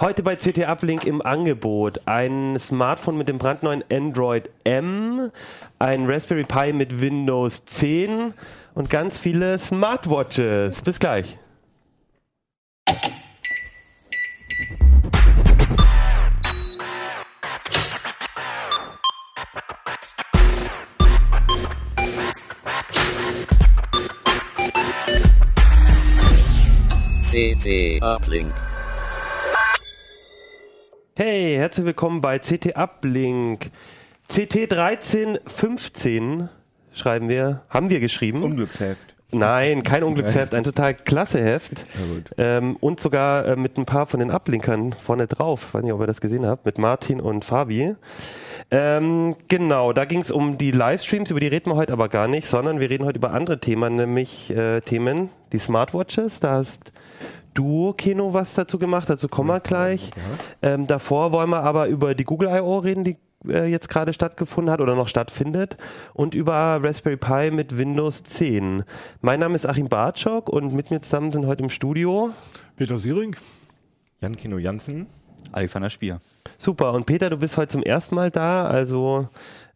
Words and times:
Heute 0.00 0.22
bei 0.22 0.36
CT 0.36 0.58
Uplink 0.68 1.04
im 1.06 1.20
Angebot 1.20 2.02
ein 2.06 2.56
Smartphone 2.60 3.18
mit 3.18 3.28
dem 3.28 3.38
brandneuen 3.38 3.82
Android 3.92 4.48
M, 4.62 5.32
ein 5.80 6.06
Raspberry 6.08 6.44
Pi 6.44 6.72
mit 6.72 7.00
Windows 7.00 7.64
10 7.64 8.32
und 8.76 8.90
ganz 8.90 9.18
viele 9.18 9.58
Smartwatches. 9.58 10.82
Bis 10.82 11.00
gleich. 11.00 11.36
CT 27.32 28.00
Uplink. 28.00 28.67
Hey, 31.20 31.56
herzlich 31.56 31.84
willkommen 31.84 32.20
bei 32.20 32.38
CT 32.38 32.76
Uplink. 32.76 33.72
CT 34.28 34.72
1315 34.72 36.48
schreiben 36.92 37.28
wir, 37.28 37.62
haben 37.70 37.90
wir 37.90 37.98
geschrieben. 37.98 38.44
Unglücksheft. 38.44 39.16
Nein, 39.32 39.82
kein 39.82 40.04
Unglücksheft, 40.04 40.54
ein 40.54 40.62
total 40.62 40.94
klasse 40.94 41.42
Heft. 41.42 41.84
Ähm, 42.36 42.76
und 42.76 43.00
sogar 43.00 43.46
äh, 43.46 43.56
mit 43.56 43.76
ein 43.78 43.84
paar 43.84 44.06
von 44.06 44.20
den 44.20 44.30
Ablinkern 44.30 44.92
vorne 44.92 45.26
drauf. 45.26 45.64
Ich 45.66 45.74
weiß 45.74 45.82
nicht, 45.82 45.92
ob 45.92 46.00
ihr 46.02 46.06
das 46.06 46.20
gesehen 46.20 46.46
habt, 46.46 46.64
mit 46.64 46.78
Martin 46.78 47.20
und 47.20 47.44
Fabi. 47.44 47.96
Ähm, 48.70 49.34
genau, 49.48 49.92
da 49.92 50.04
ging 50.04 50.20
es 50.20 50.30
um 50.30 50.56
die 50.56 50.70
Livestreams, 50.70 51.32
über 51.32 51.40
die 51.40 51.48
reden 51.48 51.72
wir 51.72 51.74
heute 51.74 51.94
aber 51.94 52.08
gar 52.08 52.28
nicht, 52.28 52.46
sondern 52.46 52.78
wir 52.78 52.90
reden 52.90 53.04
heute 53.04 53.18
über 53.18 53.32
andere 53.32 53.58
Themen, 53.58 53.96
nämlich 53.96 54.50
äh, 54.50 54.82
Themen, 54.82 55.30
die 55.50 55.58
Smartwatches. 55.58 56.38
Da 56.38 56.52
hast 56.52 56.92
du, 57.58 57.92
Kino, 57.94 58.32
was 58.32 58.54
dazu 58.54 58.78
gemacht, 58.78 59.10
dazu 59.10 59.28
kommen 59.28 59.48
wir 59.48 59.60
gleich. 59.60 60.10
Ähm, 60.62 60.86
davor 60.86 61.32
wollen 61.32 61.50
wir 61.50 61.62
aber 61.62 61.88
über 61.88 62.14
die 62.14 62.24
Google 62.24 62.48
I.O. 62.48 62.78
reden, 62.78 63.04
die 63.04 63.16
äh, 63.46 63.66
jetzt 63.66 63.88
gerade 63.88 64.12
stattgefunden 64.12 64.72
hat 64.72 64.80
oder 64.80 64.94
noch 64.94 65.08
stattfindet 65.08 65.76
und 66.14 66.34
über 66.34 66.80
Raspberry 66.82 67.16
Pi 67.16 67.50
mit 67.50 67.76
Windows 67.76 68.22
10. 68.22 68.84
Mein 69.20 69.40
Name 69.40 69.54
ist 69.54 69.66
Achim 69.66 69.88
Bartschok 69.88 70.48
und 70.48 70.72
mit 70.72 70.90
mir 70.90 71.00
zusammen 71.00 71.32
sind 71.32 71.46
heute 71.46 71.62
im 71.62 71.70
Studio 71.70 72.30
Peter 72.76 72.98
Siering. 72.98 73.36
Jan 74.20 74.36
Kino 74.36 74.58
Jansen. 74.58 75.06
Alexander 75.52 75.90
Spier. 75.90 76.20
Super. 76.58 76.92
Und 76.92 77.06
Peter, 77.06 77.30
du 77.30 77.36
bist 77.38 77.56
heute 77.56 77.72
zum 77.72 77.82
ersten 77.82 78.14
Mal 78.14 78.30
da, 78.30 78.66
also 78.66 79.28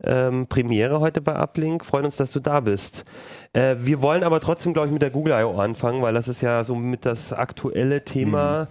ähm, 0.05 0.47
Premiere 0.47 1.00
heute 1.00 1.20
bei 1.20 1.34
Uplink. 1.39 1.84
Freuen 1.84 2.06
uns, 2.06 2.17
dass 2.17 2.33
du 2.33 2.41
da 2.41 2.61
bist. 2.61 3.05
Äh, 3.53 3.77
wir 3.78 4.03
wollen 4.03 4.22
aber 4.22 4.41
trotzdem, 4.41 4.72
glaube 4.72 4.89
ich, 4.89 4.92
mit 4.92 5.03
der 5.03 5.11
Google 5.11 5.34
I.O. 5.41 5.59
anfangen, 5.59 6.03
weil 6.03 6.14
das 6.14 6.28
ist 6.28 6.42
ja 6.42 6.64
so 6.64 6.75
mit 6.75 7.06
das 7.06 7.33
aktuelle 7.33 8.05
Thema. 8.05 8.69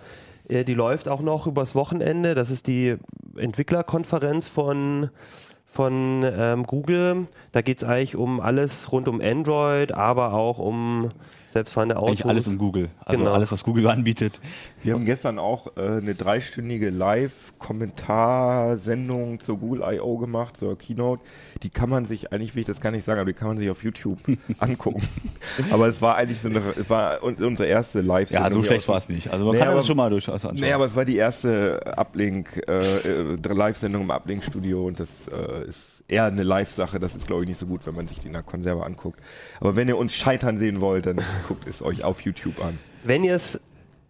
Äh, 0.50 0.64
die 0.64 0.74
läuft 0.74 1.08
auch 1.08 1.22
noch 1.22 1.48
übers 1.48 1.76
Wochenende. 1.76 2.36
Das 2.36 2.50
ist 2.50 2.68
die 2.68 2.98
Entwicklerkonferenz 3.38 4.48
von 4.48 5.10
von 5.72 6.24
ähm, 6.26 6.64
Google. 6.64 7.28
Da 7.54 7.62
geht 7.62 7.80
es 7.80 7.84
eigentlich 7.84 8.16
um 8.16 8.40
alles 8.40 8.92
rund 8.92 9.08
um 9.10 9.20
Android, 9.20 9.92
aber 9.92 10.34
auch 10.34 10.58
um 10.58 11.10
selbstfahrende 11.52 11.98
Autos. 11.98 12.10
Eigentlich 12.12 12.26
alles 12.26 12.48
um 12.48 12.58
Google. 12.58 12.88
Also 13.04 13.24
Genau. 13.24 13.36
alles, 13.36 13.52
was 13.52 13.66
Google 13.66 13.88
anbietet. 13.88 14.40
Wir 14.84 14.94
haben 14.94 15.04
gestern 15.04 15.38
auch 15.38 15.68
äh, 15.76 15.82
eine 15.98 16.16
dreistündige 16.16 16.90
Live-Kommentarsendung 16.92 19.40
zur 19.42 19.58
Google 19.58 19.84
I.O. 19.96 20.18
gemacht, 20.18 20.56
zur 20.58 20.78
Keynote. 20.78 21.22
Die 21.64 21.70
kann 21.70 21.90
man 21.90 22.06
sich, 22.06 22.32
eigentlich 22.32 22.56
will 22.56 22.62
ich 22.62 22.68
das 22.68 22.80
gar 22.80 22.92
nicht 22.92 23.06
sagen, 23.06 23.20
aber 23.20 23.32
die 23.32 23.38
kann 23.38 23.48
man 23.50 23.58
sich 23.58 23.70
auf 23.70 23.84
YouTube 23.84 24.18
angucken. 24.60 25.02
aber 25.72 25.88
es 25.88 26.02
war 26.02 26.16
eigentlich 26.16 26.40
so 26.42 26.48
eine, 26.50 26.62
es 26.80 26.90
war 26.90 27.22
un- 27.24 27.36
unsere 27.36 27.68
erste 27.68 28.00
Live-Sendung. 28.02 28.48
Ja, 28.48 28.52
so 28.54 28.64
schlecht 28.64 28.88
war 28.88 28.98
es 28.98 29.10
nicht. 29.10 29.30
Also 29.32 29.44
man 29.46 29.56
Nee, 29.56 29.62
kann 29.62 29.76
das 29.76 29.86
schon 29.88 29.98
mal 29.98 30.10
durchaus 30.10 30.46
anschauen. 30.46 30.66
Nee, 30.66 30.72
aber 30.74 30.86
es 30.86 30.96
war 30.96 31.04
die 31.06 31.18
erste 31.18 31.82
Uplink, 31.98 32.64
äh, 32.68 32.78
äh, 32.80 33.36
Live-Sendung 33.54 34.04
im 34.04 34.12
Uplink-Studio 34.12 34.88
und 34.88 35.00
das 35.02 35.28
äh, 35.28 35.68
ist 35.68 36.01
eher 36.12 36.26
eine 36.26 36.44
Live-Sache. 36.44 37.00
Das 37.00 37.16
ist, 37.16 37.28
glaube 37.28 37.44
ich, 37.44 37.50
nicht 37.50 37.60
so 37.60 37.66
gut, 37.66 37.86
wenn 37.88 37.96
man 37.96 38.08
sich 38.08 38.20
die 38.20 38.28
in 38.28 38.34
der 38.34 38.44
Konserve 38.44 38.84
anguckt. 38.86 39.20
Aber 39.60 39.76
wenn 39.76 39.88
ihr 39.88 39.98
uns 39.98 40.16
scheitern 40.16 40.58
sehen 40.60 40.82
wollt, 40.82 41.06
dann 41.06 41.20
guckt 41.48 41.68
es 41.68 41.82
euch 41.82 42.04
auf 42.04 42.22
YouTube 42.22 42.64
an. 42.64 42.78
Wenn 43.04 43.24
ihr 43.24 43.36
es 43.36 43.60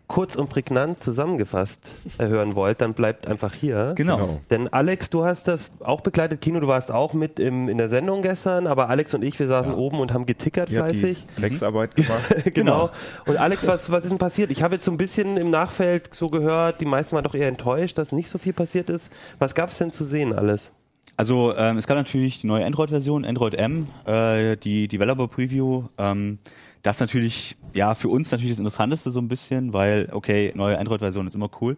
kurz 0.07 0.35
und 0.35 0.49
prägnant 0.49 1.01
zusammengefasst 1.01 1.79
äh, 2.17 2.27
hören 2.27 2.53
wollt, 2.55 2.81
dann 2.81 2.93
bleibt 2.93 3.27
einfach 3.27 3.53
hier. 3.53 3.93
genau. 3.95 4.17
Genau. 4.17 4.41
Denn 4.49 4.67
Alex, 4.67 5.09
du 5.09 5.23
hast 5.23 5.47
das 5.47 5.71
auch 5.79 6.01
begleitet, 6.01 6.41
Kino, 6.41 6.59
du 6.59 6.67
warst 6.67 6.91
auch 6.91 7.13
mit 7.13 7.39
im, 7.39 7.69
in 7.69 7.77
der 7.77 7.87
Sendung 7.87 8.21
gestern, 8.21 8.67
aber 8.67 8.89
Alex 8.89 9.13
und 9.13 9.23
ich, 9.23 9.39
wir 9.39 9.47
saßen 9.47 9.73
oben 9.73 10.01
und 10.01 10.13
haben 10.13 10.25
getickert 10.25 10.69
Ihr 10.69 10.79
habt 10.81 10.91
die 10.91 10.99
fleißig. 10.99 11.27
Drecksarbeit 11.37 11.95
gemacht. 11.95 12.53
genau. 12.53 12.89
Und 13.25 13.37
Alex, 13.37 13.65
was, 13.65 13.89
was 13.89 14.03
ist 14.03 14.09
denn 14.09 14.17
passiert? 14.17 14.51
Ich 14.51 14.61
habe 14.63 14.73
jetzt 14.75 14.83
so 14.83 14.91
ein 14.91 14.97
bisschen 14.97 15.37
im 15.37 15.49
Nachfeld 15.49 16.13
so 16.13 16.27
gehört, 16.27 16.81
die 16.81 16.85
meisten 16.85 17.15
waren 17.15 17.23
doch 17.23 17.35
eher 17.35 17.47
enttäuscht, 17.47 17.97
dass 17.97 18.11
nicht 18.11 18.27
so 18.27 18.37
viel 18.37 18.51
passiert 18.51 18.89
ist. 18.89 19.09
Was 19.39 19.55
gab 19.55 19.69
es 19.69 19.77
denn 19.77 19.91
zu 19.91 20.03
sehen 20.03 20.33
alles? 20.33 20.71
Also 21.17 21.55
ähm, 21.55 21.77
es 21.77 21.87
gab 21.87 21.97
natürlich 21.97 22.39
die 22.39 22.47
neue 22.47 22.65
Android-Version, 22.65 23.25
Android 23.25 23.53
M, 23.53 23.87
äh, 24.05 24.57
die 24.57 24.87
Developer 24.87 25.27
Preview. 25.27 25.83
Ähm, 25.97 26.39
das 26.81 26.99
natürlich, 26.99 27.57
ja, 27.73 27.93
für 27.93 28.09
uns 28.09 28.31
natürlich 28.31 28.53
das 28.53 28.59
Interessanteste 28.59 29.11
so 29.11 29.19
ein 29.19 29.27
bisschen, 29.27 29.73
weil, 29.73 30.09
okay, 30.11 30.51
neue 30.55 30.79
Android-Version 30.79 31.27
ist 31.27 31.35
immer 31.35 31.49
cool. 31.61 31.77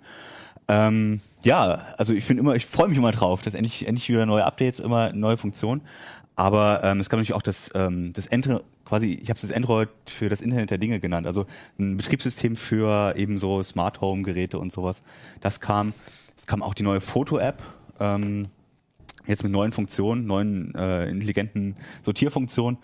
Ähm, 0.67 1.19
ja, 1.43 1.79
also 1.97 2.13
ich 2.13 2.23
finde 2.23 2.41
immer, 2.41 2.55
ich 2.55 2.65
freue 2.65 2.87
mich 2.87 2.97
immer 2.97 3.11
drauf, 3.11 3.41
dass 3.41 3.53
endlich, 3.53 3.85
endlich 3.85 4.07
wieder 4.07 4.25
neue 4.25 4.45
Updates, 4.45 4.79
immer 4.79 5.11
neue 5.11 5.35
Funktionen. 5.35 5.81
Aber 6.35 6.81
ähm, 6.83 6.99
es 6.99 7.09
gab 7.09 7.17
natürlich 7.17 7.33
auch 7.33 7.41
das, 7.41 7.69
ähm, 7.75 8.13
das 8.13 8.31
Android, 8.31 8.63
quasi, 8.85 9.11
ich 9.21 9.29
habe 9.29 9.35
es 9.35 9.41
das 9.41 9.51
Android 9.51 9.89
für 10.05 10.29
das 10.29 10.41
Internet 10.41 10.71
der 10.71 10.77
Dinge 10.77 10.99
genannt, 10.99 11.27
also 11.27 11.45
ein 11.77 11.97
Betriebssystem 11.97 12.55
für 12.55 13.15
eben 13.15 13.37
so 13.37 13.61
Smart 13.61 14.01
Home 14.01 14.23
Geräte 14.23 14.57
und 14.57 14.71
sowas. 14.71 15.03
Das 15.41 15.59
kam. 15.59 15.93
Es 16.35 16.47
kam 16.47 16.63
auch 16.63 16.73
die 16.73 16.83
neue 16.83 16.99
Foto-App. 16.99 17.61
Ähm, 17.99 18.47
jetzt 19.27 19.43
mit 19.43 19.51
neuen 19.51 19.71
Funktionen, 19.71 20.25
neuen 20.25 20.73
äh, 20.75 21.09
intelligenten 21.09 21.75
Sortierfunktionen. 22.01 22.79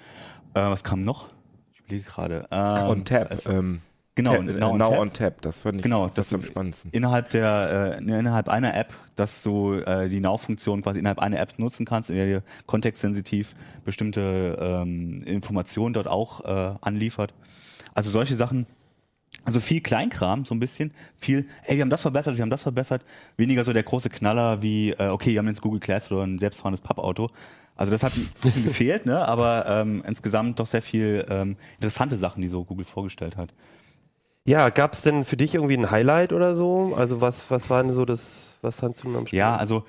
Äh, 0.54 0.62
was 0.62 0.84
kam 0.84 1.04
noch? 1.04 1.28
Ich 1.74 1.80
überlege 1.82 2.04
gerade. 2.06 2.48
Ähm, 2.52 2.88
on 2.88 3.06
Tap. 3.06 3.30
Also, 3.32 3.50
ähm, 3.50 3.82
genau, 4.16 4.36
Tap, 4.36 4.46
now 4.46 4.54
now, 4.54 4.72
on 4.72 4.78
now 4.78 4.90
Tap. 4.90 5.00
on 5.00 5.14
Tap. 5.14 5.42
Das 5.42 5.62
fand 5.62 5.78
ich 5.78 5.84
Genau, 5.84 6.08
das 6.08 6.16
das 6.16 6.34
am 6.34 6.44
spannendsten. 6.44 6.92
innerhalb 6.92 7.30
der 7.32 7.98
äh, 8.00 8.04
innerhalb 8.04 8.50
einer 8.50 8.76
App, 8.76 8.94
dass 9.16 9.44
du 9.44 9.74
äh, 9.76 10.10
die 10.10 10.20
Now-Funktion 10.20 10.82
quasi 10.82 11.00
innerhalb 11.00 11.20
einer 11.20 11.40
App 11.40 11.58
nutzen 11.60 11.86
kannst, 11.86 12.10
in 12.10 12.16
der 12.16 12.26
dir 12.26 12.44
kontextsensitiv 12.66 13.54
bestimmte 13.86 14.58
ähm, 14.60 15.24
Informationen 15.24 15.94
dort 15.94 16.08
auch 16.08 16.42
äh, 16.46 16.76
anliefert. 16.82 17.34
Also 17.94 18.10
solche 18.10 18.36
Sachen. 18.36 18.66
Also 19.46 19.60
viel 19.60 19.82
Kleinkram, 19.82 20.46
so 20.46 20.54
ein 20.54 20.60
bisschen. 20.60 20.92
Viel, 21.18 21.48
ey, 21.66 21.78
wir 21.78 21.82
haben 21.82 21.90
das 21.90 22.02
verbessert, 22.02 22.36
wir 22.38 22.42
haben 22.42 22.50
das 22.50 22.64
verbessert. 22.64 23.04
Weniger 23.38 23.64
so 23.66 23.74
der 23.74 23.84
große 23.84 24.10
Knaller 24.10 24.62
wie, 24.62 24.92
äh, 24.92 25.08
okay, 25.08 25.32
wir 25.32 25.40
haben 25.40 25.48
jetzt 25.48 25.62
Google 25.62 25.80
Glass 25.80 26.12
oder 26.12 26.24
ein 26.24 26.40
selbstfahrendes 26.40 26.82
Pappauto. 26.82 27.30
Also 27.76 27.92
das 27.92 28.04
hat 28.04 28.16
ein 28.16 28.30
bisschen 28.42 28.64
gefehlt, 28.66 29.06
ne? 29.06 29.26
aber 29.28 29.66
ähm, 29.68 30.04
insgesamt 30.06 30.60
doch 30.60 30.68
sehr 30.68 30.82
viel 30.82 31.26
ähm, 31.30 31.56
interessante 31.76 32.18
Sachen, 32.18 32.42
die 32.42 32.50
so 32.50 32.64
Google 32.66 32.86
vorgestellt 32.86 33.38
hat. 33.38 33.54
Ja, 34.46 34.70
gab 34.70 34.94
es 34.94 35.02
denn 35.02 35.26
für 35.26 35.38
dich 35.38 35.56
irgendwie 35.56 35.78
ein 35.78 35.92
Highlight 35.92 36.34
oder 36.34 36.56
so? 36.56 36.94
Also 36.96 37.22
was, 37.22 37.50
was 37.52 37.70
war 37.70 37.84
denn 37.84 37.94
so 37.94 38.06
das, 38.06 38.58
was 38.62 38.76
fandst 38.76 39.04
du 39.04 39.08
denn 39.08 39.16
am 39.18 39.26
Ja, 39.32 39.56
spannendsten? 39.56 39.60
also 39.60 39.86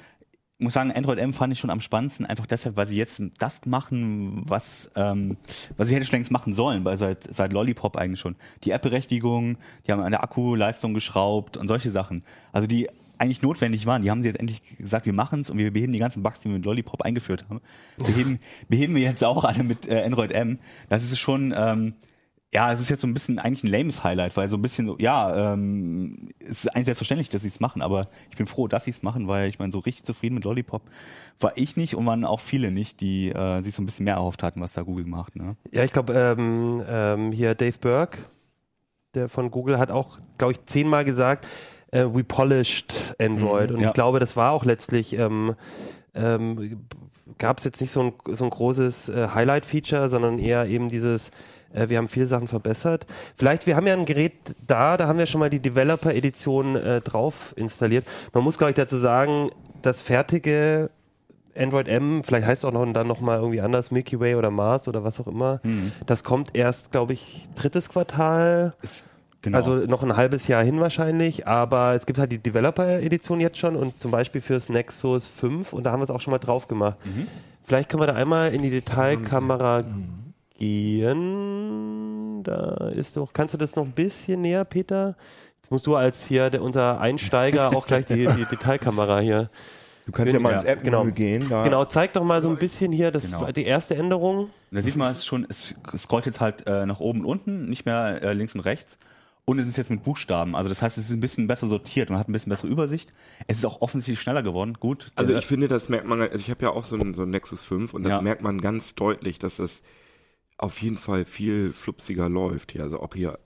muss 0.60 0.74
sagen, 0.74 0.92
Android 0.92 1.18
M 1.18 1.32
fand 1.32 1.52
ich 1.52 1.58
schon 1.58 1.70
am 1.70 1.80
spannendsten, 1.80 2.26
einfach 2.26 2.46
deshalb, 2.46 2.76
weil 2.76 2.86
sie 2.86 2.96
jetzt 2.96 3.22
das 3.38 3.64
machen, 3.66 4.42
was, 4.46 4.90
ähm, 4.96 5.36
was 5.76 5.88
sie 5.88 5.94
hätte 5.94 6.06
schon 6.06 6.16
längst 6.16 6.30
machen 6.30 6.52
sollen, 6.52 6.84
weil 6.84 6.98
seit, 6.98 7.24
seit 7.32 7.52
Lollipop 7.52 7.96
eigentlich 7.96 8.20
schon. 8.20 8.36
Die 8.64 8.70
App-Berechtigung, 8.70 9.56
die 9.86 9.92
haben 9.92 10.00
an 10.00 10.12
der 10.12 10.22
Akkuleistung 10.22 10.94
geschraubt 10.94 11.56
und 11.56 11.68
solche 11.68 11.90
Sachen. 11.90 12.22
Also 12.52 12.66
die 12.66 12.88
eigentlich 13.18 13.42
notwendig 13.42 13.84
waren, 13.84 14.02
die 14.02 14.10
haben 14.10 14.22
sie 14.22 14.28
jetzt 14.28 14.40
endlich 14.40 14.62
gesagt, 14.78 15.04
wir 15.04 15.12
machen's 15.12 15.50
und 15.50 15.58
wir 15.58 15.70
beheben 15.72 15.92
die 15.92 15.98
ganzen 15.98 16.22
Bugs, 16.22 16.40
die 16.40 16.48
wir 16.48 16.54
mit 16.54 16.64
Lollipop 16.64 17.02
eingeführt 17.02 17.44
haben. 17.50 17.60
Beheben, 17.98 18.38
beheben 18.68 18.94
wir 18.94 19.02
jetzt 19.02 19.22
auch 19.22 19.44
alle 19.44 19.62
mit 19.62 19.86
äh, 19.88 20.02
Android 20.02 20.32
M. 20.32 20.58
Das 20.88 21.02
ist 21.02 21.18
schon, 21.18 21.52
ähm, 21.54 21.94
ja, 22.52 22.72
es 22.72 22.80
ist 22.80 22.88
jetzt 22.88 23.00
so 23.00 23.06
ein 23.06 23.14
bisschen 23.14 23.38
eigentlich 23.38 23.62
ein 23.62 23.68
lames 23.68 24.02
Highlight, 24.02 24.36
weil 24.36 24.48
so 24.48 24.56
ein 24.56 24.62
bisschen 24.62 24.96
ja, 24.98 25.52
ähm, 25.52 26.30
es 26.40 26.64
ist 26.64 26.68
eigentlich 26.68 26.86
selbstverständlich, 26.86 27.28
dass 27.28 27.42
sie 27.42 27.48
es 27.48 27.60
machen, 27.60 27.80
aber 27.80 28.08
ich 28.28 28.36
bin 28.36 28.48
froh, 28.48 28.66
dass 28.66 28.84
sie 28.84 28.90
es 28.90 29.04
machen, 29.04 29.28
weil 29.28 29.48
ich 29.48 29.60
meine, 29.60 29.70
so 29.70 29.78
richtig 29.78 30.04
zufrieden 30.04 30.34
mit 30.34 30.44
Lollipop 30.44 30.82
war 31.38 31.52
ich 31.56 31.76
nicht 31.76 31.94
und 31.94 32.06
waren 32.06 32.24
auch 32.24 32.40
viele 32.40 32.72
nicht, 32.72 33.00
die 33.00 33.30
äh, 33.30 33.62
sich 33.62 33.74
so 33.74 33.82
ein 33.82 33.86
bisschen 33.86 34.04
mehr 34.04 34.14
erhofft 34.14 34.42
hatten, 34.42 34.60
was 34.60 34.72
da 34.72 34.82
Google 34.82 35.06
macht. 35.06 35.36
Ne? 35.36 35.54
Ja, 35.70 35.84
ich 35.84 35.92
glaube, 35.92 36.12
ähm, 36.14 36.82
ähm, 36.88 37.32
hier 37.32 37.54
Dave 37.54 37.78
Burke, 37.80 38.18
der 39.14 39.28
von 39.28 39.52
Google, 39.52 39.78
hat 39.78 39.92
auch, 39.92 40.18
glaube 40.36 40.54
ich, 40.54 40.66
zehnmal 40.66 41.04
gesagt, 41.04 41.46
äh, 41.92 42.04
we 42.04 42.24
polished 42.24 43.14
Android. 43.20 43.70
Mhm, 43.70 43.76
Und 43.76 43.82
ja. 43.82 43.88
ich 43.88 43.94
glaube, 43.94 44.18
das 44.18 44.36
war 44.36 44.50
auch 44.50 44.64
letztlich, 44.64 45.12
ähm, 45.12 45.54
ähm, 46.14 46.84
gab 47.38 47.58
es 47.58 47.64
jetzt 47.64 47.80
nicht 47.80 47.92
so 47.92 48.02
ein, 48.02 48.12
so 48.34 48.42
ein 48.42 48.50
großes 48.50 49.08
äh, 49.08 49.28
Highlight-Feature, 49.28 50.08
sondern 50.08 50.40
eher 50.40 50.66
eben 50.66 50.88
dieses, 50.88 51.30
äh, 51.72 51.88
wir 51.88 51.98
haben 51.98 52.08
viele 52.08 52.26
Sachen 52.26 52.48
verbessert. 52.48 53.06
Vielleicht, 53.36 53.66
wir 53.66 53.76
haben 53.76 53.86
ja 53.86 53.94
ein 53.94 54.04
Gerät 54.04 54.32
da, 54.66 54.96
da 54.96 55.06
haben 55.06 55.18
wir 55.18 55.26
schon 55.26 55.40
mal 55.40 55.50
die 55.50 55.60
Developer-Edition 55.60 56.76
äh, 56.76 57.00
drauf 57.00 57.54
installiert. 57.56 58.06
Man 58.32 58.44
muss, 58.44 58.58
glaube 58.58 58.70
ich, 58.70 58.76
dazu 58.76 58.98
sagen, 58.98 59.50
das 59.82 60.00
fertige 60.00 60.90
Android 61.56 61.88
M, 61.88 62.22
vielleicht 62.22 62.46
heißt 62.46 62.62
es 62.62 62.64
auch 62.64 62.72
noch 62.72 62.90
dann 62.92 63.06
noch 63.06 63.20
mal 63.20 63.38
irgendwie 63.38 63.60
anders, 63.60 63.90
Milky 63.90 64.20
Way 64.20 64.36
oder 64.36 64.50
Mars 64.50 64.88
oder 64.88 65.04
was 65.04 65.20
auch 65.20 65.26
immer. 65.26 65.60
Mhm. 65.62 65.92
Das 66.06 66.24
kommt 66.24 66.50
erst, 66.54 66.92
glaube 66.92 67.12
ich, 67.12 67.48
drittes 67.56 67.88
Quartal. 67.88 68.74
Es 68.82 69.04
Genau. 69.42 69.56
Also 69.56 69.74
noch 69.74 70.02
ein 70.02 70.16
halbes 70.16 70.48
Jahr 70.48 70.62
hin 70.62 70.80
wahrscheinlich, 70.80 71.46
aber 71.46 71.94
es 71.94 72.04
gibt 72.04 72.18
halt 72.18 72.30
die 72.30 72.38
Developer-Edition 72.38 73.40
jetzt 73.40 73.56
schon 73.56 73.74
und 73.74 73.98
zum 73.98 74.10
Beispiel 74.10 74.42
fürs 74.42 74.68
Nexus 74.68 75.26
5 75.26 75.72
und 75.72 75.84
da 75.84 75.92
haben 75.92 76.00
wir 76.00 76.04
es 76.04 76.10
auch 76.10 76.20
schon 76.20 76.32
mal 76.32 76.38
drauf 76.38 76.68
gemacht. 76.68 76.98
Mhm. 77.04 77.26
Vielleicht 77.64 77.88
können 77.88 78.02
wir 78.02 78.06
da 78.06 78.14
einmal 78.14 78.52
in 78.52 78.60
die 78.60 78.68
Detailkamera 78.68 79.82
mhm. 79.82 80.19
Gehen. 80.60 82.44
Da 82.44 82.90
ist 82.94 83.16
doch, 83.16 83.32
kannst 83.32 83.54
du 83.54 83.58
das 83.58 83.74
noch 83.74 83.84
ein 83.84 83.92
bisschen 83.92 84.42
näher, 84.42 84.64
Peter? 84.64 85.16
Jetzt 85.60 85.72
musst 85.72 85.88
du 85.88 85.96
als 85.96 86.24
hier 86.26 86.50
der, 86.50 86.62
unser 86.62 87.00
Einsteiger 87.00 87.70
auch 87.76 87.88
gleich 87.88 88.06
die, 88.06 88.28
die 88.28 88.44
Detailkamera 88.44 89.18
hier. 89.18 89.50
Du 90.06 90.12
kannst 90.12 90.32
ja 90.32 90.40
mal 90.40 90.54
ins 90.54 90.64
App 90.64 90.82
genau. 90.82 91.04
gehen. 91.04 91.48
Da. 91.48 91.62
Genau, 91.62 91.84
zeig 91.84 92.12
doch 92.14 92.24
mal 92.24 92.42
so 92.42 92.48
ein 92.48 92.56
bisschen 92.56 92.92
hier, 92.92 93.10
das 93.10 93.24
genau. 93.24 93.50
die 93.52 93.64
erste 93.64 93.96
Änderung. 93.96 94.48
Da 94.70 94.82
sieht 94.82 94.96
man 94.96 95.12
es 95.12 95.24
schon, 95.24 95.46
es 95.48 95.74
scrollt 95.96 96.26
jetzt 96.26 96.40
halt 96.40 96.66
äh, 96.66 96.86
nach 96.86 97.00
oben 97.00 97.20
und 97.20 97.26
unten, 97.26 97.68
nicht 97.68 97.84
mehr 97.84 98.22
äh, 98.22 98.32
links 98.32 98.54
und 98.54 98.60
rechts. 98.62 98.98
Und 99.44 99.58
es 99.58 99.66
ist 99.66 99.76
jetzt 99.76 99.90
mit 99.90 100.04
Buchstaben. 100.04 100.54
Also 100.54 100.68
das 100.68 100.80
heißt, 100.82 100.96
es 100.98 101.06
ist 101.06 101.16
ein 101.16 101.20
bisschen 101.20 101.46
besser 101.46 101.66
sortiert. 101.66 102.10
Man 102.10 102.18
hat 102.18 102.28
ein 102.28 102.32
bisschen 102.32 102.50
bessere 102.50 102.68
Übersicht. 102.68 103.12
Es 103.48 103.58
ist 103.58 103.64
auch 103.64 103.80
offensichtlich 103.80 104.20
schneller 104.20 104.42
geworden. 104.42 104.74
Gut. 104.78 105.10
Also 105.16 105.34
ich 105.34 105.46
finde, 105.46 105.66
das 105.66 105.88
merkt 105.88 106.06
man, 106.06 106.20
also 106.20 106.36
ich 106.36 106.50
habe 106.50 106.62
ja 106.62 106.70
auch 106.70 106.84
so 106.84 106.96
ein, 106.96 107.14
so 107.14 107.22
ein 107.22 107.30
Nexus 107.30 107.62
5 107.62 107.94
und 107.94 108.04
das 108.04 108.10
ja. 108.10 108.20
merkt 108.20 108.42
man 108.42 108.60
ganz 108.60 108.94
deutlich, 108.94 109.38
dass 109.38 109.56
das 109.56 109.82
auf 110.60 110.82
jeden 110.82 110.98
Fall 110.98 111.24
viel 111.24 111.72
flupsiger 111.72 112.28
läuft 112.28 112.72
hier. 112.72 112.82
Also 112.82 113.00
auch 113.00 113.14
hier. 113.14 113.38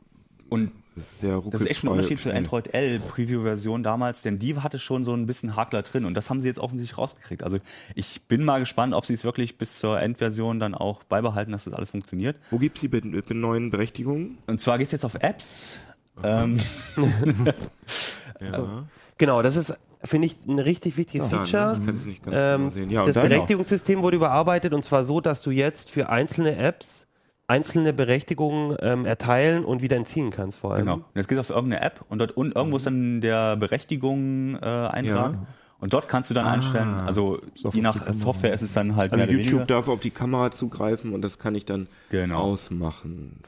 Und 0.48 0.72
das 0.94 1.04
ist, 1.04 1.20
sehr 1.20 1.42
das 1.50 1.60
ist 1.62 1.66
echt 1.66 1.84
ein 1.84 1.88
Unterschied 1.88 2.20
zur 2.20 2.34
Android 2.34 2.72
L 2.72 3.00
Preview-Version 3.00 3.82
damals, 3.82 4.22
denn 4.22 4.38
die 4.38 4.56
hatte 4.56 4.78
schon 4.78 5.04
so 5.04 5.12
ein 5.12 5.26
bisschen 5.26 5.56
Hakler 5.56 5.82
drin 5.82 6.04
und 6.04 6.14
das 6.14 6.30
haben 6.30 6.40
sie 6.40 6.46
jetzt 6.46 6.60
offensichtlich 6.60 6.96
rausgekriegt. 6.96 7.42
Also 7.42 7.58
ich 7.96 8.22
bin 8.22 8.44
mal 8.44 8.60
gespannt, 8.60 8.94
ob 8.94 9.04
sie 9.04 9.14
es 9.14 9.24
wirklich 9.24 9.58
bis 9.58 9.78
zur 9.78 10.00
Endversion 10.00 10.60
dann 10.60 10.74
auch 10.74 11.02
beibehalten, 11.02 11.50
dass 11.50 11.64
das 11.64 11.72
alles 11.72 11.90
funktioniert. 11.90 12.36
Wo 12.50 12.58
gibt 12.58 12.76
es 12.76 12.82
die 12.82 12.88
mit, 12.88 13.04
mit 13.04 13.30
neuen 13.30 13.70
Berechtigungen? 13.70 14.38
Und 14.46 14.60
zwar 14.60 14.78
gehst 14.78 14.92
du 14.92 14.96
jetzt 14.96 15.04
auf 15.04 15.16
Apps. 15.16 15.80
Ähm. 16.22 16.58
ja. 18.40 18.84
Genau, 19.18 19.42
das 19.42 19.56
ist 19.56 19.74
finde 20.04 20.26
ich 20.26 20.36
ein 20.46 20.58
richtig 20.58 20.96
wichtiges 20.96 21.30
ja, 21.30 21.44
Feature. 21.44 21.78
Ne? 21.78 21.94
Ich 21.98 22.04
nicht 22.04 22.22
ganz 22.22 22.36
ähm, 22.38 22.70
sehen. 22.72 22.90
Ja, 22.90 23.06
das 23.06 23.14
Berechtigungssystem 23.14 24.02
wurde 24.02 24.16
überarbeitet 24.16 24.74
und 24.74 24.84
zwar 24.84 25.04
so, 25.04 25.20
dass 25.20 25.42
du 25.42 25.50
jetzt 25.50 25.90
für 25.90 26.10
einzelne 26.10 26.56
Apps 26.56 27.03
einzelne 27.46 27.92
Berechtigungen 27.92 28.76
ähm, 28.80 29.04
erteilen 29.04 29.64
und 29.64 29.82
wieder 29.82 29.96
entziehen 29.96 30.30
kannst 30.30 30.58
vor 30.58 30.72
allem. 30.72 30.86
Genau. 30.86 30.94
Und 30.94 31.04
jetzt 31.14 31.28
gehst 31.28 31.38
du 31.38 31.40
auf 31.40 31.50
irgendeine 31.50 31.84
App 31.84 32.04
und 32.08 32.18
dort 32.18 32.32
unten 32.36 32.56
irgendwo 32.56 32.78
ist 32.78 32.86
dann 32.86 33.20
der 33.20 33.56
Berechtigung 33.56 34.56
äh, 34.56 34.66
Eintrag. 34.66 35.32
Ja. 35.32 35.46
Und 35.80 35.92
dort 35.92 36.08
kannst 36.08 36.30
du 36.30 36.34
dann 36.34 36.46
ah, 36.46 36.52
einstellen, 36.52 36.94
also 36.94 37.40
je 37.54 37.82
nach 37.82 38.10
Software 38.14 38.54
ist 38.54 38.62
es 38.62 38.72
dann 38.72 38.96
halt 38.96 39.12
also 39.12 39.24
YouTube 39.26 39.46
weniger. 39.46 39.66
darf 39.66 39.88
auf 39.88 40.00
die 40.00 40.10
Kamera 40.10 40.50
zugreifen 40.50 41.12
und 41.12 41.20
das 41.20 41.38
kann 41.38 41.54
ich 41.54 41.66
dann 41.66 41.88
genau. 42.08 42.40
ausmachen. 42.40 43.40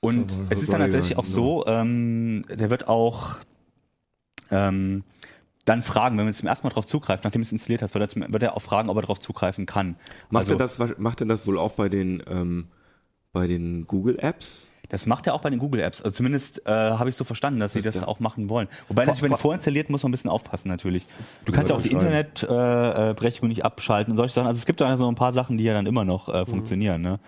Und 0.00 0.32
Aber 0.32 0.46
es 0.50 0.62
ist 0.62 0.72
dann 0.72 0.80
tatsächlich 0.80 1.16
auch 1.16 1.24
so, 1.24 1.64
ähm, 1.68 2.44
der 2.50 2.70
wird 2.70 2.88
auch 2.88 3.36
ähm, 4.50 5.04
dann 5.64 5.82
fragen, 5.82 6.18
wenn 6.18 6.24
man 6.24 6.34
zum 6.34 6.48
ersten 6.48 6.66
Mal 6.66 6.70
darauf 6.70 6.86
zugreift, 6.86 7.22
nachdem 7.22 7.42
du 7.42 7.44
es 7.46 7.52
installiert 7.52 7.82
hast, 7.82 7.94
wird 7.94 8.16
er, 8.16 8.32
wird 8.32 8.42
er 8.42 8.56
auch 8.56 8.62
fragen, 8.62 8.88
ob 8.88 8.96
er 8.96 9.02
darauf 9.02 9.20
zugreifen 9.20 9.64
kann. 9.64 9.94
Macht, 10.30 10.50
also, 10.50 10.54
er, 10.54 10.58
das, 10.58 10.98
macht 10.98 11.20
er 11.20 11.28
das 11.28 11.46
wohl 11.46 11.58
auch 11.58 11.72
bei 11.72 11.88
den 11.88 12.20
ähm, 12.28 12.66
bei 13.32 13.46
den 13.46 13.86
Google 13.86 14.18
Apps? 14.18 14.72
Das 14.88 15.06
macht 15.06 15.26
er 15.26 15.32
auch 15.32 15.40
bei 15.40 15.48
den 15.48 15.58
Google 15.58 15.80
Apps. 15.80 16.02
Also 16.02 16.16
zumindest 16.16 16.66
äh, 16.66 16.70
habe 16.70 17.08
ich 17.08 17.16
so 17.16 17.24
verstanden, 17.24 17.60
dass 17.60 17.72
sie 17.72 17.80
das 17.80 18.02
ja. 18.02 18.08
auch 18.08 18.20
machen 18.20 18.50
wollen. 18.50 18.68
Wobei 18.88 19.06
natürlich, 19.06 19.30
wenn 19.30 19.38
vorinstalliert, 19.38 19.88
muss 19.88 20.02
man 20.02 20.10
ein 20.10 20.12
bisschen 20.12 20.28
aufpassen 20.28 20.68
natürlich. 20.68 21.06
Du 21.46 21.52
kannst 21.52 21.70
ja, 21.70 21.76
auch 21.76 21.80
die 21.80 21.92
Internetberechtigung 21.92 23.48
äh, 23.48 23.52
nicht 23.52 23.64
abschalten 23.64 24.12
und 24.12 24.18
solche 24.18 24.34
Sachen. 24.34 24.46
Also 24.46 24.58
es 24.58 24.66
gibt 24.66 24.82
da 24.82 24.94
so 24.98 25.08
ein 25.08 25.14
paar 25.14 25.32
Sachen, 25.32 25.56
die 25.56 25.64
ja 25.64 25.72
dann 25.72 25.86
immer 25.86 26.04
noch 26.04 26.28
äh, 26.28 26.42
mhm. 26.42 26.46
funktionieren. 26.46 27.00
Ne? 27.00 27.20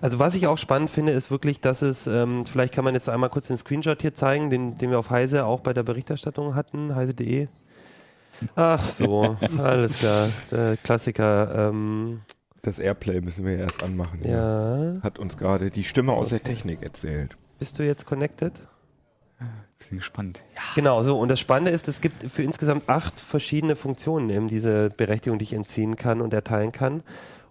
Also 0.00 0.18
was 0.18 0.34
ich 0.34 0.46
auch 0.46 0.56
spannend 0.56 0.88
finde, 0.88 1.12
ist 1.12 1.30
wirklich, 1.30 1.60
dass 1.60 1.82
es, 1.82 2.06
ähm, 2.06 2.46
vielleicht 2.46 2.72
kann 2.72 2.84
man 2.84 2.94
jetzt 2.94 3.10
einmal 3.10 3.28
kurz 3.28 3.48
den 3.48 3.58
Screenshot 3.58 4.00
hier 4.00 4.14
zeigen, 4.14 4.48
den, 4.48 4.78
den 4.78 4.90
wir 4.90 4.98
auf 4.98 5.10
Heise 5.10 5.44
auch 5.44 5.60
bei 5.60 5.74
der 5.74 5.82
Berichterstattung 5.82 6.54
hatten, 6.54 6.94
heise.de. 6.94 7.48
Ach 8.54 8.82
so, 8.82 9.36
alles 9.58 9.98
klar, 9.98 10.28
der 10.50 10.76
Klassiker. 10.78 11.68
Ähm, 11.68 12.20
das 12.68 12.78
Airplay 12.78 13.20
müssen 13.20 13.44
wir 13.44 13.58
erst 13.58 13.82
anmachen. 13.82 14.20
Ja. 14.22 14.94
ja. 14.94 15.02
Hat 15.02 15.18
uns 15.18 15.36
gerade 15.36 15.70
die 15.70 15.84
Stimme 15.84 16.12
aus 16.12 16.28
der 16.28 16.42
Technik 16.42 16.82
erzählt. 16.82 17.36
Bist 17.58 17.78
du 17.78 17.84
jetzt 17.84 18.06
connected? 18.06 18.52
Bin 19.88 19.98
gespannt. 19.98 20.42
Ja. 20.54 20.62
Genau, 20.74 21.02
so. 21.02 21.18
Und 21.18 21.28
das 21.28 21.40
Spannende 21.40 21.70
ist, 21.70 21.88
es 21.88 22.00
gibt 22.00 22.30
für 22.30 22.42
insgesamt 22.42 22.88
acht 22.88 23.18
verschiedene 23.18 23.76
Funktionen 23.76 24.28
eben 24.28 24.48
diese 24.48 24.90
Berechtigung, 24.90 25.38
die 25.38 25.44
ich 25.44 25.52
entziehen 25.52 25.96
kann 25.96 26.20
und 26.20 26.34
erteilen 26.34 26.72
kann. 26.72 27.02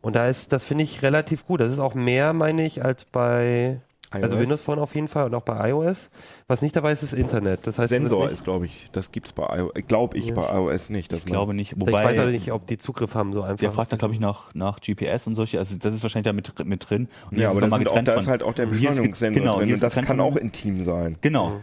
Und 0.02 0.16
da 0.16 0.28
ist, 0.28 0.52
das 0.52 0.64
finde 0.64 0.84
ich 0.84 1.02
relativ 1.02 1.46
gut. 1.46 1.62
Das 1.62 1.72
ist 1.72 1.80
auch 1.80 1.96
mehr, 1.96 2.34
meine 2.34 2.66
ich, 2.66 2.84
als 2.84 3.06
bei 3.06 3.82
iOS. 4.14 4.24
Also 4.24 4.40
Windows 4.40 4.62
Phone 4.62 4.80
auf 4.80 4.96
jeden 4.96 5.08
Fall 5.10 5.26
und 5.26 5.36
auch 5.36 5.42
bei 5.42 5.70
iOS. 5.70 6.10
Was 6.48 6.62
nicht 6.62 6.76
dabei 6.76 6.94
ist, 6.94 7.04
ist 7.04 7.14
Internet. 7.14 7.68
Das 7.68 7.78
heißt, 7.78 7.90
Sensor 7.90 8.30
ist, 8.30 8.46
glaube 8.46 8.66
ich, 8.66 8.90
das 8.94 9.12
gibt 9.12 9.28
es 9.28 9.34
bei 9.34 9.58
iOS, 9.58 9.74
glaube 9.88 10.18
ich, 10.18 10.28
ja. 10.28 10.34
bei 10.34 10.44
iOS 10.44 10.90
nicht. 10.90 11.12
ich 11.12 11.26
glaube 11.26 11.54
nicht. 11.54 11.80
Wobei, 11.80 11.90
ich 11.90 12.08
weiß 12.10 12.20
aber 12.20 12.32
nicht, 12.32 12.52
ob 12.54 12.68
die 12.68 12.78
Zugriff 12.78 13.16
haben 13.16 13.34
so 13.34 13.42
einfach. 13.42 13.58
Der 13.58 13.72
fragt 13.72 13.92
dann, 13.92 14.00
glaube 14.00 14.14
ich, 14.14 14.20
nach, 14.20 14.56
nach 14.56 14.80
GPS 14.80 15.28
und 15.28 15.36
solche. 15.36 15.60
Also 15.60 15.78
das 15.78 15.94
ist 15.94 16.04
wahrscheinlich 16.04 16.26
da 16.26 16.34
mit, 16.34 16.66
mit 16.66 16.90
drin. 16.90 17.10
Und 17.32 17.38
ja, 17.38 17.50
aber 17.50 17.62
das 17.62 17.72
auch, 17.72 18.04
da 18.04 18.14
ist 18.14 18.28
halt 18.28 18.44
auch 18.44 18.54
der 18.54 18.68
Beschleunigungssensor 18.68 19.42
genau, 19.42 19.60
drin 19.60 19.74
und 19.74 19.82
das 19.84 19.96
kann 19.96 20.20
auch 20.22 20.38
intim 20.38 20.84
sein. 20.84 21.18
Genau. 21.22 21.62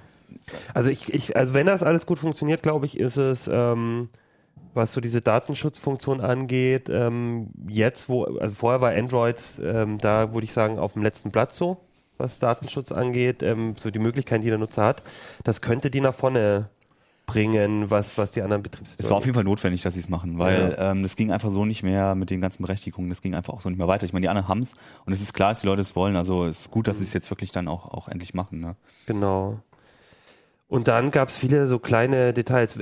Also 0.74 0.90
ich, 0.90 1.14
ich, 1.14 1.36
also 1.36 1.54
wenn 1.54 1.66
das 1.66 1.82
alles 1.82 2.04
gut 2.04 2.18
funktioniert, 2.18 2.62
glaube 2.62 2.84
ich, 2.84 2.98
ist 2.98 3.16
es 3.16 3.48
ähm, 3.50 4.10
was 4.74 4.92
so 4.92 5.00
diese 5.00 5.22
Datenschutzfunktion 5.22 6.20
angeht, 6.20 6.88
ähm, 6.90 7.48
jetzt, 7.68 8.08
wo, 8.08 8.24
also 8.24 8.54
vorher 8.54 8.80
war 8.80 8.92
Android, 8.92 9.40
ähm, 9.62 9.98
da 9.98 10.34
würde 10.34 10.44
ich 10.44 10.52
sagen, 10.52 10.78
auf 10.78 10.92
dem 10.92 11.02
letzten 11.02 11.30
Platz 11.30 11.56
so 11.56 11.78
was 12.18 12.38
Datenschutz 12.38 12.92
angeht, 12.92 13.42
ähm, 13.42 13.74
so 13.76 13.90
die 13.90 13.98
Möglichkeiten, 13.98 14.42
die 14.42 14.48
der 14.48 14.58
Nutzer 14.58 14.84
hat, 14.84 15.02
das 15.42 15.60
könnte 15.60 15.90
die 15.90 16.00
nach 16.00 16.14
vorne 16.14 16.68
bringen, 17.26 17.90
was, 17.90 18.18
was 18.18 18.32
die 18.32 18.42
anderen 18.42 18.62
Betriebssysteme. 18.62 19.04
Es 19.04 19.10
war 19.10 19.16
auf 19.16 19.24
jeden 19.24 19.34
Fall 19.34 19.44
notwendig, 19.44 19.82
dass 19.82 19.94
sie 19.94 20.00
es 20.00 20.08
machen, 20.08 20.38
weil 20.38 20.74
ja. 20.76 20.90
ähm, 20.90 21.02
das 21.02 21.16
ging 21.16 21.32
einfach 21.32 21.50
so 21.50 21.64
nicht 21.64 21.82
mehr 21.82 22.14
mit 22.14 22.30
den 22.30 22.40
ganzen 22.40 22.62
Berechtigungen, 22.62 23.08
das 23.08 23.22
ging 23.22 23.34
einfach 23.34 23.54
auch 23.54 23.60
so 23.62 23.70
nicht 23.70 23.78
mehr 23.78 23.88
weiter. 23.88 24.04
Ich 24.04 24.12
meine, 24.12 24.24
die 24.24 24.28
anderen 24.28 24.48
haben 24.48 24.60
es 24.60 24.74
und 25.06 25.12
es 25.12 25.22
ist 25.22 25.32
klar, 25.32 25.50
dass 25.50 25.60
die 25.60 25.66
Leute 25.66 25.82
es 25.82 25.96
wollen, 25.96 26.16
also 26.16 26.44
es 26.44 26.62
ist 26.62 26.70
gut, 26.70 26.86
dass 26.86 26.98
sie 26.98 27.04
es 27.04 27.12
jetzt 27.12 27.30
wirklich 27.30 27.50
dann 27.50 27.68
auch, 27.68 27.86
auch 27.86 28.08
endlich 28.08 28.34
machen. 28.34 28.60
Ne? 28.60 28.76
Genau. 29.06 29.60
Und 30.68 30.88
dann 30.88 31.10
gab 31.10 31.28
es 31.28 31.36
viele 31.36 31.68
so 31.68 31.78
kleine 31.78 32.32
Details. 32.32 32.78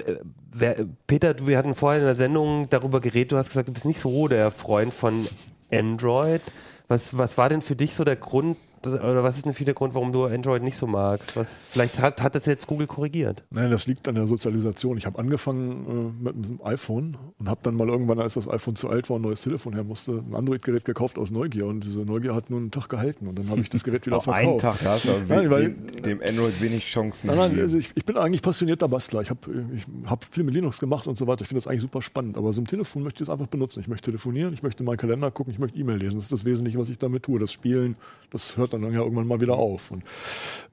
Wer, 0.52 0.86
Peter, 1.06 1.34
wir 1.46 1.58
hatten 1.58 1.74
vorher 1.74 2.00
in 2.00 2.06
der 2.06 2.14
Sendung 2.14 2.68
darüber 2.70 3.00
geredet, 3.00 3.32
du 3.32 3.36
hast 3.36 3.48
gesagt, 3.48 3.68
du 3.68 3.72
bist 3.72 3.86
nicht 3.86 4.00
so 4.00 4.28
der 4.28 4.50
Freund 4.50 4.92
von 4.92 5.26
Android. 5.70 6.42
Was, 6.88 7.16
was 7.16 7.38
war 7.38 7.48
denn 7.48 7.60
für 7.60 7.76
dich 7.76 7.94
so 7.94 8.04
der 8.04 8.16
Grund, 8.16 8.56
oder 8.86 9.22
was 9.22 9.36
ist 9.36 9.46
denn 9.46 9.54
der 9.64 9.74
Grund, 9.74 9.94
warum 9.94 10.12
du 10.12 10.24
Android 10.24 10.62
nicht 10.62 10.76
so 10.76 10.86
magst? 10.86 11.36
Was, 11.36 11.48
vielleicht 11.70 11.98
hat, 11.98 12.22
hat 12.22 12.34
das 12.34 12.46
jetzt 12.46 12.66
Google 12.66 12.86
korrigiert. 12.86 13.42
Nein, 13.50 13.70
das 13.70 13.86
liegt 13.86 14.08
an 14.08 14.14
der 14.14 14.26
Sozialisation. 14.26 14.98
Ich 14.98 15.06
habe 15.06 15.18
angefangen 15.18 16.14
äh, 16.20 16.24
mit 16.24 16.34
einem 16.34 16.60
iPhone 16.64 17.16
und 17.38 17.48
habe 17.48 17.60
dann 17.62 17.74
mal 17.74 17.88
irgendwann, 17.88 18.20
als 18.20 18.34
das 18.34 18.48
iPhone 18.48 18.76
zu 18.76 18.88
alt 18.88 19.08
war, 19.10 19.18
ein 19.18 19.22
neues 19.22 19.42
Telefon 19.42 19.74
her 19.74 19.84
musste, 19.84 20.12
ein 20.12 20.34
Android-Gerät 20.34 20.84
gekauft 20.84 21.18
aus 21.18 21.30
Neugier 21.30 21.66
und 21.66 21.84
diese 21.84 22.00
Neugier 22.00 22.34
hat 22.34 22.50
nur 22.50 22.60
einen 22.60 22.70
Tag 22.70 22.88
gehalten 22.88 23.26
und 23.26 23.38
dann 23.38 23.48
habe 23.50 23.60
ich 23.60 23.70
das 23.70 23.84
Gerät 23.84 24.06
wieder 24.06 24.20
verkauft. 24.20 24.46
Einen 24.46 24.58
Tag, 24.58 24.78
da 24.82 24.92
hast 24.92 25.04
du 25.04 25.10
nein, 25.28 25.50
weil, 25.50 25.70
dem 25.70 26.20
Android 26.22 26.60
wenig 26.60 26.84
Chancen. 26.84 27.26
Nein, 27.26 27.36
nein, 27.36 27.58
also 27.60 27.76
ich, 27.76 27.90
ich, 27.94 28.04
bin 28.04 28.16
eigentlich 28.16 28.42
passionierter 28.42 28.88
Bastler. 28.88 29.22
Ich 29.22 29.30
habe 29.30 29.40
ich 29.76 29.86
hab 30.06 30.24
viel 30.24 30.44
mit 30.44 30.54
Linux 30.54 30.78
gemacht 30.78 31.06
und 31.06 31.16
so 31.16 31.26
weiter. 31.26 31.42
Ich 31.42 31.48
finde 31.48 31.60
das 31.60 31.66
eigentlich 31.66 31.82
super 31.82 32.02
spannend. 32.02 32.36
Aber 32.36 32.52
so 32.52 32.60
ein 32.60 32.66
Telefon 32.66 33.02
möchte 33.02 33.22
ich 33.22 33.28
es 33.28 33.32
einfach 33.32 33.46
benutzen. 33.46 33.80
Ich 33.80 33.88
möchte 33.88 34.10
telefonieren, 34.10 34.54
ich 34.54 34.62
möchte 34.62 34.82
meinen 34.84 34.96
Kalender 34.96 35.30
gucken, 35.30 35.52
ich 35.52 35.58
möchte 35.58 35.78
E-Mail 35.78 35.98
lesen. 35.98 36.16
Das 36.16 36.24
ist 36.24 36.32
das 36.32 36.44
Wesentliche, 36.44 36.78
was 36.78 36.88
ich 36.88 36.98
damit 36.98 37.24
tue. 37.24 37.38
Das 37.38 37.52
Spielen, 37.52 37.96
das 38.30 38.56
hört 38.56 38.71
dann 38.80 38.92
ja 38.92 39.00
irgendwann 39.00 39.26
mal 39.26 39.40
wieder 39.40 39.54
auf. 39.54 39.90
Und 39.90 40.04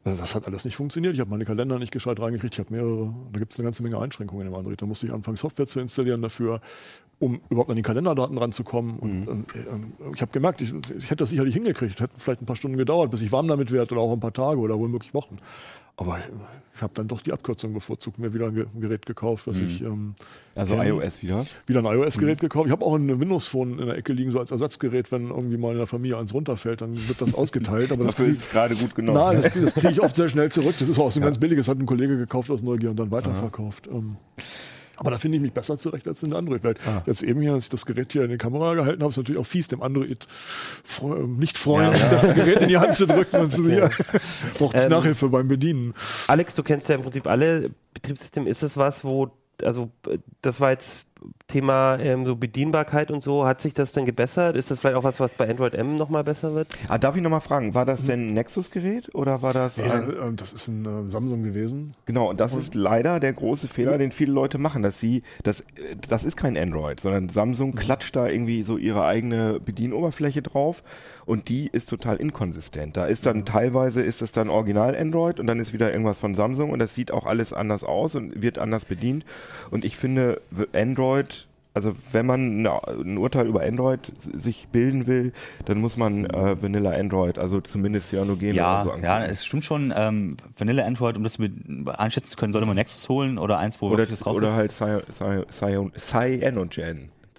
äh, 0.05 0.15
das 0.15 0.35
hat 0.35 0.47
alles 0.47 0.65
nicht 0.65 0.75
funktioniert. 0.75 1.13
Ich 1.13 1.19
habe 1.19 1.29
meine 1.29 1.45
Kalender 1.45 1.79
nicht 1.79 1.91
gescheit 1.91 2.19
reingekriegt. 2.19 2.53
Ich 2.53 2.59
habe 2.59 2.73
mehrere, 2.73 3.13
da 3.31 3.39
gibt 3.39 3.53
es 3.53 3.59
eine 3.59 3.65
ganze 3.65 3.83
Menge 3.83 3.99
Einschränkungen 3.99 4.47
im 4.47 4.53
Android. 4.53 4.81
Da 4.81 4.85
musste 4.85 5.05
ich 5.05 5.13
anfangen, 5.13 5.37
Software 5.37 5.67
zu 5.67 5.79
installieren 5.79 6.21
dafür, 6.21 6.61
um 7.19 7.41
überhaupt 7.49 7.69
an 7.69 7.75
die 7.75 7.81
Kalenderdaten 7.81 8.37
ranzukommen. 8.37 8.97
Und, 8.97 9.25
mhm. 9.25 9.45
äh, 9.53 10.13
ich 10.13 10.21
habe 10.21 10.31
gemerkt, 10.31 10.61
ich, 10.61 10.73
ich, 10.73 11.05
hätte 11.05 11.17
das 11.17 11.29
sicherlich 11.29 11.53
hingekriegt. 11.53 11.99
Hätte 11.99 12.13
vielleicht 12.17 12.41
ein 12.41 12.45
paar 12.45 12.55
Stunden 12.55 12.77
gedauert, 12.77 13.11
bis 13.11 13.21
ich 13.21 13.31
warm 13.31 13.47
damit 13.47 13.71
werde 13.71 13.93
oder 13.93 14.01
auch 14.01 14.13
ein 14.13 14.19
paar 14.19 14.33
Tage 14.33 14.59
oder 14.59 14.79
wohl 14.79 14.89
möglich 14.89 15.13
Wochen. 15.13 15.37
Aber 15.99 16.17
ich 16.73 16.81
habe 16.81 16.93
dann 16.95 17.09
doch 17.09 17.19
die 17.19 17.33
Abkürzung 17.33 17.73
bevorzugt, 17.73 18.19
mir 18.19 18.33
wieder 18.33 18.45
ein 18.45 18.79
Gerät 18.79 19.05
gekauft, 19.05 19.47
was 19.47 19.59
mhm. 19.59 19.67
ich. 19.67 19.81
Ähm, 19.81 20.15
also 20.55 20.75
kenn. 20.75 20.87
iOS 20.87 21.21
wieder? 21.21 21.45
Wieder 21.67 21.79
ein 21.79 21.85
iOS-Gerät 21.85 22.37
mhm. 22.37 22.47
gekauft. 22.47 22.67
Ich 22.67 22.71
habe 22.71 22.85
auch 22.85 22.95
ein 22.95 23.19
Windows-Phone 23.19 23.79
in 23.79 23.87
der 23.87 23.97
Ecke 23.97 24.13
liegen, 24.13 24.31
so 24.31 24.39
als 24.39 24.51
Ersatzgerät, 24.51 25.11
wenn 25.11 25.27
irgendwie 25.27 25.57
mal 25.57 25.73
in 25.73 25.77
der 25.77 25.87
Familie 25.87 26.17
eins 26.17 26.33
runterfällt, 26.33 26.79
dann 26.79 26.95
wird 27.09 27.19
das 27.19 27.33
ausgeteilt. 27.35 27.91
Aber 27.91 28.05
Dafür 28.05 28.27
das 28.27 28.37
ist 28.37 28.49
gerade 28.49 28.75
gut 28.75 28.95
genommen. 28.95 29.17
Nein, 29.17 29.41
das, 29.41 29.51
das 29.51 29.73
kriege 29.73 29.91
ich 29.91 30.01
oft 30.01 30.15
sehr 30.15 30.29
schnell 30.29 30.49
zurück. 30.53 30.75
Das 30.79 30.87
ist 30.87 30.97
auch 30.97 31.11
so 31.11 31.19
ein 31.19 31.23
ja. 31.23 31.27
ganz 31.27 31.37
billiges, 31.37 31.67
hat 31.67 31.79
ein 31.79 31.85
Kollege 31.85 32.17
gekauft 32.17 32.49
aus 32.49 32.61
Neugier 32.61 32.91
und 32.91 32.97
dann 32.97 33.11
weiterverkauft. 33.11 33.87
Ähm, 33.87 34.15
aber 34.99 35.11
da 35.11 35.17
finde 35.17 35.37
ich 35.37 35.41
mich 35.41 35.53
besser 35.53 35.77
zurecht 35.77 36.07
als 36.07 36.21
in 36.23 36.29
der 36.29 36.39
Android-Welt. 36.39 36.79
Ah. 36.85 37.01
Jetzt 37.05 37.23
eben 37.23 37.41
hier, 37.41 37.53
als 37.53 37.65
ich 37.65 37.69
das 37.69 37.85
Gerät 37.85 38.11
hier 38.11 38.23
in 38.23 38.31
die 38.31 38.37
Kamera 38.37 38.73
gehalten 38.75 39.01
habe, 39.01 39.09
ist 39.09 39.17
natürlich 39.17 39.39
auch 39.39 39.45
fies, 39.45 39.69
dem 39.69 39.81
Android 39.81 40.27
nicht 41.25 41.57
freuen, 41.57 41.93
ja, 41.93 41.99
ja. 41.99 42.09
das 42.09 42.33
Gerät 42.35 42.61
in 42.61 42.67
die 42.67 42.77
Hand 42.77 42.95
zu 42.95 43.07
drücken 43.07 43.37
und 43.37 43.51
zu 43.51 43.65
okay. 43.65 43.89
braucht 44.57 44.75
ähm, 44.75 44.89
Nachhilfe 44.89 45.29
beim 45.29 45.47
Bedienen. 45.47 45.93
Alex, 46.27 46.53
du 46.55 46.63
kennst 46.63 46.89
ja 46.89 46.95
im 46.95 47.01
Prinzip 47.01 47.27
alle 47.27 47.71
Betriebssysteme. 47.93 48.49
Ist 48.49 48.61
es 48.61 48.75
was, 48.75 49.03
wo, 49.03 49.31
also 49.63 49.89
das 50.41 50.59
war 50.59 50.71
jetzt 50.71 51.05
Thema 51.47 51.97
ähm, 51.99 52.25
so 52.25 52.35
Bedienbarkeit 52.35 53.11
und 53.11 53.21
so, 53.21 53.45
hat 53.45 53.59
sich 53.61 53.73
das 53.73 53.91
denn 53.91 54.05
gebessert? 54.05 54.55
Ist 54.55 54.69
das 54.71 54.79
vielleicht 54.79 54.95
auch 54.97 55.03
was, 55.03 55.19
was 55.19 55.33
bei 55.33 55.49
Android 55.49 55.73
M 55.73 55.95
nochmal 55.97 56.23
besser 56.23 56.53
wird? 56.53 56.67
Ah, 56.87 56.97
darf 56.97 57.15
ich 57.15 57.21
nochmal 57.23 57.41
fragen, 57.41 57.73
war 57.73 57.85
das 57.85 58.03
denn 58.03 58.29
ein 58.29 58.33
Nexus-Gerät 58.33 59.13
oder 59.15 59.41
war 59.41 59.53
das 59.53 59.77
Nee, 59.77 59.83
ein... 59.89 60.09
äh, 60.09 60.33
das 60.35 60.53
ist 60.53 60.67
ein 60.67 60.85
äh, 60.85 61.09
Samsung 61.09 61.43
gewesen. 61.43 61.95
Genau, 62.05 62.29
und 62.29 62.39
das 62.39 62.55
ist 62.55 62.75
leider 62.75 63.19
der 63.19 63.33
große 63.33 63.67
Fehler, 63.67 63.97
den 63.97 64.11
viele 64.11 64.31
Leute 64.31 64.57
machen, 64.57 64.81
dass 64.81 64.99
sie, 64.99 65.23
das, 65.43 65.63
das 66.07 66.23
ist 66.23 66.37
kein 66.37 66.57
Android, 66.57 66.99
sondern 66.99 67.29
Samsung 67.29 67.73
klatscht 67.75 68.15
da 68.15 68.27
irgendwie 68.27 68.63
so 68.63 68.77
ihre 68.77 69.05
eigene 69.05 69.59
Bedienoberfläche 69.59 70.41
drauf 70.41 70.83
und 71.25 71.49
die 71.49 71.67
ist 71.71 71.89
total 71.89 72.17
inkonsistent. 72.17 72.95
Da 72.97 73.05
ist 73.05 73.25
dann 73.25 73.45
teilweise 73.45 74.01
ist 74.01 74.21
das 74.21 74.31
dann 74.31 74.49
Original 74.49 74.95
Android 74.95 75.39
und 75.39 75.47
dann 75.47 75.59
ist 75.59 75.73
wieder 75.73 75.91
irgendwas 75.91 76.19
von 76.19 76.33
Samsung 76.33 76.69
und 76.71 76.79
das 76.79 76.95
sieht 76.95 77.11
auch 77.11 77.25
alles 77.25 77.53
anders 77.53 77.83
aus 77.83 78.15
und 78.15 78.41
wird 78.41 78.57
anders 78.57 78.85
bedient. 78.85 79.25
Und 79.69 79.85
ich 79.85 79.95
finde, 79.97 80.41
w- 80.51 80.65
Android 81.09 81.45
also 81.75 81.95
wenn 82.11 82.25
man 82.25 82.65
ein 82.65 83.17
Urteil 83.19 83.45
über 83.47 83.61
Android 83.61 83.99
sich 84.17 84.67
bilden 84.69 85.05
will, 85.07 85.31
dann 85.65 85.77
muss 85.79 85.95
man 85.97 86.25
äh, 86.25 86.61
Vanilla 86.61 86.89
Android, 86.91 87.37
also 87.37 87.61
zumindest 87.61 88.09
Cyanogen 88.09 88.53
Ja, 88.55 88.73
oder 88.73 88.83
so 88.83 88.89
angucken. 88.89 89.05
ja, 89.05 89.23
es 89.23 89.45
stimmt 89.45 89.63
schon. 89.63 89.93
Ähm, 89.95 90.35
Vanilla 90.57 90.83
Android, 90.83 91.15
um 91.15 91.23
das 91.23 91.37
mit 91.37 91.53
einschätzen 91.97 92.31
zu 92.31 92.37
können, 92.37 92.51
sollte 92.51 92.65
man 92.65 92.75
Nexus 92.75 93.07
holen 93.07 93.37
oder 93.37 93.59
eins, 93.59 93.79
wo 93.81 93.89
Oder, 93.91 94.07
das 94.07 94.19
drauf 94.19 94.35
oder 94.35 94.47
ist. 94.47 94.81
halt 94.81 95.03
Cy- 95.93 96.41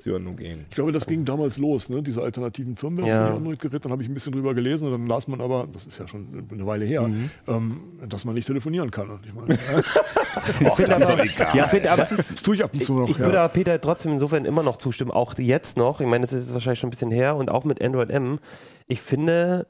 Cyanogen. 0.00 0.64
Ich 0.68 0.74
glaube, 0.74 0.92
das 0.92 1.06
ging 1.06 1.24
damals 1.24 1.58
los, 1.58 1.88
ne? 1.88 2.02
diese 2.02 2.22
alternativen 2.22 2.76
Firmen, 2.76 3.04
Ja. 3.06 3.28
ja. 3.28 3.34
Android-Gerät. 3.34 3.84
Dann 3.84 3.92
habe 3.92 4.02
ich 4.02 4.08
ein 4.08 4.14
bisschen 4.14 4.32
drüber 4.32 4.54
gelesen 4.54 4.86
und 4.86 4.92
dann 4.92 5.06
las 5.06 5.28
man 5.28 5.40
aber, 5.40 5.68
das 5.72 5.86
ist 5.86 5.98
ja 5.98 6.08
schon 6.08 6.46
eine 6.50 6.66
Weile 6.66 6.84
her, 6.84 7.08
ähm, 7.46 7.80
dass 8.08 8.24
man 8.24 8.34
nicht 8.34 8.46
telefonieren 8.46 8.90
kann. 8.90 9.10
Und 9.10 9.26
ich 9.26 9.34
meine, 9.34 9.54
äh, 9.54 10.66
Ich 10.68 10.74
finde 10.74 10.96
aber, 10.96 11.24
ja, 11.54 11.66
finde 11.66 11.90
aber 11.90 12.02
das 12.02 12.12
ist 12.12 12.32
das 12.34 12.42
tue 12.42 12.54
ich 12.54 12.64
ab 12.64 12.70
und 12.72 12.82
zu 12.82 12.94
noch. 12.94 13.08
Ich 13.08 13.18
ja. 13.18 13.24
würde 13.24 13.40
aber 13.40 13.52
Peter 13.52 13.80
trotzdem 13.80 14.12
insofern 14.12 14.44
immer 14.44 14.62
noch 14.62 14.78
zustimmen, 14.78 15.10
auch 15.10 15.36
jetzt 15.38 15.76
noch. 15.76 16.00
Ich 16.00 16.06
meine, 16.06 16.26
das 16.26 16.32
ist 16.32 16.52
wahrscheinlich 16.52 16.80
schon 16.80 16.88
ein 16.88 16.90
bisschen 16.90 17.10
her 17.10 17.36
und 17.36 17.50
auch 17.50 17.64
mit 17.64 17.82
Android 17.82 18.10
M. 18.10 18.38
Ich 18.86 19.00
finde, 19.00 19.66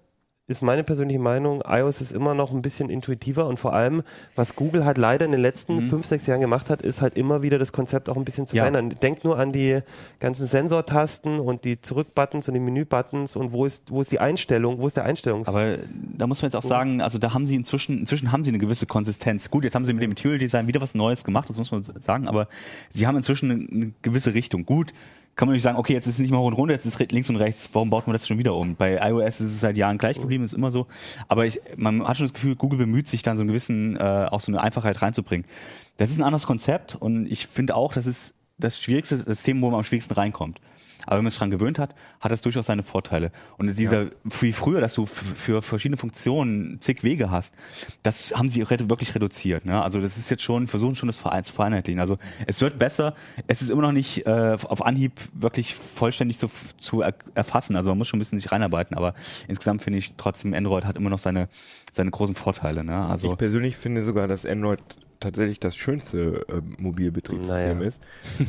ist 0.50 0.62
meine 0.62 0.84
persönliche 0.84 1.18
Meinung, 1.18 1.62
iOS 1.66 2.00
ist 2.00 2.12
immer 2.12 2.34
noch 2.34 2.52
ein 2.52 2.60
bisschen 2.60 2.90
intuitiver 2.90 3.46
und 3.46 3.58
vor 3.58 3.72
allem, 3.72 4.02
was 4.34 4.56
Google 4.56 4.84
halt 4.84 4.98
leider 4.98 5.24
in 5.24 5.30
den 5.32 5.40
letzten 5.40 5.80
fünf, 5.88 6.06
sechs 6.06 6.26
Jahren 6.26 6.40
gemacht 6.40 6.68
hat, 6.68 6.82
ist 6.82 7.00
halt 7.00 7.16
immer 7.16 7.42
wieder 7.42 7.58
das 7.58 7.72
Konzept 7.72 8.08
auch 8.08 8.16
ein 8.16 8.24
bisschen 8.24 8.46
zu 8.46 8.56
Ja. 8.56 8.64
verändern. 8.64 8.96
Denkt 9.00 9.24
nur 9.24 9.38
an 9.38 9.52
die 9.52 9.80
ganzen 10.18 10.46
Sensortasten 10.46 11.40
und 11.40 11.64
die 11.64 11.80
Zurückbuttons 11.80 12.48
und 12.48 12.54
die 12.54 12.60
Menübuttons 12.60 13.36
und 13.36 13.52
wo 13.52 13.64
ist, 13.64 13.90
wo 13.90 14.00
ist 14.02 14.10
die 14.12 14.18
Einstellung, 14.20 14.78
wo 14.78 14.86
ist 14.86 14.96
der 14.96 15.04
Einstellungs... 15.04 15.48
Aber 15.48 15.78
da 16.16 16.26
muss 16.26 16.42
man 16.42 16.50
jetzt 16.50 16.56
auch 16.56 16.62
sagen, 16.68 17.00
also 17.00 17.18
da 17.18 17.32
haben 17.32 17.46
sie 17.46 17.54
inzwischen, 17.54 17.98
inzwischen 17.98 18.32
haben 18.32 18.44
sie 18.44 18.50
eine 18.50 18.58
gewisse 18.58 18.86
Konsistenz. 18.86 19.50
Gut, 19.50 19.64
jetzt 19.64 19.74
haben 19.74 19.84
sie 19.84 19.92
mit 19.92 20.02
dem 20.02 20.10
Material 20.10 20.38
Design 20.38 20.66
wieder 20.66 20.80
was 20.80 20.94
Neues 20.94 21.24
gemacht, 21.24 21.48
das 21.48 21.58
muss 21.58 21.70
man 21.70 21.82
sagen, 21.82 22.28
aber 22.28 22.48
sie 22.90 23.06
haben 23.06 23.16
inzwischen 23.16 23.50
eine, 23.50 23.68
eine 23.70 23.92
gewisse 24.02 24.34
Richtung. 24.34 24.66
Gut, 24.66 24.92
kann 25.40 25.48
man 25.48 25.54
nicht 25.54 25.62
sagen, 25.62 25.78
okay, 25.78 25.94
jetzt 25.94 26.06
ist 26.06 26.16
es 26.16 26.18
nicht 26.18 26.32
mehr 26.32 26.38
hoch 26.38 26.48
und 26.48 26.52
runter, 26.52 26.74
jetzt 26.74 26.84
ist 26.84 27.00
es 27.00 27.10
links 27.12 27.30
und 27.30 27.36
rechts, 27.36 27.70
warum 27.72 27.88
baut 27.88 28.06
man 28.06 28.12
das 28.12 28.28
schon 28.28 28.36
wieder 28.36 28.54
um? 28.54 28.76
Bei 28.76 29.00
iOS 29.08 29.40
ist 29.40 29.52
es 29.52 29.60
seit 29.60 29.78
Jahren 29.78 29.96
gleich 29.96 30.20
geblieben, 30.20 30.44
ist 30.44 30.52
immer 30.52 30.70
so. 30.70 30.86
Aber 31.28 31.46
ich, 31.46 31.62
man 31.78 32.06
hat 32.06 32.18
schon 32.18 32.26
das 32.26 32.34
Gefühl, 32.34 32.56
Google 32.56 32.78
bemüht 32.78 33.08
sich 33.08 33.22
dann 33.22 33.38
so 33.38 33.40
einen 33.40 33.48
gewissen, 33.48 33.96
äh, 33.96 34.28
auch 34.30 34.42
so 34.42 34.52
eine 34.52 34.60
Einfachheit 34.60 35.00
reinzubringen. 35.00 35.46
Das 35.96 36.10
ist 36.10 36.18
ein 36.18 36.24
anderes 36.24 36.46
Konzept 36.46 36.94
und 36.94 37.24
ich 37.24 37.46
finde 37.46 37.74
auch, 37.74 37.94
das 37.94 38.06
ist 38.06 38.34
das 38.58 38.78
schwierigste 38.78 39.16
System, 39.16 39.62
wo 39.62 39.70
man 39.70 39.78
am 39.78 39.84
schwierigsten 39.84 40.12
reinkommt. 40.12 40.60
Aber 41.06 41.16
wenn 41.16 41.24
man 41.24 41.30
sich 41.30 41.38
daran 41.38 41.50
gewöhnt 41.50 41.78
hat, 41.78 41.94
hat 42.20 42.32
das 42.32 42.42
durchaus 42.42 42.66
seine 42.66 42.82
Vorteile. 42.82 43.32
Und 43.58 43.76
dieser, 43.78 44.06
wie 44.24 44.52
früher, 44.52 44.80
dass 44.80 44.94
du 44.94 45.06
für 45.06 45.62
verschiedene 45.62 45.96
Funktionen 45.96 46.80
zig 46.80 47.02
Wege 47.02 47.30
hast, 47.30 47.54
das 48.02 48.32
haben 48.36 48.48
sie 48.48 48.68
wirklich 48.68 49.14
reduziert. 49.14 49.64
Ne? 49.64 49.82
Also 49.82 50.00
das 50.00 50.16
ist 50.16 50.30
jetzt 50.30 50.42
schon, 50.42 50.66
versuchen 50.66 50.94
schon 50.94 51.06
das 51.06 51.18
Verein 51.18 51.44
zu 51.44 51.52
vereinheitlichen. 51.52 52.00
Also 52.00 52.18
es 52.46 52.60
wird 52.60 52.78
besser, 52.78 53.14
es 53.46 53.62
ist 53.62 53.70
immer 53.70 53.82
noch 53.82 53.92
nicht 53.92 54.26
äh, 54.26 54.56
auf 54.62 54.84
Anhieb 54.84 55.12
wirklich 55.32 55.74
vollständig 55.74 56.38
zu, 56.38 56.50
zu 56.78 57.02
er 57.02 57.14
erfassen. 57.34 57.76
Also 57.76 57.90
man 57.90 57.98
muss 57.98 58.08
schon 58.08 58.18
ein 58.18 58.20
bisschen 58.20 58.38
sich 58.38 58.52
reinarbeiten, 58.52 58.96
aber 58.96 59.14
insgesamt 59.48 59.82
finde 59.82 59.98
ich 59.98 60.14
trotzdem, 60.16 60.54
Android 60.54 60.84
hat 60.84 60.96
immer 60.96 61.10
noch 61.10 61.18
seine, 61.18 61.48
seine 61.92 62.10
großen 62.10 62.34
Vorteile. 62.34 62.84
Ne? 62.84 62.96
Also 62.96 63.32
Ich 63.32 63.38
persönlich 63.38 63.76
finde 63.76 64.04
sogar, 64.04 64.28
dass 64.28 64.46
Android 64.46 64.80
tatsächlich 65.20 65.60
das 65.60 65.76
schönste 65.76 66.44
äh, 66.48 66.60
Mobilbetriebssystem 66.82 67.78
Naja. 67.78 67.88
ist. 67.88 68.00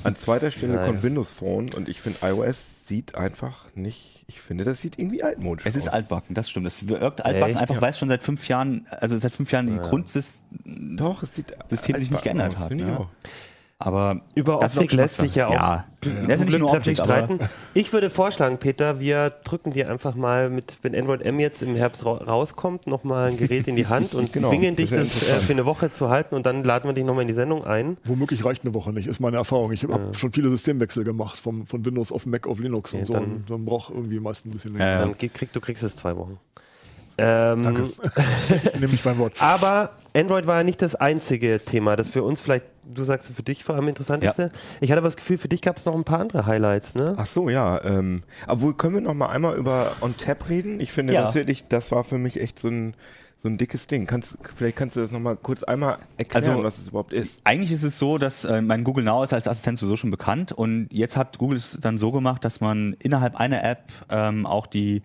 An 0.03 0.15
zweiter 0.15 0.49
Stelle 0.51 0.73
Naja. 0.75 0.87
kommt 0.87 1.03
Windows 1.03 1.29
Phone 1.31 1.73
und 1.73 1.87
ich 1.89 2.01
finde 2.01 2.19
iOS 2.23 2.87
sieht 2.87 3.15
einfach 3.15 3.73
nicht, 3.75 4.23
ich 4.27 4.41
finde, 4.41 4.63
das 4.65 4.81
sieht 4.81 4.97
irgendwie 4.99 5.23
altmodisch 5.23 5.65
Es 5.65 5.75
ist 5.75 5.83
aus. 5.89 5.93
altbacken, 5.93 6.33
das 6.35 6.49
stimmt. 6.49 6.67
Es 6.67 6.87
wirkt 6.87 7.23
altbacken, 7.25 7.51
Echt? 7.55 7.61
einfach 7.61 7.81
weil 7.81 7.91
es 7.91 7.97
schon 7.99 8.09
seit 8.09 8.23
fünf 8.23 8.47
Jahren, 8.47 8.85
also 8.89 9.17
seit 9.17 9.33
fünf 9.33 9.51
Jahren 9.51 9.67
die 9.67 9.77
Grundsystem 9.77 10.97
Doch, 10.97 11.23
es 11.23 11.35
sieht 11.35 11.53
System 11.69 11.99
sich 11.99 12.11
nicht 12.11 12.23
geändert 12.23 12.55
aus, 12.55 12.59
hat, 12.59 12.71
ne? 12.71 13.07
Aber 13.83 14.21
Über 14.35 14.59
das 14.59 14.73
ist 14.73 14.77
Optik 14.79 14.91
auch 14.93 14.97
lässt 14.97 15.15
sich 15.17 15.35
ja 15.35 15.47
auch 15.47 15.51
Ja, 16.03 16.25
das 16.27 16.39
ist 16.39 16.45
nicht 16.45 16.59
nur 16.59 16.73
Optik, 16.73 16.97
streiten. 16.97 17.39
Ich 17.75 17.93
würde 17.93 18.09
vorschlagen, 18.09 18.57
Peter, 18.57 18.99
wir 18.99 19.29
drücken 19.43 19.71
dir 19.71 19.87
einfach 19.89 20.15
mal 20.15 20.49
mit, 20.49 20.77
wenn 20.81 20.95
Android 20.95 21.21
M 21.21 21.39
jetzt 21.39 21.61
im 21.61 21.75
Herbst 21.75 22.03
ra 22.05 22.13
rauskommt, 22.13 22.87
nochmal 22.87 23.29
ein 23.29 23.37
Gerät 23.37 23.67
in 23.67 23.75
die 23.75 23.85
Hand 23.85 24.15
und 24.15 24.33
Genau, 24.33 24.49
zwingen 24.49 24.75
dich, 24.75 24.89
das 24.89 25.09
das 25.09 25.29
äh, 25.29 25.45
für 25.45 25.53
eine 25.53 25.65
Woche 25.65 25.91
zu 25.91 26.09
halten 26.09 26.33
und 26.33 26.45
dann 26.47 26.63
laden 26.63 26.87
wir 26.89 26.93
dich 26.93 27.03
nochmal 27.05 27.21
in 27.21 27.27
die 27.27 27.35
Sendung 27.35 27.63
ein. 27.65 27.97
Womöglich 28.05 28.43
reicht 28.43 28.63
eine 28.65 28.73
Woche 28.73 28.91
nicht, 28.93 29.05
ist 29.07 29.19
meine 29.19 29.37
Erfahrung. 29.37 29.71
Ich 29.73 29.83
habe 29.83 30.11
schon 30.13 30.31
viele 30.33 30.49
Systemwechsel 30.49 31.03
gemacht, 31.03 31.37
vom, 31.37 31.67
von 31.67 31.85
Windows 31.85 32.11
auf 32.11 32.25
Mac 32.25 32.47
auf 32.47 32.59
Linux 32.59 32.93
Okay, 32.93 33.01
und 33.01 33.05
so. 33.05 33.13
dann- 33.13 33.23
und 33.23 33.49
dann 33.49 33.65
braucht 33.65 33.91
irgendwie 33.93 34.19
meist 34.19 34.45
ein 34.47 34.51
bisschen 34.51 34.73
länger. 34.73 34.85
Ja, 34.85 34.91
ja. 34.93 34.99
Dann 35.01 35.17
krieg, 35.17 35.53
du 35.53 35.61
kriegst 35.61 35.83
es 35.83 35.95
zwei 35.95 36.15
Wochen. 36.17 36.39
Ähm, 37.17 37.89
Ich 38.73 38.79
nehme 38.79 38.87
mich 38.93 39.03
beim 39.03 39.19
Wort. 39.19 39.33
Aber 39.39 39.91
Android 40.13 40.45
war 40.47 40.57
ja 40.57 40.63
nicht 40.63 40.81
das 40.81 40.95
einzige 40.95 41.59
Thema, 41.63 41.95
das 41.95 42.09
für 42.09 42.23
uns 42.23 42.41
vielleicht, 42.41 42.65
du 42.83 43.03
sagst 43.03 43.31
für 43.33 43.43
dich 43.43 43.63
vor 43.63 43.75
allem 43.75 43.87
interessanteste. 43.87 44.51
Ich 44.81 44.91
hatte 44.91 44.99
aber 44.99 45.07
das 45.07 45.15
Gefühl, 45.15 45.37
für 45.37 45.47
dich 45.47 45.61
gab 45.61 45.77
es 45.77 45.85
noch 45.85 45.95
ein 45.95 46.03
paar 46.03 46.19
andere 46.19 46.45
Highlights, 46.45 46.95
ne? 46.95 47.13
Ach 47.17 47.25
so, 47.25 47.49
ja. 47.49 47.81
Ähm, 47.83 48.23
obwohl, 48.47 48.73
können 48.73 48.95
wir 48.95 49.01
noch 49.01 49.13
mal 49.13 49.29
einmal 49.29 49.55
über 49.55 49.93
OnTap 50.01 50.49
reden? 50.49 50.79
Ich 50.81 50.91
finde, 50.91 51.13
Ja. 51.13 51.21
das 51.23 51.35
wirklich, 51.35 51.65
das 51.69 51.91
war 51.91 52.03
für 52.03 52.17
mich 52.17 52.41
echt 52.41 52.59
so 52.59 52.67
ein, 52.67 52.93
so 53.41 53.47
ein 53.49 53.57
dickes 53.57 53.87
Ding. 53.87 54.05
Kannst, 54.05 54.37
vielleicht 54.55 54.75
kannst 54.75 54.97
du 54.97 54.99
das 54.99 55.11
noch 55.11 55.19
mal 55.21 55.35
kurz 55.37 55.63
einmal 55.63 55.97
erklären, 56.17 56.49
Also- 56.51 56.63
was 56.63 56.77
es 56.77 56.89
überhaupt 56.89 57.13
ist. 57.13 57.39
Eigentlich 57.45 57.71
ist 57.71 57.83
es 57.83 57.97
so, 57.97 58.17
dass 58.17 58.43
äh, 58.43 58.61
mein 58.61 58.83
Google 58.83 59.05
Now 59.05 59.23
ist 59.23 59.33
als 59.33 59.47
Assistent 59.47 59.77
sowieso 59.79 59.95
schon 59.97 60.11
bekannt 60.11 60.51
und 60.51 60.89
jetzt 60.91 61.15
hat 61.15 61.37
Google 61.37 61.57
es 61.57 61.77
dann 61.81 61.97
so 61.97 62.11
gemacht, 62.11 62.43
dass 62.43 62.59
man 62.61 62.95
innerhalb 62.99 63.35
einer 63.37 63.63
App 63.63 63.83
ähm, 64.11 64.45
auch 64.45 64.67
die 64.67 65.01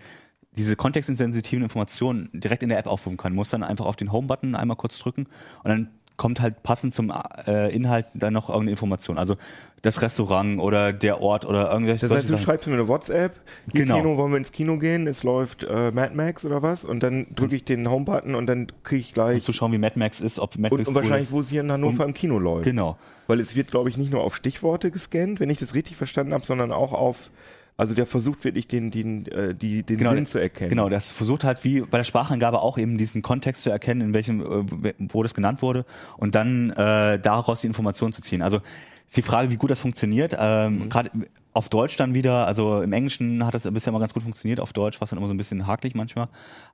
diese 0.57 0.77
kontextsensitiven 0.77 1.63
Informationen 1.63 2.29
direkt 2.33 2.63
in 2.63 2.69
der 2.71 2.79
App 2.79 2.87
aufrufen 2.87 3.17
kann. 3.17 3.35
Muss 3.35 3.51
dann 3.51 3.63
einfach 3.63 3.85
auf 3.87 3.97
den 3.97 4.13
Home-Button 4.13 4.55
einmal 4.55 4.77
kurz 4.77 4.99
drücken 4.99 5.27
und 5.65 5.69
dann 5.69 5.89
kommt 6.17 6.41
halt 6.41 6.63
passend 6.63 6.95
zum 6.95 7.13
äh, 7.47 7.69
Inhalt 7.75 8.07
dann 8.15 8.33
noch 8.33 8.49
irgendeine 8.49 8.71
Information. 8.71 9.19
Also 9.19 9.37
das 9.83 10.01
Restaurant 10.01 10.59
oder 10.61 10.95
der 10.95 11.21
Ort 11.21 11.45
oder 11.45 11.71
irgendwelche 11.71 12.09
Das 12.09 12.17
heißt, 12.17 12.25
du 12.31 12.33
Sachen. 12.33 12.43
schreibst 12.43 12.67
mir 12.67 12.73
eine 12.73 12.89
WhatsApp, 12.89 13.35
hier 13.71 13.83
Genau. 13.83 13.99
Kino, 13.99 14.17
wollen 14.17 14.31
wir 14.33 14.39
ins 14.39 14.51
Kino 14.51 14.79
gehen, 14.79 15.07
es 15.07 15.23
läuft 15.23 15.65
äh, 15.65 15.91
Mad 15.91 16.15
Max 16.15 16.47
oder 16.47 16.63
was 16.63 16.87
und 16.87 17.03
dann 17.03 17.27
drücke 17.35 17.57
ich 17.57 17.65
den 17.65 17.91
Home-Button 17.91 18.35
und 18.35 18.47
dann 18.47 18.69
kriege 18.83 19.01
ich 19.03 19.13
gleich 19.13 19.43
zu 19.43 19.53
schauen, 19.53 19.73
wie 19.73 19.79
Mad 19.79 19.99
Max 19.99 20.23
ist, 20.23 20.39
ob 20.39 20.57
Mad 20.57 20.73
und, 20.75 20.79
Max 20.81 20.89
und 20.89 20.97
cool 20.97 21.03
wahrscheinlich, 21.03 21.27
ist. 21.29 21.33
wo 21.33 21.41
es 21.41 21.51
hier 21.51 21.61
in 21.61 21.71
Hannover 21.71 22.05
Und- 22.05 22.09
im 22.11 22.15
Kino 22.15 22.39
läuft. 22.39 22.65
Genau. 22.65 22.97
Weil 23.27 23.39
es 23.41 23.55
wird, 23.55 23.71
glaube 23.71 23.91
ich, 23.91 23.99
nicht 23.99 24.11
nur 24.11 24.23
auf 24.23 24.35
Stichworte 24.37 24.91
gescannt, 24.91 25.39
wenn 25.39 25.51
ich 25.51 25.59
das 25.59 25.75
richtig 25.75 25.97
verstanden 25.97 26.33
habe, 26.33 26.47
sondern 26.47 26.73
auch 26.73 26.95
auf, 26.95 27.31
also 27.77 27.95
der 27.95 28.07
versucht 28.07 28.45
wirklich 28.45 28.67
den, 28.69 28.91
den, 28.91 29.27
äh, 29.27 29.55
die, 29.55 29.83
den 29.83 29.99
Genau, 29.99 30.11
Sinn 30.11 30.25
der- 30.25 30.31
zu 30.31 30.39
erkennen. 30.39 30.71
Genau, 30.71 30.89
das 30.89 31.09
versucht 31.09 31.45
halt 31.45 31.63
wie 31.65 31.81
bei 31.83 31.99
der 31.99 32.05
Sprachangabe 32.05 32.61
auch 32.61 32.79
eben 32.79 32.97
diesen 32.99 33.23
Kontext 33.23 33.63
zu 33.63 33.71
erkennen, 33.71 34.01
in 34.01 34.15
welchem, 34.15 34.41
äh, 34.41 34.93
wo 35.11 35.23
das 35.23 35.35
genannt 35.35 35.63
wurde 35.63 35.85
und 36.17 36.35
dann 36.35 36.71
äh, 36.71 37.19
daraus 37.19 37.61
die 37.61 37.67
Information 37.67 38.13
zu 38.13 38.23
ziehen. 38.23 38.41
Also 38.43 38.59
ist 39.07 39.17
die 39.17 39.23
Frage, 39.23 39.51
wie 39.51 39.57
gut 39.57 39.71
das 39.71 39.81
funktioniert. 39.81 40.35
Ähm, 40.39 40.79
Mhm. 40.85 40.89
Gerade 40.89 41.11
auf 41.57 41.71
Deutsch 41.71 41.97
dann 41.97 42.13
wieder, 42.13 42.47
also 42.47 42.83
im 42.83 42.93
Englischen 42.93 43.45
hat 43.47 43.55
das 43.55 43.63
bisher 43.73 43.91
immer 43.91 43.99
ganz 43.99 44.13
gut 44.13 44.23
funktioniert, 44.23 44.61
auf 44.61 44.75
Deutsch 44.75 45.01
war 45.01 45.05
es 45.05 45.11
dann 45.11 45.19
immer 45.19 45.27
so 45.29 45.33
ein 45.33 45.39
bisschen 45.39 45.67
hakelig 45.67 45.95
manchmal. 45.95 46.29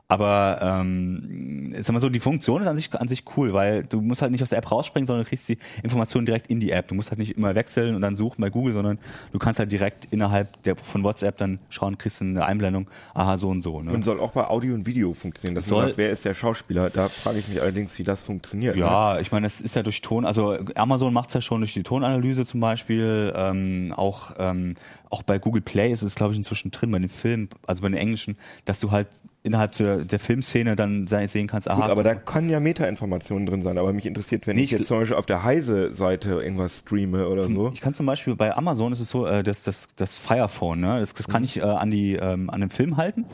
Aber 0.08 0.58
ähm, 0.60 1.72
sag 1.78 1.94
mal 1.94 2.00
so, 2.00 2.10
die 2.10 2.20
Funktion 2.20 2.60
ist 2.60 2.68
an 2.68 2.76
sich, 2.76 2.92
an 2.92 3.08
sich 3.08 3.24
cool, 3.36 3.54
weil 3.54 3.84
du 3.84 4.00
musst 4.02 4.20
halt 4.20 4.30
nicht 4.30 4.42
aus 4.42 4.50
der 4.50 4.58
App 4.58 4.70
rausspringen, 4.70 5.06
sondern 5.06 5.24
du 5.24 5.28
kriegst 5.28 5.48
die 5.48 5.56
Informationen 5.82 6.26
direkt 6.26 6.48
in 6.48 6.60
die 6.60 6.70
App. 6.70 6.88
Du 6.88 6.94
musst 6.94 7.10
halt 7.10 7.18
nicht 7.18 7.38
immer 7.38 7.54
wechseln 7.54 7.94
und 7.94 8.02
dann 8.02 8.14
suchen 8.14 8.42
bei 8.42 8.50
Google, 8.50 8.74
sondern 8.74 8.98
du 9.32 9.38
kannst 9.38 9.58
halt 9.58 9.72
direkt 9.72 10.08
innerhalb 10.10 10.62
der 10.64 10.76
von 10.76 11.02
WhatsApp 11.02 11.38
dann 11.38 11.60
schauen, 11.70 11.96
kriegst 11.96 12.20
du 12.20 12.24
eine 12.26 12.44
Einblendung, 12.44 12.88
aha, 13.14 13.38
so 13.38 13.48
und 13.48 13.62
so. 13.62 13.80
Ne? 13.80 13.92
Und 13.92 14.04
soll 14.04 14.20
auch 14.20 14.32
bei 14.32 14.46
Audio 14.46 14.74
und 14.74 14.84
Video 14.84 15.14
funktionieren. 15.14 15.54
Das 15.54 15.66
Soll- 15.68 15.86
sagt, 15.86 15.96
wer 15.96 16.10
ist 16.10 16.26
der 16.26 16.34
Schauspieler? 16.34 16.90
Da 16.90 17.08
frage 17.08 17.38
ich 17.38 17.48
mich 17.48 17.62
allerdings, 17.62 17.98
wie 17.98 18.04
das 18.04 18.22
funktioniert. 18.22 18.74
Ne? 18.74 18.82
Ja, 18.82 19.18
ich 19.18 19.32
meine, 19.32 19.46
es 19.46 19.62
ist 19.62 19.76
ja 19.76 19.82
durch 19.82 20.02
Ton, 20.02 20.26
also 20.26 20.58
Amazon 20.74 21.14
macht 21.14 21.28
es 21.30 21.34
ja 21.34 21.40
schon 21.40 21.60
durch 21.60 21.72
die 21.72 21.84
Tonanalyse 21.84 22.44
zum 22.44 22.60
Beispiel, 22.60 23.32
ähm, 23.34 23.94
auch, 23.96 24.32
ähm, 24.38 24.71
auch 25.10 25.22
bei 25.22 25.38
Google 25.38 25.62
Play 25.62 25.92
ist 25.92 26.02
es, 26.02 26.14
glaube 26.14 26.32
ich, 26.32 26.38
inzwischen 26.38 26.70
drin, 26.70 26.90
bei 26.90 26.98
den 26.98 27.08
Filmen, 27.08 27.48
also 27.66 27.82
bei 27.82 27.88
den 27.88 27.96
englischen, 27.98 28.36
dass 28.64 28.80
du 28.80 28.90
halt 28.90 29.08
innerhalb 29.42 29.72
der, 29.72 30.04
der 30.04 30.18
Filmszene 30.18 30.76
dann 30.76 31.06
se- 31.06 31.26
sehen 31.28 31.48
kannst, 31.48 31.68
aha, 31.68 31.80
Gut, 31.82 31.90
aber 31.90 32.02
da 32.02 32.14
kann 32.14 32.48
ja 32.48 32.60
Meta-Informationen 32.60 33.44
drin 33.46 33.62
sein. 33.62 33.76
Aber 33.78 33.92
mich 33.92 34.06
interessiert, 34.06 34.46
wenn 34.46 34.56
Nee, 34.56 34.62
ich 34.62 34.70
jetzt 34.70 34.86
zum 34.86 34.98
Beispiel 35.00 35.16
auf 35.16 35.26
der 35.26 35.42
Heise-Seite 35.42 36.30
irgendwas 36.42 36.78
streame 36.80 37.28
oder 37.28 37.42
so. 37.42 37.70
Ich 37.74 37.80
kann 37.80 37.94
zum 37.94 38.06
Beispiel 38.06 38.36
bei 38.36 38.56
Amazon 38.56 38.92
ist 38.92 39.00
es 39.00 39.10
so, 39.10 39.26
äh, 39.26 39.42
dass 39.42 39.62
das, 39.64 39.88
das 39.96 40.18
Firephone, 40.18 40.80
ne, 40.80 41.00
das, 41.00 41.14
das 41.14 41.26
Mhm. 41.28 41.32
kann 41.32 41.44
ich 41.44 41.56
äh, 41.58 41.62
an 41.62 41.90
die 41.90 42.14
ähm, 42.14 42.50
an 42.50 42.60
den 42.60 42.70
Film 42.70 42.96
halten 42.96 43.24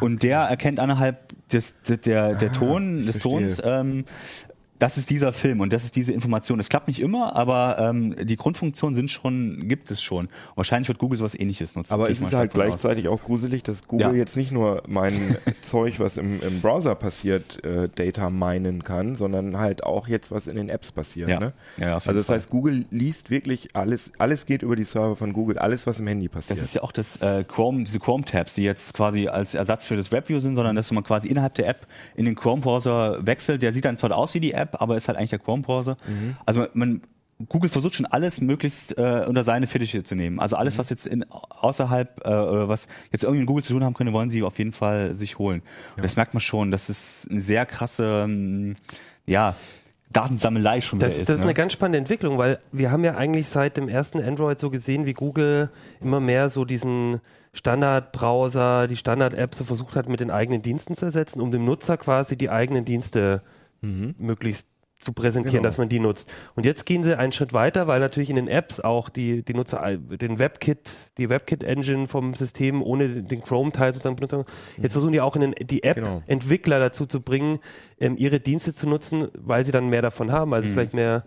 und 0.00 0.22
der 0.22 0.40
erkennt 0.40 0.78
innerhalb 0.78 1.32
des, 1.48 1.76
der 1.88 1.96
der, 1.96 2.34
der 2.34 2.52
Ton 2.52 3.06
des 3.06 3.16
Ah, 3.16 3.20
verstehe. 3.20 3.30
Tons 3.46 3.62
ähm, 3.64 4.04
das 4.78 4.96
ist 4.96 5.10
dieser 5.10 5.32
Film 5.32 5.60
und 5.60 5.72
das 5.72 5.84
ist 5.84 5.96
diese 5.96 6.12
Information. 6.12 6.60
Es 6.60 6.68
klappt 6.68 6.88
nicht 6.88 7.00
immer, 7.00 7.34
aber 7.36 7.78
ähm, 7.78 8.14
die 8.20 8.36
Grundfunktionen 8.36 8.94
sind 8.94 9.10
schon, 9.10 9.68
gibt 9.68 9.90
es 9.90 10.02
schon. 10.02 10.28
wahrscheinlich 10.54 10.88
wird 10.88 10.98
Google 10.98 11.18
sowas 11.18 11.34
ähnliches 11.34 11.74
nutzen. 11.74 11.92
Aber 11.92 12.10
es 12.10 12.20
ist 12.20 12.34
halt 12.34 12.52
gleichzeitig 12.52 13.08
aus. 13.08 13.20
auch 13.20 13.24
gruselig, 13.24 13.62
dass 13.62 13.86
Google 13.88 14.08
ja. 14.08 14.12
jetzt 14.14 14.36
nicht 14.36 14.52
nur 14.52 14.82
mein 14.86 15.36
Zeug, 15.62 15.98
was 15.98 16.16
im, 16.16 16.40
im 16.42 16.60
Browser 16.60 16.94
passiert, 16.94 17.62
äh, 17.64 17.88
Data 17.94 18.30
meinen 18.30 18.84
kann, 18.84 19.14
sondern 19.14 19.58
halt 19.58 19.84
auch 19.84 20.08
jetzt, 20.08 20.30
was 20.30 20.46
in 20.46 20.56
den 20.56 20.68
Apps 20.68 20.92
passiert. 20.92 21.28
Ja. 21.28 21.40
Ne? 21.40 21.52
Ja, 21.76 21.94
also 21.94 22.12
das 22.12 22.26
Fall. 22.26 22.36
heißt, 22.36 22.50
Google 22.50 22.84
liest 22.90 23.30
wirklich 23.30 23.74
alles, 23.74 24.12
alles 24.18 24.46
geht 24.46 24.62
über 24.62 24.76
die 24.76 24.84
Server 24.84 25.16
von 25.16 25.32
Google, 25.32 25.58
alles, 25.58 25.86
was 25.86 25.98
im 25.98 26.06
Handy 26.06 26.28
passiert. 26.28 26.58
Das 26.58 26.64
ist 26.64 26.74
ja 26.74 26.82
auch 26.82 26.92
das 26.92 27.16
äh, 27.16 27.44
Chrome, 27.44 27.84
diese 27.84 27.98
Chrome-Tabs, 27.98 28.54
die 28.54 28.62
jetzt 28.62 28.94
quasi 28.94 29.28
als 29.28 29.54
Ersatz 29.54 29.86
für 29.86 29.96
das 29.96 30.12
WebView 30.12 30.40
sind, 30.40 30.54
sondern 30.54 30.76
dass 30.76 30.90
man 30.92 31.04
quasi 31.04 31.28
innerhalb 31.28 31.54
der 31.54 31.68
App 31.68 31.86
in 32.14 32.24
den 32.24 32.34
Chrome-Browser 32.34 33.26
wechselt. 33.26 33.62
Der 33.62 33.72
sieht 33.72 33.84
dann 33.84 33.96
zwar 33.96 34.16
aus 34.16 34.34
wie 34.34 34.40
die 34.40 34.52
App, 34.52 34.67
App, 34.72 34.80
aber 34.80 34.96
ist 34.96 35.08
halt 35.08 35.18
eigentlich 35.18 35.30
der 35.30 35.38
Chrome-Browser. 35.38 35.96
Mhm. 36.06 36.36
Also 36.44 36.60
man, 36.60 36.68
man 36.74 37.02
Google 37.48 37.70
versucht 37.70 37.94
schon 37.94 38.06
alles 38.06 38.40
möglichst 38.40 38.98
äh, 38.98 39.24
unter 39.28 39.44
seine 39.44 39.68
Fittiche 39.68 40.02
zu 40.02 40.16
nehmen. 40.16 40.40
Also 40.40 40.56
alles, 40.56 40.74
mhm. 40.74 40.78
was 40.78 40.90
jetzt 40.90 41.06
in, 41.06 41.24
außerhalb 41.30 42.24
äh, 42.24 42.28
oder 42.28 42.68
was 42.68 42.88
jetzt 43.12 43.22
irgendwie 43.22 43.40
mit 43.40 43.46
Google 43.46 43.64
zu 43.64 43.72
tun 43.72 43.84
haben 43.84 43.94
könnte, 43.94 44.12
wollen 44.12 44.28
sie 44.28 44.42
auf 44.42 44.58
jeden 44.58 44.72
Fall 44.72 45.14
sich 45.14 45.38
holen. 45.38 45.62
Und 45.96 46.04
das 46.04 46.16
merkt 46.16 46.34
man 46.34 46.40
schon, 46.40 46.70
das 46.70 46.90
ist 46.90 47.30
eine 47.30 47.40
sehr 47.40 47.64
krasse, 47.64 48.24
ähm, 48.24 48.76
ja, 49.26 49.54
Datensammelei 50.10 50.80
schon 50.80 51.00
wieder 51.00 51.08
das, 51.08 51.18
ist. 51.18 51.28
Das 51.28 51.34
ist 51.34 51.40
ne? 51.40 51.46
eine 51.46 51.54
ganz 51.54 51.74
spannende 51.74 51.98
Entwicklung, 51.98 52.38
weil 52.38 52.58
wir 52.72 52.90
haben 52.90 53.04
ja 53.04 53.14
eigentlich 53.14 53.48
seit 53.48 53.76
dem 53.76 53.88
ersten 53.88 54.20
Android 54.20 54.58
so 54.58 54.70
gesehen, 54.70 55.06
wie 55.06 55.12
Google 55.12 55.70
immer 56.00 56.18
mehr 56.18 56.48
so 56.48 56.64
diesen 56.64 57.20
Standard-Browser, 57.52 58.88
die 58.88 58.96
Standard-App 58.96 59.54
so 59.54 59.64
versucht 59.64 59.96
hat, 59.96 60.08
mit 60.08 60.20
den 60.20 60.30
eigenen 60.30 60.62
Diensten 60.62 60.94
zu 60.94 61.04
ersetzen, 61.04 61.40
um 61.40 61.50
dem 61.50 61.64
Nutzer 61.64 61.96
quasi 61.98 62.36
die 62.36 62.50
eigenen 62.50 62.84
Dienste 62.84 63.42
mhm. 63.80 64.14
möglichst 64.18 64.66
zu 64.98 65.12
präsentieren, 65.12 65.58
genau. 65.58 65.68
dass 65.68 65.78
man 65.78 65.88
die 65.88 66.00
nutzt. 66.00 66.28
Und 66.56 66.66
jetzt 66.66 66.84
gehen 66.84 67.04
sie 67.04 67.16
einen 67.16 67.30
Schritt 67.30 67.52
weiter, 67.52 67.86
weil 67.86 68.00
natürlich 68.00 68.30
in 68.30 68.36
den 68.36 68.48
Apps 68.48 68.80
auch 68.80 69.08
die, 69.08 69.44
die 69.44 69.54
Nutzer 69.54 69.96
den 69.96 70.40
WebKit, 70.40 70.90
die 71.18 71.28
WebKit-Engine 71.28 72.08
vom 72.08 72.34
System 72.34 72.82
ohne 72.82 73.22
den 73.22 73.42
Chrome-Teil 73.42 73.92
sozusagen 73.92 74.16
benutzen. 74.16 74.44
Jetzt 74.76 74.92
versuchen 74.92 75.12
die 75.12 75.20
auch 75.20 75.36
in 75.36 75.42
den, 75.42 75.54
die 75.60 75.84
App-Entwickler 75.84 76.76
genau. 76.76 76.86
dazu 76.86 77.06
zu 77.06 77.20
bringen, 77.20 77.60
ähm, 78.00 78.16
ihre 78.18 78.40
Dienste 78.40 78.74
zu 78.74 78.88
nutzen, 78.88 79.28
weil 79.38 79.64
sie 79.64 79.72
dann 79.72 79.88
mehr 79.88 80.02
davon 80.02 80.32
haben, 80.32 80.52
also 80.52 80.68
mhm. 80.68 80.72
vielleicht 80.72 80.94
mehr 80.94 81.24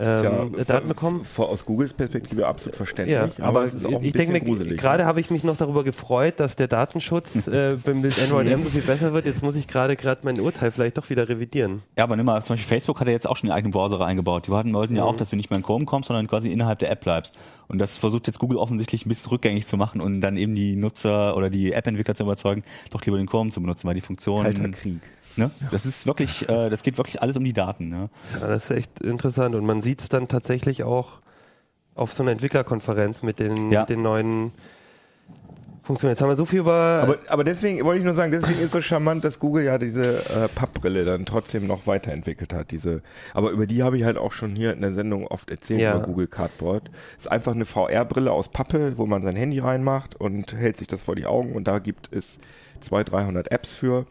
ähm, 0.00 0.54
ja, 0.56 0.64
Daten 0.64 0.88
bekommen. 0.88 1.24
aus 1.36 1.64
Googles 1.64 1.92
Perspektive 1.92 2.48
absolut 2.48 2.74
verständlich, 2.74 3.14
ja, 3.14 3.28
aber, 3.38 3.60
aber 3.60 3.64
es 3.64 3.74
ist 3.74 3.86
auch 3.86 3.90
ein 3.90 4.02
ich 4.02 4.12
bisschen 4.12 4.32
denke 4.32 4.48
gruselig. 4.48 4.80
Gerade 4.80 5.06
habe 5.06 5.20
ich 5.20 5.30
mich 5.30 5.44
noch 5.44 5.56
darüber 5.56 5.84
gefreut, 5.84 6.40
dass 6.40 6.56
der 6.56 6.66
Datenschutz 6.66 7.46
äh, 7.46 7.76
mit 7.92 8.20
Android 8.20 8.48
M 8.48 8.64
so 8.64 8.70
viel 8.70 8.82
besser 8.82 9.12
wird. 9.12 9.24
Jetzt 9.24 9.44
muss 9.44 9.54
ich 9.54 9.68
gerade 9.68 9.94
gerade 9.94 10.22
mein 10.24 10.40
Urteil 10.40 10.72
vielleicht 10.72 10.98
doch 10.98 11.10
wieder 11.10 11.28
revidieren. 11.28 11.82
Ja, 11.96 12.04
aber 12.04 12.16
nimm 12.16 12.26
mal, 12.26 12.42
zum 12.42 12.54
Beispiel 12.54 12.76
Facebook 12.76 12.98
hat 12.98 13.06
ja 13.06 13.12
jetzt 13.12 13.28
auch 13.28 13.36
schon 13.36 13.48
den 13.48 13.54
eigenen 13.54 13.72
Browser 13.72 14.04
eingebaut. 14.04 14.48
Die 14.48 14.50
wollten, 14.50 14.74
wollten 14.74 14.94
mhm. 14.94 14.98
ja 14.98 15.04
auch, 15.04 15.16
dass 15.16 15.30
du 15.30 15.36
nicht 15.36 15.50
mehr 15.50 15.58
in 15.58 15.64
Chrome 15.64 15.84
kommst, 15.84 16.08
sondern 16.08 16.26
quasi 16.26 16.50
innerhalb 16.50 16.80
der 16.80 16.90
App 16.90 17.02
bleibst. 17.02 17.36
Und 17.68 17.78
das 17.78 17.96
versucht 17.96 18.26
jetzt 18.26 18.40
Google 18.40 18.58
offensichtlich 18.58 19.06
ein 19.06 19.08
bisschen 19.08 19.30
rückgängig 19.30 19.68
zu 19.68 19.76
machen 19.76 20.00
und 20.00 20.20
dann 20.20 20.36
eben 20.36 20.56
die 20.56 20.74
Nutzer 20.74 21.36
oder 21.36 21.50
die 21.50 21.72
App-Entwickler 21.72 22.16
zu 22.16 22.24
überzeugen, 22.24 22.64
doch 22.90 23.04
lieber 23.04 23.16
den 23.16 23.26
Chrome 23.26 23.50
zu 23.50 23.60
benutzen, 23.60 23.86
weil 23.86 23.94
die 23.94 24.00
Funktion. 24.00 24.42
Kalter 24.42 24.68
Krieg. 24.70 25.00
Ne? 25.36 25.50
Das 25.70 25.86
ist 25.86 26.06
wirklich, 26.06 26.48
äh, 26.48 26.70
das 26.70 26.82
geht 26.82 26.96
wirklich 26.96 27.22
alles 27.22 27.36
um 27.36 27.44
die 27.44 27.52
Daten. 27.52 27.88
Ne? 27.88 28.08
Ja, 28.40 28.48
das 28.48 28.64
ist 28.64 28.70
echt 28.70 29.00
interessant. 29.00 29.54
Und 29.54 29.66
man 29.66 29.82
sieht 29.82 30.00
es 30.00 30.08
dann 30.08 30.28
tatsächlich 30.28 30.84
auch 30.84 31.20
auf 31.94 32.12
so 32.12 32.22
einer 32.22 32.32
Entwicklerkonferenz 32.32 33.22
mit 33.22 33.38
den, 33.38 33.70
ja. 33.70 33.80
mit 33.80 33.90
den 33.90 34.02
neuen 34.02 34.52
Funktionen. 35.84 36.12
Jetzt 36.12 36.22
haben 36.22 36.30
wir 36.30 36.36
so 36.36 36.46
viel 36.46 36.60
über. 36.60 37.00
Aber, 37.02 37.18
aber 37.28 37.44
deswegen 37.44 37.84
wollte 37.84 37.98
ich 37.98 38.04
nur 38.04 38.14
sagen, 38.14 38.32
deswegen 38.32 38.58
ist 38.58 38.66
es 38.66 38.72
so 38.72 38.80
charmant, 38.80 39.22
dass 39.22 39.38
Google 39.38 39.64
ja 39.64 39.76
diese 39.76 40.18
äh, 40.30 40.48
Pappbrille 40.48 41.04
dann 41.04 41.26
trotzdem 41.26 41.66
noch 41.66 41.86
weiterentwickelt 41.86 42.54
hat. 42.54 42.70
Diese, 42.70 43.02
aber 43.34 43.50
über 43.50 43.66
die 43.66 43.82
habe 43.82 43.98
ich 43.98 44.04
halt 44.04 44.16
auch 44.16 44.32
schon 44.32 44.56
hier 44.56 44.72
in 44.72 44.80
der 44.80 44.92
Sendung 44.92 45.26
oft 45.26 45.50
erzählt 45.50 45.80
ja. 45.80 45.94
über 45.94 46.06
Google 46.06 46.26
Cardboard. 46.26 46.90
Ist 47.18 47.30
einfach 47.30 47.52
eine 47.52 47.66
VR-Brille 47.66 48.32
aus 48.32 48.48
Pappe, 48.48 48.96
wo 48.96 49.04
man 49.04 49.22
sein 49.22 49.36
Handy 49.36 49.58
reinmacht 49.58 50.14
und 50.14 50.54
hält 50.54 50.78
sich 50.78 50.88
das 50.88 51.02
vor 51.02 51.16
die 51.16 51.26
Augen 51.26 51.52
und 51.52 51.68
da 51.68 51.78
gibt 51.80 52.10
es 52.12 52.38
200, 52.80 53.12
300 53.12 53.50
Apps 53.50 53.74
für. 53.74 54.06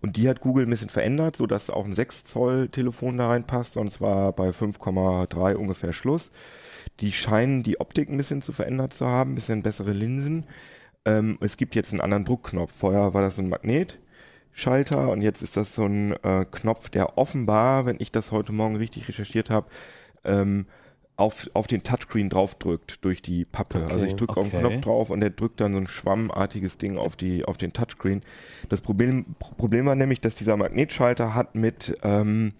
Und 0.00 0.16
die 0.16 0.28
hat 0.28 0.40
Google 0.40 0.66
ein 0.66 0.70
bisschen 0.70 0.88
verändert, 0.88 1.36
sodass 1.36 1.70
auch 1.70 1.84
ein 1.84 1.94
6 1.94 2.24
Zoll 2.24 2.68
Telefon 2.68 3.18
da 3.18 3.28
reinpasst. 3.28 3.74
Sonst 3.74 4.00
war 4.00 4.32
bei 4.32 4.50
5,3 4.50 5.54
ungefähr 5.54 5.92
Schluss. 5.92 6.30
Die 7.00 7.12
scheinen 7.12 7.62
die 7.62 7.80
Optik 7.80 8.08
ein 8.08 8.16
bisschen 8.16 8.42
zu 8.42 8.52
verändert 8.52 8.92
zu 8.94 9.06
haben, 9.06 9.32
ein 9.32 9.34
bisschen 9.34 9.62
bessere 9.62 9.92
Linsen. 9.92 10.46
Ähm, 11.04 11.38
es 11.40 11.56
gibt 11.56 11.74
jetzt 11.74 11.92
einen 11.92 12.00
anderen 12.00 12.24
Druckknopf. 12.24 12.72
Vorher 12.72 13.14
war 13.14 13.22
das 13.22 13.38
ein 13.38 13.48
Magnetschalter 13.48 15.08
und 15.10 15.22
jetzt 15.22 15.42
ist 15.42 15.56
das 15.56 15.74
so 15.74 15.84
ein 15.84 16.12
äh, 16.22 16.44
Knopf, 16.50 16.88
der 16.88 17.18
offenbar, 17.18 17.86
wenn 17.86 17.96
ich 17.98 18.12
das 18.12 18.32
heute 18.32 18.52
Morgen 18.52 18.76
richtig 18.76 19.08
recherchiert 19.08 19.50
habe, 19.50 19.68
ähm, 20.24 20.66
auf, 21.16 21.48
auf 21.54 21.66
den 21.66 21.82
Touchscreen 21.82 22.28
draufdrückt 22.28 23.04
durch 23.04 23.22
die 23.22 23.44
Pappe. 23.44 23.84
Okay, 23.84 23.92
also 23.92 24.04
ich 24.04 24.16
drücke 24.16 24.32
okay. 24.32 24.40
auf 24.40 24.50
den 24.50 24.60
Knopf 24.60 24.80
drauf 24.82 25.10
und 25.10 25.20
der 25.20 25.30
drückt 25.30 25.60
dann 25.60 25.72
so 25.72 25.78
ein 25.78 25.86
schwammartiges 25.86 26.78
Ding 26.78 26.98
auf 26.98 27.16
die 27.16 27.44
auf 27.44 27.56
den 27.56 27.72
Touchscreen. 27.72 28.22
Das 28.68 28.82
Problem 28.82 29.24
Problem 29.38 29.86
war 29.86 29.94
nämlich, 29.94 30.20
dass 30.20 30.34
dieser 30.34 30.56
Magnetschalter 30.56 31.34
hat 31.34 31.54
mit 31.54 31.96
ähm, 32.02 32.52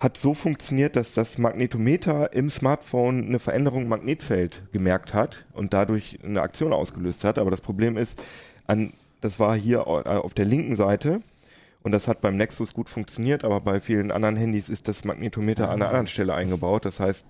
hat 0.00 0.16
so 0.16 0.32
funktioniert, 0.32 0.96
dass 0.96 1.12
das 1.12 1.36
Magnetometer 1.36 2.32
im 2.32 2.48
Smartphone 2.48 3.26
eine 3.26 3.38
Veränderung 3.38 3.82
im 3.82 3.88
Magnetfeld 3.88 4.62
gemerkt 4.72 5.12
hat 5.12 5.44
und 5.52 5.74
dadurch 5.74 6.18
eine 6.24 6.40
Aktion 6.40 6.72
ausgelöst 6.72 7.22
hat. 7.22 7.38
Aber 7.38 7.50
das 7.50 7.60
Problem 7.60 7.98
ist, 7.98 8.18
an, 8.66 8.94
das 9.20 9.38
war 9.38 9.54
hier 9.54 9.86
auf 9.86 10.32
der 10.32 10.46
linken 10.46 10.74
Seite 10.74 11.20
und 11.82 11.92
das 11.92 12.08
hat 12.08 12.22
beim 12.22 12.36
Nexus 12.36 12.72
gut 12.72 12.88
funktioniert, 12.88 13.44
aber 13.44 13.60
bei 13.60 13.80
vielen 13.80 14.10
anderen 14.10 14.36
Handys 14.36 14.70
ist 14.70 14.88
das 14.88 15.04
Magnetometer 15.04 15.68
an 15.68 15.82
einer 15.82 15.88
anderen 15.88 16.06
Stelle 16.06 16.34
eingebaut. 16.34 16.86
Das 16.86 16.98
heißt, 16.98 17.26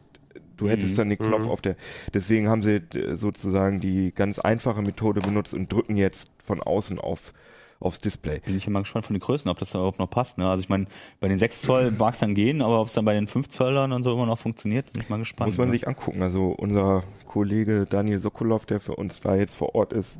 Du 0.57 0.69
hättest 0.69 0.93
mhm. 0.93 0.97
dann 0.97 1.09
den 1.11 1.19
Knopf 1.19 1.45
mhm. 1.45 1.51
auf 1.51 1.61
der. 1.61 1.77
Deswegen 2.13 2.49
haben 2.49 2.63
sie 2.63 2.77
äh, 2.77 3.17
sozusagen 3.17 3.81
die 3.81 4.13
ganz 4.15 4.39
einfache 4.39 4.83
Methode 4.83 5.21
benutzt 5.21 5.55
und 5.55 5.73
drücken 5.73 5.97
jetzt 5.97 6.31
von 6.45 6.63
außen 6.63 6.99
auf 6.99 7.33
aufs 7.81 7.99
Display. 7.99 8.41
Bin 8.41 8.57
ich 8.57 8.67
immer 8.67 8.81
gespannt 8.81 9.07
von 9.07 9.15
den 9.15 9.21
Größen, 9.21 9.51
ob 9.51 9.59
das 9.59 9.73
überhaupt 9.73 9.99
noch 9.99 10.11
passt. 10.11 10.37
Ne? 10.39 10.47
Also 10.47 10.63
ich 10.63 10.69
meine, 10.69 10.87
bei 11.19 11.29
den 11.29 11.39
6 11.39 11.63
Zoll 11.63 11.91
mag 11.91 12.13
es 12.13 12.21
dann 12.21 12.35
gehen, 12.35 12.61
aber 12.61 12.81
ob 12.81 12.89
es 12.89 12.95
dann 12.95 13.07
bei 13.07 13.15
den 13.15 13.27
5 13.27 13.49
Zollern 13.49 13.93
und 13.93 14.03
so 14.03 14.13
immer 14.13 14.27
noch 14.27 14.39
funktioniert, 14.39 14.93
bin 14.93 15.03
ich 15.03 15.09
mal 15.09 15.19
gespannt. 15.19 15.51
Muss 15.51 15.59
man 15.59 15.69
ne? 15.69 15.73
sich 15.73 15.89
angucken. 15.89 16.23
Also 16.23 16.49
unser 16.51 17.05
Kollege 17.27 17.87
Daniel 17.89 18.21
Sokolov, 18.21 18.67
der 18.67 18.81
für 18.81 18.97
uns 18.97 19.21
da 19.21 19.35
jetzt 19.35 19.57
vor 19.57 19.75
Ort 19.75 19.95
ist, 19.95 20.19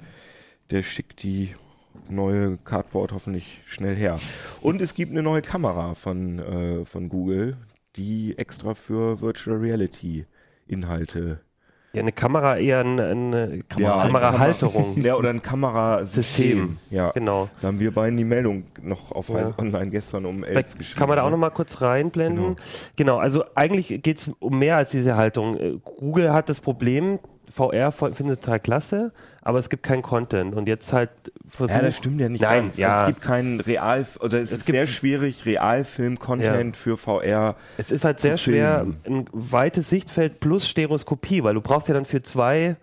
der 0.71 0.83
schickt 0.83 1.23
die 1.23 1.55
neue 2.09 2.57
Cardboard 2.59 3.13
hoffentlich 3.13 3.61
schnell 3.67 3.95
her. 3.95 4.19
Und 4.63 4.81
es 4.81 4.95
gibt 4.95 5.13
eine 5.13 5.23
neue 5.23 5.43
Kamera 5.43 5.95
von, 5.95 6.39
äh, 6.39 6.85
von 6.87 7.09
Google, 7.09 7.57
die 7.97 8.37
extra 8.39 8.75
für 8.75 9.21
Virtual 9.21 9.57
Reality 9.59 10.27
Inhalte 10.67 11.41
ja, 11.93 12.03
eine 12.03 12.13
Kamera 12.13 12.57
eher 12.57 12.81
eine, 12.81 13.07
eine 13.09 13.63
Kamera 13.69 13.97
ja, 13.97 14.07
Kamerahalterung. 14.07 15.03
ja, 15.03 15.17
oder 15.17 15.31
ein 15.31 15.43
Kamerasystem. 15.43 16.79
Ja, 16.89 17.11
genau. 17.11 17.49
Da 17.61 17.69
haben 17.69 17.81
wir 17.81 17.93
beiden 17.93 18.17
die 18.17 18.25
Meldung 18.25 18.65
noch 18.81 19.11
auf 19.11 19.29
ja. 19.29 19.53
Online 19.59 19.91
gestern 19.91 20.25
um 20.25 20.45
11 20.45 20.53
Vielleicht 20.53 20.79
geschrieben. 20.79 20.99
Kann 20.99 21.09
man 21.09 21.17
da 21.17 21.25
auch 21.25 21.31
noch 21.31 21.37
mal 21.37 21.51
kurz 21.51 21.81
reinblenden? 21.81 22.45
Genau, 22.45 22.57
genau 22.95 23.19
also 23.19 23.45
eigentlich 23.57 23.89
geht 24.03 24.19
es 24.19 24.31
um 24.39 24.61
mehr 24.61 24.77
als 24.77 24.91
diese 24.91 25.17
Halterung. 25.17 25.57
Äh, 25.59 25.79
Google 25.83 26.33
hat 26.33 26.49
das 26.49 26.61
Problem, 26.61 27.19
VR 27.51 27.93
findet 27.93 28.43
total 28.43 28.61
klasse, 28.61 29.13
aber 29.43 29.59
es 29.59 29.69
gibt 29.69 29.83
keinen 29.83 30.03
Content. 30.03 30.55
Und 30.55 30.69
jetzt 30.69 30.93
halt 30.93 31.11
versucht. 31.49 31.77
Ja, 31.77 31.83
das 31.83 31.97
stimmt 31.97 32.21
ja 32.21 32.29
nicht. 32.29 32.43
Nein, 32.43 32.67
ganz. 32.67 32.77
ja. 32.77 33.03
Es 33.03 33.09
gibt 33.09 33.23
keinen 33.23 33.61
Real, 33.61 34.07
oder 34.21 34.39
es, 34.39 34.53
es 34.53 34.59
ist 34.59 34.67
sehr 34.67 34.87
schwierig, 34.87 35.47
Realfilm-Content 35.47 36.77
ja. 36.77 36.81
für 36.81 36.97
VR. 36.97 37.57
Es 37.77 37.91
ist 37.91 38.05
halt 38.05 38.21
sehr 38.21 38.39
schwer, 38.39 38.87
ein 39.07 39.27
weites 39.33 39.89
Sichtfeld 39.91 40.41
plus 40.41 40.69
Stereoskopie, 40.69 41.43
weil 41.43 41.55
du 41.55 41.61
brauchst 41.61 41.89
ja 41.89 41.95
dann 41.95 42.05
für 42.05 42.23
zwei 42.23 42.77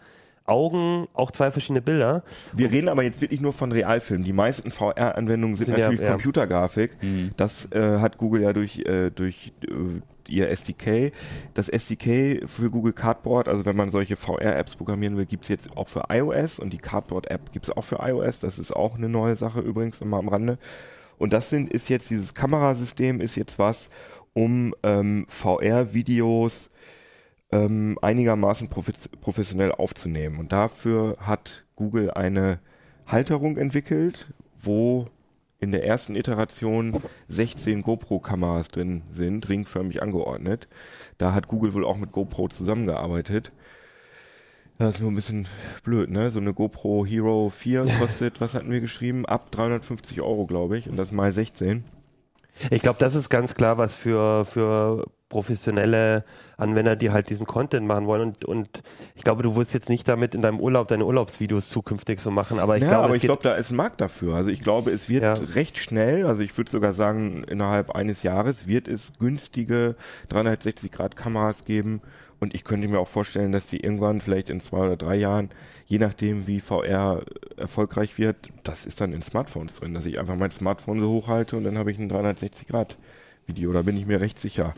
Augen 0.48 1.08
auch 1.14 1.32
zwei 1.32 1.52
verschiedene 1.52 1.82
Bilder. 1.82 2.24
Wir 2.54 2.72
reden 2.72 2.88
aber 2.88 3.04
jetzt 3.04 3.22
wirklich 3.22 3.42
nur 3.42 3.52
von 3.52 3.72
Realfilmen. 3.72 4.24
Die 4.24 4.34
meisten 4.34 4.72
VR-Anwendungen 4.72 5.58
sind, 5.58 5.66
sind, 5.66 5.78
natürlich 5.78 6.00
ja, 6.00 6.12
Computergrafik. 6.12 6.92
Mhm. 7.02 7.32
Das 7.36 7.70
äh, 7.72 8.00
hat 8.00 8.18
Google 8.18 8.44
ja 8.44 8.54
durch, 8.54 8.80
äh, 8.80 9.12
durch 9.12 9.52
äh, 9.64 10.02
ihr 10.30 10.50
SDK. 10.50 11.12
Das 11.54 11.70
SDK 11.70 12.48
für 12.48 12.70
Google 12.70 12.94
Cardboard, 12.94 13.48
also 13.48 13.66
wenn 13.66 13.76
man 13.76 13.92
solche 13.92 14.16
VR-Apps 14.16 14.76
programmieren 14.76 15.18
will, 15.18 15.26
gibt 15.26 15.44
es 15.44 15.50
jetzt 15.50 15.78
auch 15.78 15.88
für 15.88 16.06
iOS 16.10 16.60
und 16.60 16.72
die 16.74 16.78
Cardboard-App 16.78 17.52
gibt 17.52 17.68
es 17.68 17.76
auch 17.76 17.84
für 17.84 18.00
iOS. 18.02 18.40
Das 18.40 18.60
ist 18.60 18.72
auch 18.76 18.96
eine 18.96 19.10
neue 19.10 19.36
Sache 19.36 19.62
übrigens 19.62 20.02
immer 20.02 20.18
am 20.18 20.30
Rande. 20.30 20.58
Und 21.18 21.34
das 21.34 21.50
sind, 21.50 21.72
ist 21.72 21.90
jetzt 21.90 22.10
dieses 22.10 22.34
Kamerasystem, 22.34 23.22
ist 23.22 23.36
jetzt 23.36 23.58
was, 23.58 23.90
um 24.34 24.76
ähm, 24.84 25.26
VR-Videos 25.28 26.70
ähm, 27.52 27.98
einigermaßen 28.02 28.70
professionell 28.70 29.72
aufzunehmen. 29.72 30.38
Und 30.38 30.52
dafür 30.52 31.18
hat 31.20 31.66
Google 31.76 32.12
eine 32.12 32.60
Halterung 33.08 33.58
entwickelt, 33.58 34.34
wo 34.58 35.08
in 35.60 35.72
der 35.72 35.86
ersten 35.86 36.16
Iteration 36.16 37.02
16 37.28 37.82
GoPro-Kameras 37.82 38.70
drin 38.70 39.02
sind, 39.12 39.50
ringförmig 39.50 40.02
angeordnet. 40.02 40.68
Da 41.18 41.34
hat 41.34 41.48
Google 41.48 41.74
wohl 41.74 41.86
auch 41.86 41.98
mit 41.98 42.12
GoPro 42.12 42.48
zusammengearbeitet. 42.48 43.52
Das 44.78 44.96
ist 44.96 45.02
nur 45.02 45.12
ein 45.12 45.16
bisschen 45.16 45.48
blöd, 45.84 46.12
ne? 46.12 46.30
So 46.30 46.40
eine 46.40 46.54
GoPro 46.54 47.06
Hero 47.06 47.50
4 47.50 47.86
kostet, 48.00 48.40
was 48.40 48.54
hatten 48.54 48.72
wir 48.72 48.82
geschrieben? 48.82 49.26
Ab 49.26 49.50
350 49.52 50.22
Euro, 50.22 50.46
glaube 50.46 50.78
ich. 50.78 50.88
Und 50.88 50.98
das 50.98 51.12
mal 51.12 51.32
16. 51.32 51.84
Ich 52.70 52.82
glaube, 52.82 53.00
das 53.00 53.16
ist 53.16 53.30
ganz 53.30 53.56
klar 53.56 53.78
was 53.78 53.96
für, 53.96 54.46
für 54.46 55.06
professionelle 55.30 56.24
Anwender, 56.58 56.96
die 56.96 57.12
halt 57.12 57.30
diesen 57.30 57.46
Content 57.46 57.86
machen 57.86 58.08
wollen. 58.08 58.22
Und, 58.22 58.46
und 58.46 58.82
ich 59.16 59.24
glaube, 59.24 59.44
du 59.44 59.56
wirst 59.56 59.74
jetzt 59.74 59.90
nicht 59.90 60.08
damit 60.08 60.34
in 60.34 60.42
deinem 60.42 60.60
Urlaub 60.60 60.88
deine 60.88 61.06
Urlaubsvideos 61.06 61.70
zukünftig 61.70 62.20
so 62.20 62.32
machen. 62.32 62.60
Aber 62.60 62.78
ich 62.78 62.84
ja, 62.84 62.90
glaube, 62.90 63.04
aber 63.06 63.16
ich 63.16 63.22
glaube, 63.22 63.44
da 63.44 63.56
ist 63.56 63.72
ein 63.72 63.76
Markt 63.76 64.00
dafür. 64.02 64.36
Also 64.36 64.50
ich 64.50 64.62
glaube, 64.62 64.92
es 64.92 65.10
wird 65.10 65.24
Ja. 65.24 65.34
recht 65.34 65.78
schnell, 65.78 66.26
also 66.26 66.42
ich 66.42 66.58
würde 66.58 66.72
sogar 66.72 66.94
sagen, 66.94 67.44
innerhalb 67.44 67.92
eines 67.92 68.24
Jahres 68.24 68.68
wird 68.68 68.88
es 68.88 69.14
günstige 69.20 69.96
360-Grad-Kameras 70.32 71.66
geben. 71.66 72.02
Und 72.40 72.54
ich 72.54 72.64
könnte 72.64 72.88
mir 72.88 73.00
auch 73.00 73.08
vorstellen, 73.08 73.52
dass 73.52 73.68
die 73.68 73.80
irgendwann, 73.80 74.22
vielleicht 74.22 74.52
in 74.52 74.60
zwei 74.60 74.78
oder 74.86 74.96
drei 74.96 75.16
Jahren, 75.16 75.50
je 75.88 75.98
nachdem 75.98 76.46
wie 76.46 76.60
VR 76.60 77.24
erfolgreich 77.58 78.20
wird, 78.20 78.36
das 78.64 78.86
ist 78.86 79.02
dann 79.02 79.12
in 79.12 79.24
Smartphones 79.24 79.76
drin, 79.78 79.96
dass 79.96 80.06
ich 80.06 80.20
einfach 80.20 80.36
mein 80.36 80.52
Smartphone 80.52 81.00
so 81.00 81.10
hochhalte 81.10 81.58
und 81.58 81.64
dann 81.64 81.80
habe 81.80 81.90
ich 81.90 81.98
ein 81.98 82.12
360-Grad-Video. 82.12 83.74
Da 83.74 83.82
bin 83.82 83.98
ich 83.98 84.06
mir 84.06 84.22
recht 84.22 84.38
sicher. 84.40 84.76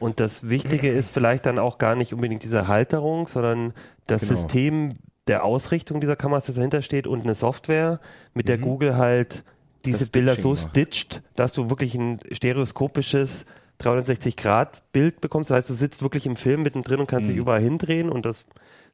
Und 0.00 0.20
das 0.20 0.48
Wichtige 0.48 0.90
ist 0.90 1.10
vielleicht 1.10 1.46
dann 1.46 1.58
auch 1.58 1.78
gar 1.78 1.94
nicht 1.96 2.12
unbedingt 2.14 2.42
diese 2.44 2.68
Halterung, 2.68 3.26
sondern 3.28 3.74
das 4.06 4.22
Genau. 4.22 4.34
System 4.34 4.94
der 5.26 5.44
Ausrichtung 5.44 6.00
dieser 6.00 6.16
Kameras, 6.16 6.46
das 6.46 6.54
dahinter 6.56 6.82
steht 6.82 7.06
und 7.06 7.22
eine 7.24 7.34
Software, 7.34 8.00
mit 8.32 8.48
der 8.48 8.58
Mhm. 8.58 8.62
Google 8.62 8.96
halt 8.96 9.44
diese 9.84 9.98
Das 10.00 10.10
Bilder 10.10 10.32
Stitching 10.32 10.54
so 10.56 10.62
macht. 10.62 10.70
stitcht, 10.70 11.22
dass 11.36 11.52
du 11.52 11.68
wirklich 11.70 11.94
ein 11.94 12.18
stereoskopisches 12.32 13.44
360-Grad-Bild 13.80 15.20
bekommst. 15.20 15.50
Das 15.50 15.56
heißt, 15.58 15.70
du 15.70 15.74
sitzt 15.74 16.02
wirklich 16.02 16.26
im 16.26 16.36
Film 16.36 16.62
mittendrin 16.62 17.00
und 17.00 17.06
kannst 17.06 17.28
dich 17.28 17.36
Mhm. 17.36 17.42
überall 17.42 17.60
hindrehen 17.60 18.08
und 18.10 18.24
das 18.26 18.44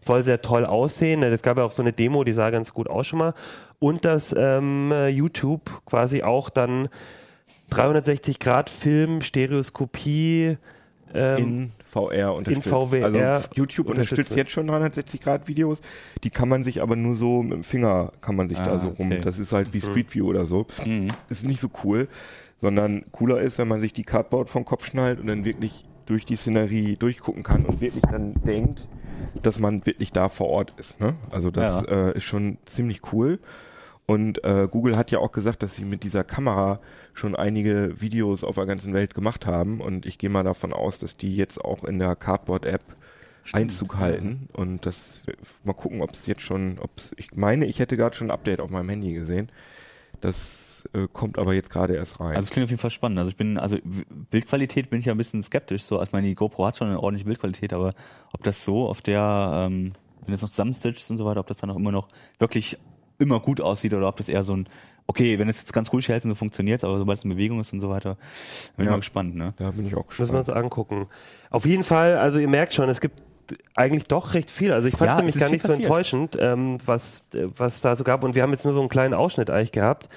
soll 0.01 0.23
sehr 0.23 0.43
toll 0.43 0.67
aussehen. 0.67 1.23
Es 1.23 1.41
gab 1.43 1.57
ja 1.57 1.65
auch 1.65 1.73
so 1.73 1.83
eine 1.83 1.93
Demo, 1.93 2.25
die 2.25 2.33
sah 2.35 2.51
ganz 2.51 2.75
gut 2.75 2.89
aus 2.91 3.07
schon 3.07 3.19
mal. 3.21 3.35
Und 3.79 4.05
dass 4.05 4.35
ähm, 4.37 4.93
YouTube 5.09 5.63
quasi 5.87 6.23
auch 6.23 6.51
dann 6.51 6.89
360-Grad-Film, 7.71 9.23
Stereoskopie 9.23 10.59
ähm, 11.15 11.39
in 11.39 11.73
VR 11.85 12.35
unterstützt. 12.35 12.69
VWR 12.69 13.05
also 13.05 13.49
YouTube 13.55 13.87
unterstützt 13.89 14.13
unterstützt. 14.19 14.37
jetzt 14.37 14.51
schon 14.51 14.67
360 14.67 15.21
Grad 15.21 15.49
Videos. 15.49 15.81
Die 16.23 16.31
kann 16.31 16.49
man 16.49 16.65
sich 16.65 16.83
aber 16.83 16.97
nur 16.97 17.15
so 17.15 17.43
mit 17.43 17.53
dem 17.53 17.65
Finger 17.65 18.13
kann 18.21 18.37
man 18.37 18.49
sich 18.49 18.59
Ah, 18.59 18.65
da 18.65 18.79
so 18.79 18.89
rum. 18.89 19.07
okay. 19.13 19.21
Das 19.23 19.39
ist 19.39 19.53
halt 19.53 19.73
wie 19.73 19.81
Street 19.81 20.15
View 20.15 20.27
oder 20.29 20.47
so. 20.47 20.67
Mhm. 20.85 21.09
Ist 21.29 21.45
nicht 21.45 21.61
so 21.61 21.69
cool, 21.85 22.09
sondern 22.61 23.05
cooler 23.13 23.41
ist, 23.41 23.59
wenn 23.59 23.69
man 23.69 23.81
sich 23.81 23.93
die 23.93 24.05
Cardboard 24.05 24.49
vom 24.49 24.65
Kopf 24.65 24.87
schnallt 24.87 25.21
und 25.21 25.27
dann 25.27 25.45
wirklich 25.45 25.85
durch 26.07 26.27
die 26.27 26.37
Szenerie 26.37 26.97
durchgucken 26.97 27.43
kann 27.43 27.65
und 27.65 27.81
wirklich 27.81 28.03
dann 28.11 28.35
denkt, 28.47 28.87
dass 29.43 29.59
man 29.59 29.87
wirklich 29.87 30.13
da 30.13 30.29
vor 30.29 30.49
Ort 30.49 30.75
ist. 30.79 31.01
Ne? 31.01 31.15
Also 31.31 31.51
das 31.51 31.83
äh, 31.85 32.13
ist 32.17 32.25
schon 32.25 32.59
ziemlich 32.67 33.01
cool. 33.13 33.39
Und 34.07 34.45
äh, 34.45 34.69
Google 34.71 34.97
hat 34.97 35.11
ja 35.11 35.19
auch 35.19 35.33
gesagt, 35.33 35.63
dass 35.63 35.77
sie 35.77 35.85
mit 35.85 36.03
dieser 36.03 36.25
Kamera 36.25 36.81
schon 37.15 37.35
einige 37.35 38.01
Videos 38.01 38.45
auf 38.45 38.57
der 38.57 38.67
ganzen 38.67 38.93
Welt 38.93 39.15
gemacht 39.15 39.47
haben. 39.47 39.81
Und 39.81 40.05
ich 40.05 40.19
gehe 40.19 40.29
mal 40.29 40.45
davon 40.45 40.73
aus, 40.73 40.99
dass 40.99 41.17
die 41.17 41.35
jetzt 41.35 41.65
auch 41.65 41.85
in 41.85 41.99
der 41.99 42.15
Cardboard-App 42.15 42.83
Einzug 43.53 43.97
halten. 43.97 44.49
Und 44.53 44.87
das 44.87 45.23
mal 45.65 45.75
gucken, 45.75 46.03
ob 46.03 46.13
es 46.13 46.27
jetzt 46.27 46.43
schon, 46.43 46.79
ob 46.81 46.91
ich 47.17 47.35
meine, 47.35 47.67
ich 47.67 47.79
hätte 47.79 47.97
gerade 47.97 48.17
schon 48.17 48.29
ein 48.29 48.31
Update 48.31 48.61
auf 48.61 48.71
meinem 48.71 48.89
Handy 48.89 49.13
gesehen. 49.13 49.51
Das 50.21 50.89
äh, 50.93 51.09
kommt 51.13 51.39
aber 51.39 51.55
jetzt 51.55 51.71
gerade 51.71 51.95
erst 51.95 52.21
rein. 52.21 52.37
Also 52.37 52.47
es 52.47 52.51
klingt 52.51 52.65
auf 52.65 52.71
jeden 52.71 52.81
Fall 52.81 52.91
spannend. 52.91 53.19
Also 53.19 53.31
ich 53.31 53.37
bin, 53.37 53.59
also 53.59 53.79
Bildqualität 54.31 54.91
bin 54.91 55.01
ich 55.01 55.07
ja 55.07 55.13
ein 55.15 55.19
bisschen 55.19 55.43
skeptisch. 55.43 55.83
So, 55.83 55.97
also 55.97 56.09
ich 56.09 56.13
meine, 56.13 56.27
die 56.27 56.35
GoPro 56.35 56.67
hat 56.67 56.77
schon 56.77 56.89
eine 56.89 57.01
ordentliche 57.01 57.27
Bildqualität, 57.27 57.73
aber 57.73 57.93
ob 58.33 58.43
das 58.45 58.65
so 58.65 58.89
auf 58.89 59.03
der, 59.03 59.67
ähm, 59.67 59.93
wenn 60.23 60.33
das 60.33 60.43
noch 60.43 60.51
zusammenstitcht 60.51 61.11
und 61.11 61.17
so 61.17 61.25
weiter, 61.25 61.41
ob 61.41 61.47
das 61.47 61.59
dann 61.59 61.71
auch 61.71 61.77
immer 61.77 61.93
noch 61.93 62.09
wirklich 62.39 62.79
immer 63.19 63.41
gut 63.41 63.61
aussieht 63.61 63.95
oder 63.95 64.09
ob 64.09 64.17
das 64.17 64.29
eher 64.29 64.43
so 64.43 64.57
ein, 64.57 64.69
okay, 65.07 65.39
wenn 65.39 65.49
es 65.49 65.61
jetzt 65.61 65.73
ganz 65.73 65.93
ruhig 65.93 66.09
hält 66.09 66.25
und 66.25 66.31
so 66.31 66.35
funktioniert, 66.35 66.83
aber 66.85 66.99
sobald 66.99 67.19
es 67.19 67.25
in 67.25 67.31
Bewegung 67.31 67.61
ist 67.61 67.73
und 67.73 67.81
so 67.81 67.91
weiter, 67.91 68.17
bin 68.77 68.85
ich 68.85 68.87
Ja. 68.87 68.91
mal 68.93 68.97
gespannt, 68.99 69.35
ne? 69.37 69.55
da 69.57 69.71
bin 69.71 69.87
ich 69.87 69.95
auch 69.95 70.07
Müssen 70.09 70.19
wir 70.33 70.41
gespannt. 70.41 70.49
uns 70.49 70.57
angucken. 70.65 71.07
Auf 71.51 71.67
jeden 71.67 71.85
Fall, 71.85 72.17
also 72.19 72.39
ihr 72.39 72.49
merkt 72.49 72.75
schon, 72.75 72.89
es 72.89 73.01
gibt 73.01 73.23
eigentlich 73.75 74.05
doch 74.05 74.33
recht 74.35 74.51
viel. 74.51 74.73
Also 74.73 74.89
ich 74.89 74.97
fand 74.97 75.09
Ja, 75.09 75.13
es 75.13 75.19
nämlich 75.19 75.39
gar 75.39 75.51
nicht 75.51 75.61
so 75.63 75.69
passiert. 75.69 75.85
enttäuschend, 75.85 76.37
ähm, 76.41 76.79
was, 76.87 77.27
äh, 77.35 77.47
was 77.57 77.83
da 77.83 77.95
so 77.95 78.03
gab. 78.03 78.25
Und 78.25 78.35
wir 78.35 78.43
haben 78.43 78.53
jetzt 78.53 78.65
nur 78.65 78.73
so 78.73 78.81
einen 78.81 78.89
kleinen 78.89 79.13
Ausschnitt 79.13 79.51
eigentlich 79.51 79.73
gehabt. 79.73 80.09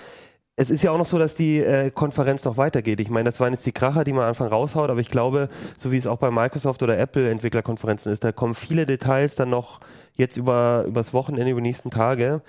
Es 0.55 0.69
ist 0.71 0.81
ja 0.83 0.91
auch 0.91 0.97
noch 0.97 1.05
so, 1.05 1.19
dass 1.19 1.35
die 1.35 1.59
äh, 1.59 1.91
Konferenz 1.91 2.45
noch 2.45 2.55
weitergeht. 2.57 2.99
Ich 3.01 3.09
meine, 3.09 3.29
das 3.29 3.39
waren 3.41 3.51
jetzt 3.53 3.65
die 3.65 3.73
Kracher, 3.73 4.03
die 4.05 4.13
man 4.13 4.23
am 4.23 4.29
Anfang 4.29 4.47
raushaut, 4.47 4.89
aber 4.89 5.01
ich 5.01 5.09
glaube, 5.09 5.49
so 5.77 5.91
wie 5.91 5.97
es 5.97 6.07
auch 6.07 6.17
bei 6.17 6.31
Microsoft 6.31 6.81
oder 6.81 6.97
Apple 6.97 7.29
Entwicklerkonferenzen 7.29 8.11
ist, 8.13 8.23
da 8.23 8.31
kommen 8.31 8.55
viele 8.55 8.85
Details 8.85 9.35
dann 9.35 9.49
noch 9.49 9.81
jetzt 10.17 10.35
über 10.37 10.83
übers 10.87 11.13
Wochenende, 11.13 11.51
über 11.51 11.61
die 11.61 11.67
nächsten 11.67 11.89
Tage. 11.91 12.41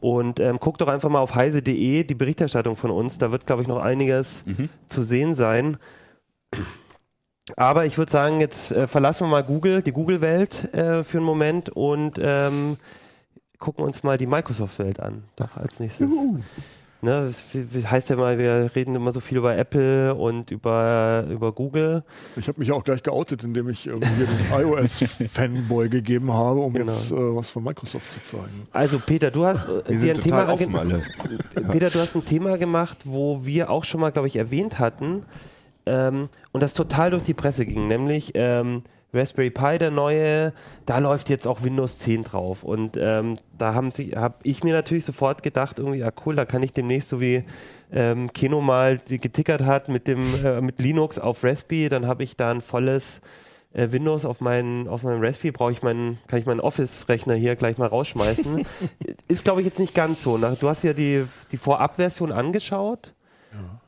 Und 0.00 0.40
ähm, 0.40 0.58
guckt 0.58 0.80
doch 0.80 0.88
einfach 0.88 1.08
mal 1.08 1.20
auf 1.20 1.34
heise.de 1.34 2.04
die 2.04 2.14
Berichterstattung 2.14 2.76
von 2.76 2.90
uns. 2.90 3.18
Da 3.18 3.30
wird, 3.32 3.46
glaube 3.46 3.62
ich, 3.62 3.68
noch 3.68 3.78
einiges 3.80 4.42
Mhm. 4.46 4.68
zu 4.88 5.02
sehen 5.02 5.34
sein. 5.34 5.76
Aber 7.56 7.86
ich 7.86 7.98
würde 7.98 8.10
sagen, 8.12 8.40
jetzt 8.40 8.70
äh, 8.72 8.86
verlassen 8.86 9.24
wir 9.24 9.30
mal 9.30 9.42
Google, 9.42 9.82
die 9.82 9.92
Google-Welt 9.92 10.72
äh, 10.74 11.02
für 11.02 11.18
einen 11.18 11.26
Moment 11.26 11.70
und 11.70 12.18
ähm, 12.22 12.76
gucken 13.58 13.84
uns 13.84 14.02
mal 14.02 14.16
die 14.18 14.26
Microsoft-Welt 14.26 15.00
an. 15.00 15.24
Doch, 15.36 15.56
als 15.56 15.80
nächstes. 15.80 16.08
Ne, 17.04 17.32
das 17.52 17.90
heißt 17.90 18.10
ja 18.10 18.16
mal, 18.16 18.38
wir 18.38 18.70
reden 18.76 18.94
immer 18.94 19.10
so 19.10 19.18
viel 19.18 19.38
über 19.38 19.56
Apple 19.58 20.14
und 20.14 20.52
über, 20.52 21.26
über 21.28 21.50
Google. 21.50 22.04
Ich 22.36 22.46
habe 22.46 22.60
mich 22.60 22.70
auch 22.70 22.84
gleich 22.84 23.02
geoutet, 23.02 23.42
indem 23.42 23.68
ich 23.70 23.80
hier 23.80 23.98
den 23.98 24.02
iOS-Fanboy 24.56 25.88
gegeben 25.88 26.32
habe, 26.32 26.60
um 26.60 26.72
Genau. 26.72 26.86
jetzt 26.92 27.10
äh, 27.10 27.16
was 27.16 27.50
von 27.50 27.64
Microsoft 27.64 28.08
zu 28.08 28.22
zeigen. 28.22 28.68
Also 28.70 29.00
Peter, 29.00 29.32
du 29.32 29.44
hast 29.44 29.66
äh, 29.68 29.82
Wir 29.88 30.14
dir 30.14 30.14
ein 30.14 30.20
Thema. 30.20 30.44
Peter, 31.72 31.90
du 31.90 31.98
hast 31.98 32.14
ein 32.14 32.24
Thema 32.24 32.56
gemacht, 32.56 32.98
wo 33.04 33.44
wir 33.44 33.70
auch 33.70 33.82
schon 33.82 34.00
mal, 34.00 34.12
glaube 34.12 34.28
ich, 34.28 34.36
erwähnt 34.36 34.78
hatten 34.78 35.24
ähm, 35.86 36.28
und 36.52 36.60
das 36.62 36.72
total 36.72 37.10
durch 37.10 37.24
die 37.24 37.34
Presse 37.34 37.66
ging, 37.66 37.88
nämlich 37.88 38.30
ähm, 38.34 38.84
Raspberry 39.14 39.50
Pi, 39.50 39.78
der 39.78 39.90
neue, 39.90 40.52
da 40.86 40.98
läuft 40.98 41.28
jetzt 41.28 41.46
auch 41.46 41.62
Windows 41.62 41.98
10 41.98 42.24
drauf 42.24 42.62
und 42.62 42.96
ähm, 42.98 43.38
da 43.56 43.74
haben 43.74 43.90
sie, 43.90 44.12
habe 44.16 44.36
ich 44.42 44.64
mir 44.64 44.72
natürlich 44.72 45.04
sofort 45.04 45.42
gedacht, 45.42 45.78
irgendwie, 45.78 45.98
ja 45.98 46.10
cool, 46.24 46.34
da 46.34 46.44
kann 46.44 46.62
ich 46.62 46.72
demnächst 46.72 47.10
so 47.10 47.20
wie 47.20 47.44
ähm, 47.92 48.32
Keno 48.32 48.60
mal 48.60 48.98
getickert 49.06 49.62
hat 49.62 49.88
mit 49.88 50.06
dem 50.06 50.22
äh, 50.44 50.60
mit 50.60 50.80
Linux 50.80 51.18
auf 51.18 51.44
Raspberry, 51.44 51.88
dann 51.88 52.06
habe 52.06 52.22
ich 52.22 52.36
da 52.36 52.50
ein 52.50 52.62
volles 52.62 53.20
äh, 53.74 53.92
Windows 53.92 54.24
auf 54.24 54.40
meinen 54.40 54.88
auf 54.88 55.02
meinem 55.02 55.22
Raspberry 55.22 55.52
brauche 55.52 55.72
ich 55.72 55.82
meinen 55.82 56.18
kann 56.26 56.38
ich 56.38 56.46
meinen 56.46 56.60
Office 56.60 57.08
Rechner 57.08 57.34
hier 57.34 57.56
gleich 57.56 57.78
mal 57.78 57.88
rausschmeißen. 57.88 58.66
Ist 59.28 59.44
glaube 59.44 59.60
ich 59.60 59.66
jetzt 59.66 59.78
nicht 59.78 59.94
ganz 59.94 60.22
so. 60.22 60.38
Nach, 60.38 60.56
du 60.56 60.68
hast 60.68 60.82
ja 60.84 60.94
die 60.94 61.26
die 61.50 61.56
Vorabversion 61.56 62.32
angeschaut. 62.32 63.12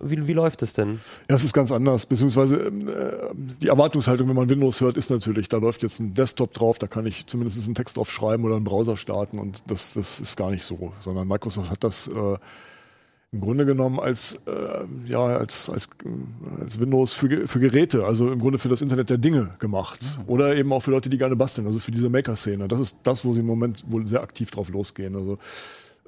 Wie, 0.01 0.27
wie 0.27 0.33
läuft 0.33 0.63
es 0.63 0.75
denn? 0.75 1.01
Ja, 1.29 1.37
es 1.37 1.45
ist 1.45 1.53
ganz 1.53 1.73
anders, 1.73 2.07
beziehungsweise 2.07 2.57
ähm, 2.57 2.89
äh, 2.89 3.35
die 3.63 3.69
Erwartungshaltung, 3.69 4.29
wenn 4.29 4.37
man 4.37 4.49
Windows 4.49 4.81
hört, 4.81 4.97
ist 4.97 5.11
natürlich, 5.11 5.49
da 5.49 5.59
läuft 5.59 5.83
jetzt 5.83 6.01
ein 6.01 6.15
Desktop 6.15 6.53
drauf, 6.53 6.79
da 6.79 6.87
kann 6.87 7.07
ich 7.07 7.27
zumindest 7.27 7.65
einen 7.65 7.75
Text 7.75 7.99
aufschreiben 7.99 8.45
oder 8.45 8.57
einen 8.57 8.65
Browser 8.65 8.97
starten 8.97 9.39
und 9.39 9.63
das, 9.67 9.95
das 9.95 10.21
ist 10.21 10.37
gar 10.37 10.51
nicht 10.51 10.65
so, 10.65 10.93
sondern 11.01 11.27
Microsoft 11.27 11.71
hat 11.71 11.83
das 11.83 12.09
äh, 12.09 12.37
im 13.35 13.41
Grunde 13.41 13.67
genommen 13.67 13.99
als, 13.99 14.39
äh, 14.47 14.85
ja, 15.07 15.25
als, 15.25 15.69
als, 15.69 15.89
äh, 16.05 16.63
als 16.63 16.79
Windows 16.79 17.15
für, 17.15 17.49
für 17.49 17.59
Geräte, 17.59 18.05
also 18.05 18.31
im 18.31 18.39
Grunde 18.39 18.61
für 18.61 18.69
das 18.69 18.81
Internet 18.81 19.11
der 19.11 19.19
Dinge 19.19 19.55
gemacht. 19.59 19.99
Oder 20.29 20.55
eben 20.55 20.73
auch 20.73 20.81
für 20.81 20.93
Leute, 20.93 21.11
die 21.11 21.19
gerne 21.19 21.35
basteln, 21.35 21.67
also 21.67 21.81
für 21.81 21.91
diese 21.91 22.09
Maker-Szene. 22.09 22.69
Das 22.69 22.79
ist 22.79 22.99
das, 23.03 23.25
wo 23.25 23.33
sie 23.33 23.41
im 23.41 23.47
Moment 23.47 23.91
wohl 23.91 24.07
sehr 24.07 24.23
aktiv 24.23 24.53
drauf 24.53 24.69
losgehen. 24.69 25.17
Also 25.17 25.39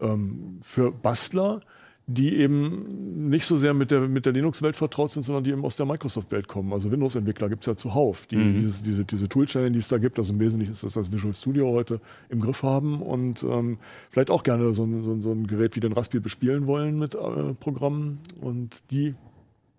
ähm, 0.01 0.61
für 0.63 0.93
Bastler, 0.93 1.63
die 2.09 2.37
eben 2.37 3.29
nicht 3.29 3.47
so 3.47 3.57
sehr 3.57 3.75
mit 3.75 3.91
der, 3.91 4.01
mit 4.01 4.27
der 4.27 4.33
Linux-Welt 4.33 4.77
vertraut 4.77 5.11
sind, 5.11 5.25
sondern 5.25 5.43
die 5.43 5.51
eben 5.51 5.65
aus 5.65 5.75
der 5.75 5.87
Microsoft-Welt 5.87 6.47
kommen. 6.47 6.73
Also 6.73 6.91
Windows-Entwickler 6.93 7.49
gibt 7.49 7.63
es 7.63 7.67
ja 7.67 7.77
zuhauf, 7.77 8.27
die 8.27 8.37
diese, 8.37 8.83
diese, 8.83 9.05
diese 9.05 9.29
Toolchain, 9.29 9.73
die 9.73 9.81
es 9.81 9.89
da 9.89 9.99
gibt, 9.99 10.19
also 10.19 10.33
im 10.33 10.39
Wesentlichen 10.39 10.73
ist 10.73 10.85
das 10.85 10.93
das 10.93 11.11
Visual 11.11 11.35
Studio 11.35 11.73
heute 11.73 12.01
im 12.29 12.41
Griff 12.41 12.63
haben 12.63 13.03
und 13.03 13.43
ähm, 13.43 13.79
vielleicht 14.11 14.31
auch 14.31 14.45
gerne 14.45 14.73
so 14.73 14.85
ein, 14.85 15.03
so, 15.03 15.21
so 15.21 15.33
ein 15.33 15.49
Gerät 15.49 15.75
wie 15.75 15.81
den 15.81 15.93
Raspberry 15.93 16.21
bespielen 16.21 16.69
wollen 16.69 16.97
mit 16.97 17.17
äh, 17.17 17.55
Programmen 17.59 18.21
und 18.41 18.83
die 18.93 19.17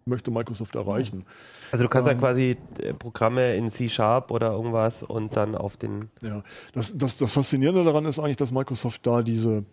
möchte 0.03 0.29
Microsoft 0.29 0.75
erreichen. 0.75 1.25
Also 1.71 1.85
du 1.85 1.89
kannst 1.89 2.07
ja 2.07 2.13
quasi 2.13 2.57
äh, 2.79 2.93
Programme 2.93 3.55
in 3.55 3.69
C 3.69 3.87
Sharp 3.87 4.31
oder 4.31 4.51
irgendwas 4.51 5.03
und 5.03 5.35
dann 5.35 5.55
auf 5.55 5.77
den 5.77 6.09
Ja, 6.21 6.43
das, 6.73 6.97
das, 6.97 7.17
das 7.17 7.31
Faszinierende 7.31 7.85
daran 7.85 8.05
ist 8.05 8.19
eigentlich, 8.19 8.37
dass 8.37 8.51
Microsoft 8.51 9.05
da 9.05 9.21
diese 9.21 9.65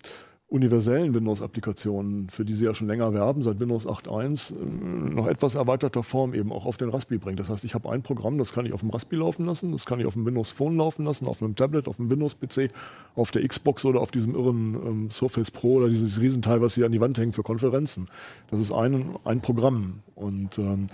universellen 0.49 1.15
Windows-Applikationen, 1.15 2.29
für 2.29 2.45
die 2.45 2.55
sie 2.55 2.67
ja 2.67 2.75
schon 2.75 2.87
länger 2.87 3.13
werben, 3.15 3.43
seit 3.43 3.59
Windows 3.61 3.87
8.1, 3.87 4.55
äh, 4.55 5.15
noch 5.15 5.27
etwas 5.27 5.55
erweiterter 5.55 6.03
Form 6.03 6.35
eben 6.35 6.53
auch 6.53 6.67
auf 6.67 6.77
den 6.77 6.91
Raspberry 6.91 7.19
bringt. 7.19 7.41
Das 7.41 7.49
heißt, 7.49 7.65
ich 7.65 7.75
habe 7.75 7.91
ein 7.91 8.03
Programm, 8.03 8.39
das 8.39 8.53
kann 8.53 8.67
ich 8.67 8.73
auf 8.73 8.81
dem 8.81 8.91
Raspberry 8.91 9.21
laufen 9.21 9.47
lassen, 9.47 9.73
das 9.73 9.87
kann 9.87 10.01
ich 10.01 10.07
auf 10.07 10.15
dem 10.15 10.27
Windows 10.27 10.53
Phone 10.53 10.77
laufen 10.77 11.07
lassen, 11.07 11.27
auf 11.27 11.43
einem 11.43 11.57
Tablet, 11.57 11.89
auf 11.89 11.97
dem 11.97 12.11
Windows-PC, 12.11 12.71
auf 13.17 13.31
der 13.31 13.47
Xbox 13.49 13.85
oder 13.85 14.01
auf 14.01 14.11
diesem 14.11 14.35
irren 14.35 14.75
ähm, 14.75 15.11
Surface 15.11 15.51
Pro 15.51 15.77
oder 15.77 15.89
dieses 15.89 16.21
Riesenteil, 16.21 16.61
was 16.61 16.75
sie 16.75 16.85
an 16.85 16.93
die 16.93 17.01
Wand 17.01 17.19
hängen 17.19 17.33
für 17.33 17.43
Konferenzen. 17.43 18.09
Das 18.51 18.61
ist 18.61 18.71
ein, 18.71 19.17
ein 19.25 19.41
Programm. 19.41 20.01
Und 20.15 20.59
ähm, 20.59 20.89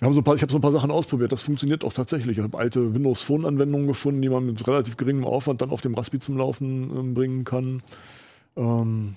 wir 0.00 0.06
haben 0.06 0.14
so 0.14 0.20
ein 0.20 0.24
paar, 0.24 0.34
ich 0.34 0.42
habe 0.42 0.52
so 0.52 0.58
ein 0.58 0.62
paar 0.62 0.72
Sachen 0.72 0.90
ausprobiert. 0.90 1.32
Das 1.32 1.42
funktioniert 1.42 1.84
auch 1.84 1.92
tatsächlich. 1.92 2.38
Ich 2.38 2.44
habe 2.44 2.58
alte 2.58 2.94
Windows 2.94 3.22
Phone 3.22 3.44
Anwendungen 3.44 3.86
gefunden, 3.86 4.22
die 4.22 4.28
man 4.28 4.46
mit 4.46 4.66
relativ 4.66 4.96
geringem 4.96 5.24
Aufwand 5.24 5.62
dann 5.62 5.70
auf 5.70 5.80
dem 5.80 5.94
Raspberry 5.94 6.20
zum 6.20 6.36
Laufen 6.36 6.90
ähm, 6.96 7.14
bringen 7.14 7.44
kann. 7.44 7.82
Ähm, 8.58 9.16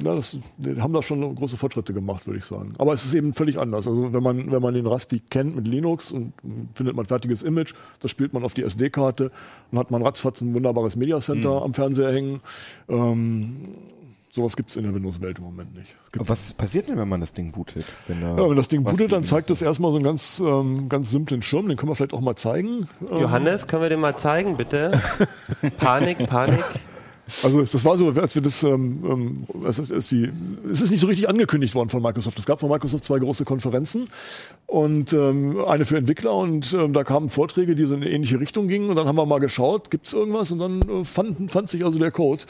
na, 0.00 0.14
das, 0.14 0.38
die 0.58 0.80
haben 0.80 0.92
da 0.92 1.02
schon 1.02 1.34
große 1.34 1.56
Fortschritte 1.56 1.92
gemacht, 1.92 2.26
würde 2.26 2.38
ich 2.38 2.44
sagen. 2.44 2.74
Aber 2.78 2.92
es 2.92 3.04
ist 3.04 3.14
eben 3.14 3.34
völlig 3.34 3.58
anders. 3.58 3.88
Also 3.88 4.12
wenn 4.12 4.22
man, 4.22 4.50
wenn 4.50 4.62
man 4.62 4.74
den 4.74 4.86
Raspi 4.86 5.20
kennt 5.28 5.56
mit 5.56 5.66
Linux 5.66 6.12
und 6.12 6.32
findet 6.74 6.94
man 6.94 7.04
ein 7.04 7.08
fertiges 7.08 7.42
Image, 7.42 7.74
das 8.00 8.10
spielt 8.10 8.32
man 8.32 8.44
auf 8.44 8.54
die 8.54 8.62
SD-Karte, 8.62 9.32
dann 9.70 9.80
hat 9.80 9.90
man 9.90 10.02
ratzfatz 10.02 10.40
ein 10.40 10.54
wunderbares 10.54 10.94
Media 10.94 11.20
Center 11.20 11.56
mhm. 11.56 11.62
am 11.64 11.74
Fernseher 11.74 12.12
hängen. 12.12 12.40
Ähm, 12.88 13.56
sowas 14.30 14.56
gibt 14.56 14.70
es 14.70 14.76
in 14.76 14.84
der 14.84 14.94
Windows-Welt 14.94 15.38
im 15.38 15.44
Moment 15.44 15.74
nicht. 15.74 15.94
was 16.14 16.52
passiert 16.54 16.88
denn, 16.88 16.96
wenn 16.96 17.08
man 17.08 17.20
das 17.20 17.32
Ding 17.32 17.50
bootet? 17.50 17.84
Wenn, 18.06 18.22
ja, 18.22 18.36
wenn 18.36 18.56
das 18.56 18.68
Ding 18.68 18.84
bootet, 18.84 19.10
dann 19.10 19.24
zeigt 19.24 19.50
das 19.50 19.60
erstmal 19.62 19.90
so 19.90 19.96
einen 19.96 20.04
ganz, 20.04 20.40
ähm, 20.44 20.88
ganz 20.88 21.10
simplen 21.10 21.42
Schirm, 21.42 21.68
den 21.68 21.76
können 21.76 21.90
wir 21.90 21.96
vielleicht 21.96 22.14
auch 22.14 22.20
mal 22.20 22.36
zeigen. 22.36 22.88
Johannes, 23.10 23.66
können 23.66 23.82
wir 23.82 23.88
den 23.90 24.00
mal 24.00 24.16
zeigen, 24.16 24.56
bitte? 24.56 25.00
Panik, 25.78 26.26
Panik. 26.28 26.64
Also 27.42 27.62
das 27.62 27.84
war 27.84 27.96
so, 27.96 28.08
als 28.08 28.34
wir 28.34 28.42
das, 28.42 28.62
ähm, 28.62 29.04
ähm 29.04 29.66
es, 29.66 29.78
ist, 29.78 29.90
es, 29.90 30.12
ist 30.12 30.90
nicht 30.90 31.00
so 31.00 31.06
richtig 31.06 31.28
angekündigt 31.28 31.74
worden 31.74 31.88
von 31.88 32.02
Microsoft. 32.02 32.38
Es 32.38 32.46
gab 32.46 32.60
von 32.60 32.70
Microsoft 32.70 33.04
zwei 33.04 33.18
große 33.18 33.44
Konferenzen 33.44 34.08
und 34.66 35.12
ähm, 35.12 35.64
eine 35.66 35.86
für 35.86 35.96
Entwickler 35.96 36.34
und 36.34 36.72
ähm, 36.72 36.92
da 36.92 37.04
kamen 37.04 37.28
Vorträge, 37.28 37.74
die 37.74 37.86
so 37.86 37.94
in 37.94 38.02
eine 38.02 38.10
ähnliche 38.10 38.40
Richtung 38.40 38.68
gingen 38.68 38.90
und 38.90 38.96
dann 38.96 39.06
haben 39.06 39.16
wir 39.16 39.26
mal 39.26 39.40
geschaut, 39.40 39.90
gibt 39.90 40.06
es 40.06 40.12
irgendwas 40.12 40.50
und 40.50 40.58
dann 40.58 40.82
äh, 40.82 41.04
fand, 41.04 41.50
fand 41.50 41.70
sich 41.70 41.84
also 41.84 41.98
der 41.98 42.10
Code 42.10 42.44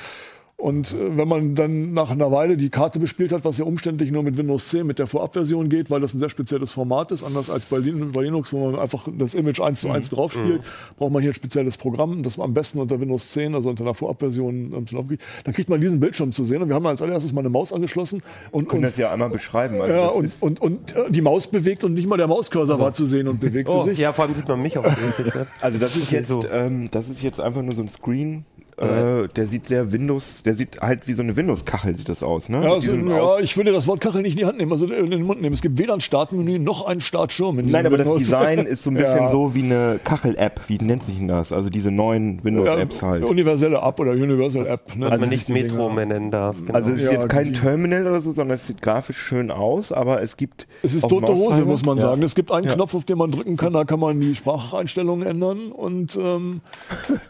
und 0.62 0.94
äh, 0.94 1.16
wenn 1.16 1.27
man 1.27 1.57
dann 1.57 1.92
nach 1.92 2.11
einer 2.11 2.31
Weile 2.31 2.57
die 2.57 2.70
Karte 2.70 3.01
bespielt 3.01 3.33
hat, 3.33 3.44
was 3.44 3.59
ja 3.59 3.64
umständlich 3.64 4.12
nur 4.12 4.22
mit 4.22 4.37
Windows 4.37 4.68
10 4.68 4.87
mit 4.87 5.01
der 5.01 5.09
Vorabversion 5.09 5.68
geht, 5.68 5.90
weil 5.90 6.01
das 6.01 6.14
ein 6.14 6.20
sehr 6.20 6.29
spezielles 6.29 6.70
Format 6.70 7.11
ist, 7.11 7.25
anders 7.25 7.51
als 7.51 7.64
bei, 7.64 7.79
Linux, 7.79 8.53
wo 8.53 8.70
man 8.70 8.81
einfach 8.81 9.09
das 9.18 9.35
Image 9.35 9.61
eins 9.61 9.81
zu 9.81 9.90
eins 9.90 10.09
mhm. 10.09 10.14
drauf 10.14 10.33
spielt, 10.35 10.61
mhm. 10.61 10.96
braucht 10.98 11.11
man 11.11 11.20
hier 11.20 11.33
ein 11.33 11.35
spezielles 11.35 11.77
Programm, 11.77 12.22
das 12.22 12.37
man 12.37 12.44
am 12.44 12.55
besten 12.55 12.79
unter 12.79 13.01
Windows 13.01 13.33
10, 13.33 13.57
also 13.57 13.70
unter 13.70 13.83
einer 13.83 13.94
Vorabversion 13.94 14.72
ähm, 14.72 14.87
zu 14.87 14.94
laufen 14.94 15.09
kriegt. 15.09 15.25
Dann 15.42 15.53
kriegt 15.53 15.68
man 15.68 15.81
diesen 15.81 15.98
Bildschirm 15.98 16.31
zu 16.31 16.44
sehen 16.44 16.62
und 16.62 16.68
wir 16.68 16.77
haben 16.77 16.87
als 16.87 17.03
allererstes 17.03 17.33
mal 17.33 17.40
eine 17.40 17.51
Maus 17.51 17.72
angeschlossen. 17.72 18.22
Und, 18.53 18.68
können 18.68 18.85
und, 18.85 18.90
das 18.90 18.96
ja 18.96 19.12
einmal 19.12 19.31
beschreiben. 19.31 19.81
Also 19.81 19.92
ja, 19.92 20.07
und, 20.07 20.33
und, 20.38 20.61
und, 20.61 20.94
äh, 20.94 21.11
die 21.11 21.22
Maus 21.22 21.48
bewegt 21.48 21.83
und 21.83 21.94
nicht 21.94 22.07
mal 22.07 22.18
der 22.18 22.29
Mauscursor 22.29 22.79
war 22.79 22.94
zu 22.94 23.07
sehen 23.07 23.27
und 23.27 23.40
bewegte 23.40 23.72
oh, 23.72 23.83
sich. 23.83 23.98
Ja, 23.98 24.12
vor 24.12 24.27
allem 24.27 24.37
sieht 24.37 24.46
man 24.46 24.62
mich 24.62 24.79
auf 24.79 24.85
dem 24.85 25.46
Also 25.61 25.81
das 25.81 25.96
ist 25.96 26.12
jetzt, 26.12 26.33
ähm, 26.53 26.88
das 26.92 27.09
ist 27.09 27.20
jetzt 27.20 27.40
einfach 27.40 27.62
nur 27.62 27.75
so 27.75 27.83
ein 27.83 27.88
Screen, 27.88 28.44
äh, 28.83 29.29
der 29.29 29.47
sieht 29.47 29.66
sehr 29.66 29.92
Windows, 29.92 30.42
der 30.42 30.55
sieht 30.55 30.81
halt 30.81 31.07
wie 31.07 31.12
so 31.12 31.23
eine 31.23 31.37
Windows-Kachel 31.37 31.97
sieht 31.97 32.09
das 32.09 32.23
aus, 32.23 32.49
ne? 32.49 32.62
Ja, 32.64 32.73
also, 32.73 32.95
ja 32.95 33.38
ich 33.38 33.57
würde 33.57 33.73
das 33.73 33.87
Wort 33.87 34.01
Kachel 34.01 34.23
nicht 34.23 34.33
in 34.33 34.38
die 34.38 34.47
Hand 34.47 34.59
nehmen, 34.59 34.73
also 34.73 34.87
in 34.87 35.11
den 35.11 35.23
Mund 35.23 35.40
nehmen. 35.40 35.55
Es 35.55 35.62
gibt 35.62 35.79
weder 35.79 35.95
ein 35.95 36.01
Startmenü 36.01 36.59
noch 36.59 36.87
einen 36.87 37.01
Startschirm. 37.01 37.57
Nein, 37.57 37.87
aber 37.87 37.99
Windows. 37.99 38.18
das 38.18 38.25
Design 38.25 38.66
ist 38.66 38.83
so 38.83 38.90
ein 38.90 38.95
bisschen 39.03 39.16
ja. 39.18 39.31
so 39.31 39.55
wie 39.55 39.62
eine 39.62 40.01
Kachel-App. 40.03 40.61
Wie 40.68 40.79
nennt 40.79 41.03
sich 41.03 41.18
denn 41.18 41.29
das? 41.29 41.53
Also 41.53 41.71
diese 41.71 41.90
neuen 41.90 42.42
Windows-Apps 42.45 43.01
ja, 43.01 43.09
halt. 43.09 43.25
Universelle 43.25 43.79
App 43.79 44.01
oder 44.01 44.12
Universal 44.12 44.66
App. 44.66 44.97
Ne? 44.97 45.07
Also 45.07 45.21
man 45.21 45.29
nicht 45.29 45.49
Metro 45.49 45.90
mehr 45.90 46.07
nennen 46.07 46.31
darf. 46.31 46.57
Genau. 46.57 46.75
Also 46.75 46.90
es 46.90 47.03
ist 47.03 47.12
jetzt 47.12 47.29
kein 47.29 47.55
Terminal 47.55 48.07
oder 48.07 48.21
so, 48.21 48.33
sondern 48.33 48.57
es 48.57 48.66
sieht 48.66 48.83
grafisch 48.83 49.18
schön 49.18 49.51
aus, 49.51 49.92
aber 49.92 50.23
es 50.23 50.37
gibt. 50.37 50.66
Es 50.83 50.95
ist 50.95 51.09
tote 51.09 51.35
Hose, 51.35 51.64
muss 51.64 51.85
man 51.85 51.99
sagen. 51.99 52.23
Es 52.23 52.35
gibt 52.35 52.51
einen 52.51 52.68
Knopf, 52.68 52.95
auf 52.95 53.05
den 53.05 53.18
man 53.18 53.31
drücken 53.31 53.57
kann, 53.57 53.73
da 53.73 53.85
kann 53.85 54.01
man 54.01 54.21
die 54.21 54.35
Spracheinstellungen 54.35 55.27
ändern 55.27 55.73
und 55.73 56.16
ähm, 56.21 56.61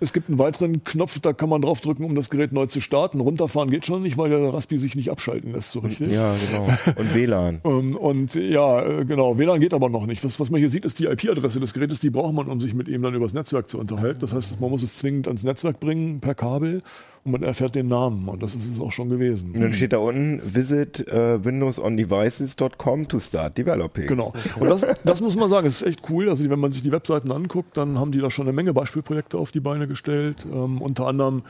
es 0.01 0.13
gibt 0.13 0.29
einen 0.29 0.39
weiteren 0.39 0.85
Knopf, 0.85 1.19
da 1.21 1.33
kann 1.33 1.42
man 1.49 1.63
drauf 1.63 1.81
drücken, 1.81 2.05
um 2.05 2.15
das 2.15 2.31
Gerät 2.31 2.53
neu 2.53 2.67
zu 2.67 2.81
starten. 2.81 3.21
Runterfahren 3.21 3.71
geht 3.71 3.87
schon 3.87 4.03
nicht, 4.03 4.19
weil 4.19 4.31
der 4.31 4.53
Raspi 4.53 4.79
sich 4.79 4.95
nicht 4.95 5.11
abschalten 5.11 5.53
lässt 5.53 5.73
so 5.73 5.81
richtig. 5.81 6.11
Ja, 6.13 6.35
genau. 6.51 6.69
Und 6.97 7.15
WLAN. 7.15 7.59
und, 7.63 7.95
und 7.97 8.35
ja, 8.35 8.83
äh, 8.83 9.05
genau. 9.05 9.39
WLAN 9.39 9.61
geht 9.61 9.75
aber 9.75 9.89
noch 9.89 10.07
nicht. 10.07 10.25
Was, 10.25 10.39
was 10.41 10.51
man 10.51 10.59
hier 10.61 10.71
sieht, 10.71 10.85
ist 10.85 10.99
die 10.99 11.07
IP-Adresse 11.07 11.61
des 11.61 11.75
Gerätes. 11.75 12.01
Die 12.01 12.11
braucht 12.11 12.35
man, 12.35 12.49
um 12.49 12.61
sich 12.61 12.75
mit 12.75 12.89
ihm 12.89 13.03
dann 13.03 13.15
übers 13.15 13.35
Netzwerk 13.35 13.71
zu 13.71 13.79
unterhalten. 13.79 14.21
Das 14.21 14.33
heißt, 14.33 14.61
man 14.61 14.71
muss 14.71 14.83
es 14.83 14.97
zwingend 14.97 15.27
ans 15.29 15.45
Netzwerk 15.45 15.81
bringen 15.81 16.21
per 16.21 16.35
Kabel 16.35 16.83
und 17.25 17.33
man 17.33 17.43
erfährt 17.43 17.75
den 17.75 17.89
Namen. 17.89 18.29
Und 18.29 18.43
das 18.43 18.55
ist 18.55 18.69
es 18.69 18.81
auch 18.81 18.91
schon 18.91 19.09
gewesen. 19.09 19.53
Und 19.55 19.61
dann 19.61 19.73
steht 19.73 19.93
da 19.93 19.99
unten, 19.99 20.41
visit 20.43 21.07
uh, 21.13 21.45
windowsondevices.com 21.45 23.09
to 23.09 23.21
start 23.21 23.57
developing. 23.57 24.07
Genau. 24.07 24.33
Und 24.59 24.69
das, 24.69 24.87
das 25.05 25.21
muss 25.21 25.37
man 25.37 25.49
sagen, 25.49 25.67
ist 25.67 25.83
echt 25.83 26.11
cool. 26.11 26.29
Also 26.29 26.49
wenn 26.51 26.59
man 26.59 26.73
sich 26.73 26.83
die 26.83 26.91
Webseiten 26.91 27.31
anguckt, 27.31 27.77
dann 27.77 27.99
haben 27.99 28.11
die 28.11 28.19
da 28.19 28.31
schon 28.31 28.47
eine 28.47 28.53
Menge 28.53 28.75
Beispielprojekte 28.75 29.39
auf 29.39 29.53
die 29.53 29.61
Beine 29.61 29.87
gestellt. 29.87 30.47
Ähm, 30.53 30.83
unter 30.83 31.07
anderem 31.07 31.43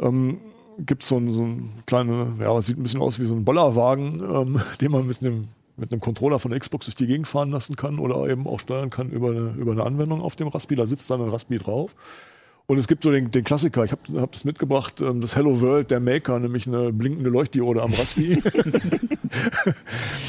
ähm, 0.00 0.38
gibt 0.78 1.02
so 1.02 1.18
es 1.18 1.34
so 1.34 1.44
ein 1.44 1.70
kleine, 1.86 2.36
ja, 2.40 2.60
sieht 2.60 2.78
ein 2.78 2.82
bisschen 2.82 3.00
aus 3.00 3.18
wie 3.18 3.24
so 3.24 3.34
ein 3.34 3.44
Bollerwagen, 3.44 4.20
ähm, 4.20 4.60
den 4.80 4.90
man 4.90 5.06
mit 5.06 5.22
einem 5.22 5.44
mit 5.78 5.92
einem 5.92 6.00
Controller 6.00 6.38
von 6.38 6.58
Xbox 6.58 6.86
durch 6.86 6.94
die 6.94 7.06
Gegend 7.06 7.28
fahren 7.28 7.50
lassen 7.50 7.76
kann 7.76 7.98
oder 7.98 8.26
eben 8.30 8.46
auch 8.46 8.60
steuern 8.60 8.88
kann 8.88 9.10
über 9.10 9.30
eine, 9.30 9.54
über 9.58 9.72
eine 9.72 9.84
Anwendung 9.84 10.22
auf 10.22 10.34
dem 10.34 10.48
Raspi. 10.48 10.74
Da 10.74 10.86
sitzt 10.86 11.10
dann 11.10 11.20
ein 11.20 11.28
Raspi 11.28 11.58
drauf. 11.58 11.94
Und 12.68 12.78
es 12.78 12.88
gibt 12.88 13.04
so 13.04 13.12
den, 13.12 13.30
den 13.30 13.44
Klassiker, 13.44 13.84
ich 13.84 13.92
habe 13.92 14.20
hab 14.20 14.32
das 14.32 14.44
mitgebracht, 14.44 15.00
ähm, 15.00 15.20
das 15.20 15.36
Hello 15.36 15.60
World 15.60 15.92
der 15.92 16.00
Maker, 16.00 16.40
nämlich 16.40 16.66
eine 16.66 16.92
blinkende 16.92 17.30
Leuchtdiode 17.30 17.80
am 17.80 17.92
Raspi. 17.92 18.42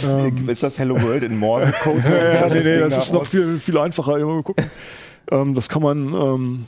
ähm, 0.05 0.47
ist 0.47 0.61
das 0.61 0.77
Hello 0.77 1.01
World 1.01 1.23
in 1.23 1.37
Morse-Code? 1.37 2.03
ja, 2.05 2.47
nee, 2.49 2.61
nee, 2.63 2.77
das 2.77 2.97
ist 2.97 3.13
noch 3.13 3.25
viel, 3.25 3.57
viel 3.57 3.77
einfacher. 3.79 4.19
Mal 4.23 4.43
gucken. 4.43 4.65
Ähm, 5.31 5.55
das 5.55 5.67
kann 5.67 5.81
man, 5.81 6.67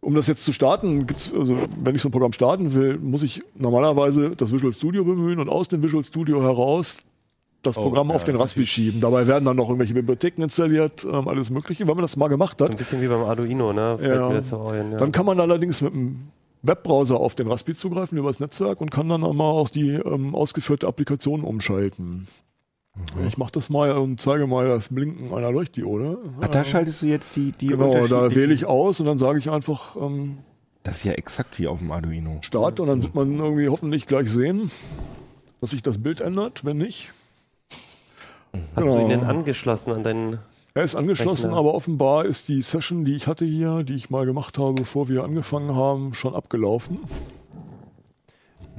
um 0.00 0.14
das 0.14 0.26
jetzt 0.26 0.44
zu 0.44 0.52
starten, 0.52 1.06
gibt's, 1.06 1.30
also 1.32 1.56
wenn 1.82 1.94
ich 1.94 2.02
so 2.02 2.08
ein 2.08 2.12
Programm 2.12 2.32
starten 2.32 2.74
will, 2.74 2.98
muss 2.98 3.22
ich 3.22 3.42
normalerweise 3.54 4.34
das 4.34 4.52
Visual 4.52 4.72
Studio 4.72 5.04
bemühen 5.04 5.38
und 5.38 5.48
aus 5.48 5.68
dem 5.68 5.82
Visual 5.82 6.02
Studio 6.02 6.42
heraus 6.42 6.98
das 7.62 7.76
oh, 7.76 7.82
Programm 7.82 8.08
ja, 8.08 8.14
auf 8.14 8.24
den 8.24 8.36
Raspi 8.36 8.64
schieben. 8.66 9.00
Dabei 9.00 9.26
werden 9.26 9.44
dann 9.44 9.56
noch 9.56 9.68
irgendwelche 9.68 9.94
Bibliotheken 9.94 10.42
installiert, 10.42 11.04
ähm, 11.04 11.28
alles 11.28 11.50
Mögliche. 11.50 11.86
Wenn 11.86 11.94
man 11.94 12.02
das 12.02 12.16
mal 12.16 12.28
gemacht 12.28 12.60
hat. 12.60 12.70
Ein 12.70 12.76
bisschen 12.76 13.02
wie 13.02 13.08
beim 13.08 13.22
Arduino, 13.22 13.72
ne? 13.72 13.98
Ja, 14.02 14.42
so 14.42 14.64
ein, 14.68 14.92
ja. 14.92 14.98
Dann 14.98 15.12
kann 15.12 15.26
man 15.26 15.40
allerdings 15.40 15.80
mit 15.80 15.92
einem 15.92 16.30
Webbrowser 16.62 17.16
auf 17.16 17.34
den 17.34 17.48
Raspi 17.48 17.74
zugreifen 17.74 18.18
über 18.18 18.28
das 18.28 18.40
Netzwerk 18.40 18.80
und 18.80 18.90
kann 18.90 19.08
dann 19.08 19.24
auch 19.24 19.32
mal 19.32 19.50
auch 19.50 19.68
die 19.68 19.90
ähm, 19.90 20.34
ausgeführte 20.34 20.86
Applikation 20.86 21.42
umschalten. 21.42 22.26
Mhm. 23.16 23.28
Ich 23.28 23.38
mache 23.38 23.52
das 23.52 23.70
mal 23.70 23.92
und 23.92 24.20
zeige 24.20 24.46
mal 24.46 24.68
das 24.68 24.88
Blinken 24.88 25.32
einer 25.32 25.52
Leuchtdiode. 25.52 26.18
Ach, 26.40 26.48
da 26.48 26.64
schaltest 26.64 27.02
du 27.02 27.06
jetzt 27.06 27.36
die, 27.36 27.52
die 27.52 27.68
Genau, 27.68 28.06
da 28.06 28.34
wähle 28.34 28.52
ich 28.52 28.66
aus 28.66 29.00
und 29.00 29.06
dann 29.06 29.18
sage 29.18 29.38
ich 29.38 29.50
einfach. 29.50 29.96
Ähm, 29.96 30.38
das 30.82 30.98
ist 30.98 31.04
ja 31.04 31.12
exakt 31.12 31.58
wie 31.58 31.66
auf 31.66 31.78
dem 31.78 31.92
Arduino. 31.92 32.38
Start 32.42 32.80
und 32.80 32.88
dann 32.88 33.02
wird 33.02 33.14
man 33.14 33.38
irgendwie 33.38 33.68
hoffentlich 33.68 34.06
gleich 34.06 34.30
sehen, 34.30 34.70
dass 35.60 35.70
sich 35.70 35.82
das 35.82 35.98
Bild 35.98 36.20
ändert. 36.20 36.64
Wenn 36.64 36.78
nicht, 36.78 37.12
Hast 38.52 38.84
genau. 38.84 38.96
du 38.96 39.02
ihn 39.02 39.08
denn 39.08 39.24
angeschlossen 39.24 39.92
an 39.92 40.02
deinen 40.02 40.38
er 40.72 40.84
ist 40.84 40.94
angeschlossen, 40.94 41.46
Rechner. 41.46 41.58
aber 41.58 41.74
offenbar 41.74 42.24
ist 42.24 42.46
die 42.46 42.62
Session, 42.62 43.04
die 43.04 43.16
ich 43.16 43.26
hatte 43.26 43.44
hier, 43.44 43.82
die 43.82 43.94
ich 43.94 44.08
mal 44.08 44.24
gemacht 44.24 44.56
habe, 44.56 44.74
bevor 44.74 45.08
wir 45.08 45.24
angefangen 45.24 45.74
haben, 45.74 46.14
schon 46.14 46.32
abgelaufen. 46.32 47.00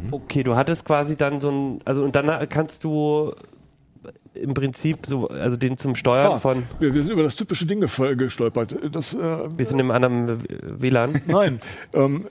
Okay, 0.10 0.44
du 0.44 0.56
hattest 0.56 0.86
quasi 0.86 1.18
dann 1.18 1.42
so 1.42 1.50
ein, 1.52 1.80
also 1.84 2.02
und 2.02 2.16
dann 2.16 2.48
kannst 2.48 2.86
du 2.86 3.32
im 4.34 4.54
Prinzip 4.54 5.06
so, 5.06 5.28
also 5.28 5.58
den 5.58 5.78
zum 5.78 5.96
Steuern 5.96 6.34
ah, 6.34 6.40
von. 6.40 6.64
Wir, 6.80 6.94
wir, 6.94 7.04
sind 7.04 7.12
über 7.12 7.24
das 7.24 7.36
typische 7.36 7.66
Ding 7.66 7.82
gestolpert. 7.82 8.76
Das, 8.92 9.14
äh, 9.14 9.20
wir 9.20 9.66
sind 9.66 9.80
im 9.80 9.92
anderen 9.92 10.42
WLAN. 10.82 11.22
Nein. 11.28 11.60
Ähm, 11.94 12.28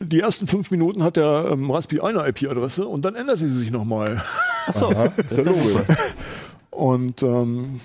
die 0.00 0.20
ersten 0.20 0.46
fünf 0.46 0.70
Minuten 0.70 1.02
hat 1.02 1.16
der 1.16 1.50
ähm, 1.52 1.70
Raspi 1.70 2.00
eine 2.00 2.26
IP-Adresse 2.26 2.86
und 2.86 3.04
dann 3.04 3.14
änderte 3.14 3.46
sie 3.46 3.58
sich 3.58 3.70
nochmal. 3.70 4.20
Achso, 4.66 4.92
das 5.16 5.30
ist 5.30 5.36
ja 5.36 5.44
logisch. 5.44 5.76
Und 6.70 7.22
ähm, 7.22 7.80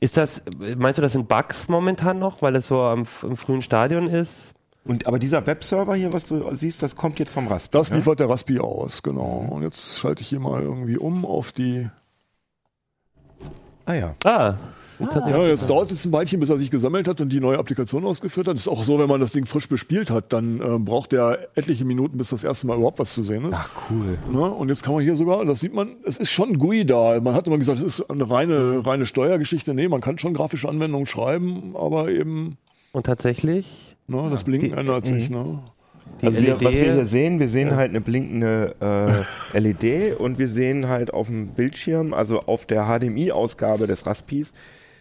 ist 0.00 0.16
das, 0.16 0.42
meinst 0.76 0.98
du, 0.98 1.02
das 1.02 1.12
sind 1.12 1.28
Bugs 1.28 1.68
momentan 1.68 2.18
noch, 2.18 2.42
weil 2.42 2.56
es 2.56 2.68
so 2.68 2.80
am, 2.80 3.06
im 3.22 3.36
frühen 3.36 3.62
Stadion 3.62 4.08
ist? 4.08 4.54
Und 4.84 5.06
aber 5.06 5.18
dieser 5.18 5.46
Webserver 5.46 5.94
hier, 5.94 6.12
was 6.12 6.26
du 6.26 6.54
siehst, 6.54 6.82
das 6.82 6.96
kommt 6.96 7.18
jetzt 7.18 7.34
vom 7.34 7.48
Raspi. 7.48 7.68
Das 7.72 7.90
liefert 7.90 8.18
ja? 8.18 8.26
der 8.26 8.30
Raspi 8.30 8.60
aus, 8.60 9.02
genau. 9.02 9.46
Und 9.50 9.62
jetzt 9.62 9.98
schalte 9.98 10.22
ich 10.22 10.28
hier 10.28 10.40
mal 10.40 10.62
irgendwie 10.62 10.96
um 10.96 11.26
auf 11.26 11.52
die. 11.52 11.90
Ah 13.84 13.94
ja. 13.94 14.14
Ah. 14.24 14.54
Jetzt 15.00 15.16
ah. 15.16 15.28
Ja, 15.28 15.46
jetzt 15.46 15.68
dauert 15.70 15.90
es 15.90 16.04
ein 16.04 16.12
Weilchen, 16.12 16.40
bis 16.40 16.50
er 16.50 16.58
sich 16.58 16.70
gesammelt 16.70 17.08
hat 17.08 17.20
und 17.20 17.30
die 17.30 17.40
neue 17.40 17.58
Applikation 17.58 18.04
ausgeführt 18.04 18.46
hat. 18.46 18.54
Das 18.54 18.62
ist 18.62 18.68
auch 18.68 18.84
so, 18.84 18.98
wenn 18.98 19.08
man 19.08 19.20
das 19.20 19.32
Ding 19.32 19.46
frisch 19.46 19.68
bespielt 19.68 20.10
hat, 20.10 20.32
dann 20.32 20.60
äh, 20.60 20.78
braucht 20.78 21.12
der 21.12 21.48
etliche 21.54 21.84
Minuten, 21.84 22.18
bis 22.18 22.30
das 22.30 22.44
erste 22.44 22.66
Mal 22.66 22.76
überhaupt 22.76 22.98
was 22.98 23.14
zu 23.14 23.22
sehen 23.22 23.50
ist. 23.50 23.60
Ach 23.62 23.70
cool. 23.90 24.18
Ne? 24.30 24.40
Und 24.40 24.68
jetzt 24.68 24.82
kann 24.82 24.94
man 24.94 25.02
hier 25.02 25.16
sogar, 25.16 25.44
das 25.44 25.60
sieht 25.60 25.74
man, 25.74 25.96
es 26.04 26.18
ist 26.18 26.30
schon 26.30 26.58
GUI 26.58 26.84
da. 26.84 27.18
Man 27.20 27.34
hat 27.34 27.46
immer 27.46 27.58
gesagt, 27.58 27.80
es 27.80 28.00
ist 28.00 28.10
eine 28.10 28.30
reine, 28.30 28.84
reine 28.84 29.06
Steuergeschichte. 29.06 29.74
Nee, 29.74 29.88
man 29.88 30.00
kann 30.00 30.18
schon 30.18 30.34
grafische 30.34 30.68
Anwendungen 30.68 31.06
schreiben, 31.06 31.74
aber 31.76 32.10
eben. 32.10 32.58
Und 32.92 33.06
tatsächlich? 33.06 33.96
Ne, 34.06 34.28
das 34.30 34.44
Blinken 34.44 34.72
die, 34.72 34.76
ändert 34.76 35.06
sich. 35.06 35.30
Ne? 35.30 35.60
also 36.22 36.38
wir, 36.42 36.60
was 36.60 36.74
wir 36.74 36.92
hier 36.94 37.04
sehen, 37.04 37.40
wir 37.40 37.48
sehen 37.48 37.68
ja. 37.68 37.76
halt 37.76 37.90
eine 37.90 38.00
blinkende 38.00 38.74
äh, 39.54 39.58
LED 39.58 40.18
und 40.18 40.38
wir 40.38 40.48
sehen 40.48 40.88
halt 40.88 41.12
auf 41.14 41.28
dem 41.28 41.48
Bildschirm, 41.48 42.12
also 42.12 42.40
auf 42.40 42.66
der 42.66 42.86
HDMI-Ausgabe 42.86 43.86
des 43.86 44.06
Raspis, 44.06 44.52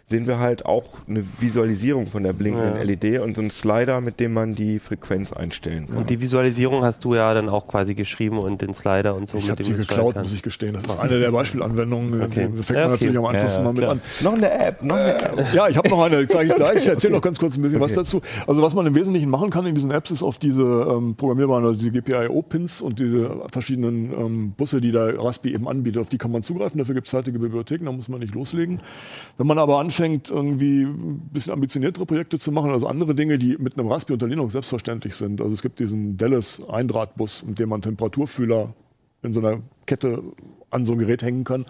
sehen 0.10 0.28
wir 0.28 0.40
halt 0.40 0.66
auch 0.66 0.84
eine 1.08 1.24
Visualisierung 1.40 2.08
von 2.08 2.24
der 2.24 2.34
blinkenden 2.34 2.76
Ja. 2.76 2.84
LED 2.84 3.20
und 3.22 3.36
so 3.36 3.42
einen 3.42 3.52
Slider, 3.52 4.02
mit 4.02 4.20
dem 4.20 4.34
man 4.34 4.56
die 4.56 4.80
Frequenz 4.80 5.32
einstellen 5.32 5.88
kann. 5.88 5.98
Und 5.98 6.10
die 6.10 6.20
Visualisierung 6.20 6.84
hast 6.84 7.06
du 7.06 7.16
ja 7.16 7.34
dann 7.34 7.48
auch 7.48 7.68
quasi 7.68 7.94
geschrieben 7.94 8.40
und 8.40 8.62
den 8.62 8.74
Slider 8.74 9.16
und 9.16 9.30
so. 9.30 9.38
Ich 9.38 9.44
mit 9.44 9.52
habe 9.52 9.64
dem 9.64 9.74
die 9.74 9.80
geklaut, 9.80 10.16
muss 10.16 10.34
ich 10.34 10.42
gestehen. 10.42 10.74
Das 10.74 10.84
ist 10.86 11.00
eine 11.00 11.20
der 11.20 11.32
Beispielanwendungen. 11.32 12.22
Okay. 12.24 12.50
Da 12.56 12.64
fängt 12.64 12.80
man 12.80 12.86
okay. 12.86 12.90
natürlich 12.92 13.18
am 13.18 13.26
einfachsten 13.26 13.60
Ja, 13.60 13.64
mal 13.66 13.74
mit 13.74 13.82
klar. 13.82 13.92
an. 13.92 14.02
noch 14.22 14.34
eine 14.34 14.52
App, 14.52 14.84
noch 14.84 14.96
eine 14.96 15.14
App. 15.14 15.54
Ja, 15.54 15.68
ich 15.70 15.78
habe 15.78 15.90
noch 15.90 16.02
eine, 16.02 16.28
zeige 16.28 16.50
ich 16.50 16.56
gleich. 16.56 16.78
Ich 16.80 16.88
erzähle 16.88 17.14
noch 17.14 17.22
ganz 17.22 17.40
kurz 17.40 17.56
ein 17.58 17.62
bisschen 17.62 17.80
was 17.80 17.94
dazu. 17.94 18.22
Also 18.48 18.62
was 18.64 18.74
man 18.74 18.88
im 18.88 18.96
Wesentlichen 18.96 19.30
machen 19.30 19.52
kann 19.52 19.66
in 19.68 19.76
diesen 19.76 19.92
Apps 19.92 20.10
ist 20.12 20.24
auf 20.24 20.40
diese 20.40 20.64
ähm, 20.64 21.16
programmierbaren, 21.16 21.64
also 21.66 21.78
diese 21.78 21.92
GPIO-Pins 21.92 22.82
und 22.82 22.98
diese 23.00 23.30
verschiedenen 23.52 24.12
ähm, 24.12 24.54
Busse, 24.58 24.82
die 24.82 24.92
der 24.92 25.20
Raspi 25.24 25.54
eben 25.54 25.68
anbietet, 25.68 26.02
auf 26.02 26.10
die 26.10 26.18
kann 26.18 26.32
man 26.32 26.42
zugreifen. 26.42 26.80
Dafür 26.80 26.96
gibt 26.96 27.06
es 27.08 27.12
fertige 27.12 27.38
Bibliotheken, 27.38 27.86
da 27.86 27.92
muss 27.92 28.08
man 28.10 28.20
nicht 28.20 28.34
loslegen. 28.34 28.80
Wenn 29.38 29.46
man 29.48 29.60
aber 29.60 29.80
anfängt, 29.80 29.99
irgendwie 30.00 30.84
ein 30.84 31.30
bisschen 31.32 31.54
ambitioniertere 31.54 32.06
Projekte 32.06 32.40
zu 32.40 32.52
machen, 32.52 32.72
also 32.72 32.88
andere 32.88 33.16
Dinge, 33.16 33.38
die 33.38 33.58
mit 33.58 33.78
einem 33.78 33.88
Raspi 33.88 34.14
unter 34.14 34.28
Linux 34.28 34.54
selbstverständlich 34.54 35.16
sind. 35.16 35.42
Also 35.42 35.54
es 35.54 35.62
gibt 35.62 35.80
diesen 35.80 36.18
Dallas 36.18 36.62
Eindrahtbus, 36.70 37.44
mit 37.44 37.60
dem 37.60 37.70
man 37.70 37.82
Temperaturfühler 37.82 38.74
in 39.22 39.34
so 39.34 39.40
einer 39.40 39.62
Kette 39.86 40.22
an 40.70 40.86
so 40.86 40.94
ein 40.94 41.00
Gerät 41.00 41.22
hängen 41.22 41.44
kann. 41.44 41.66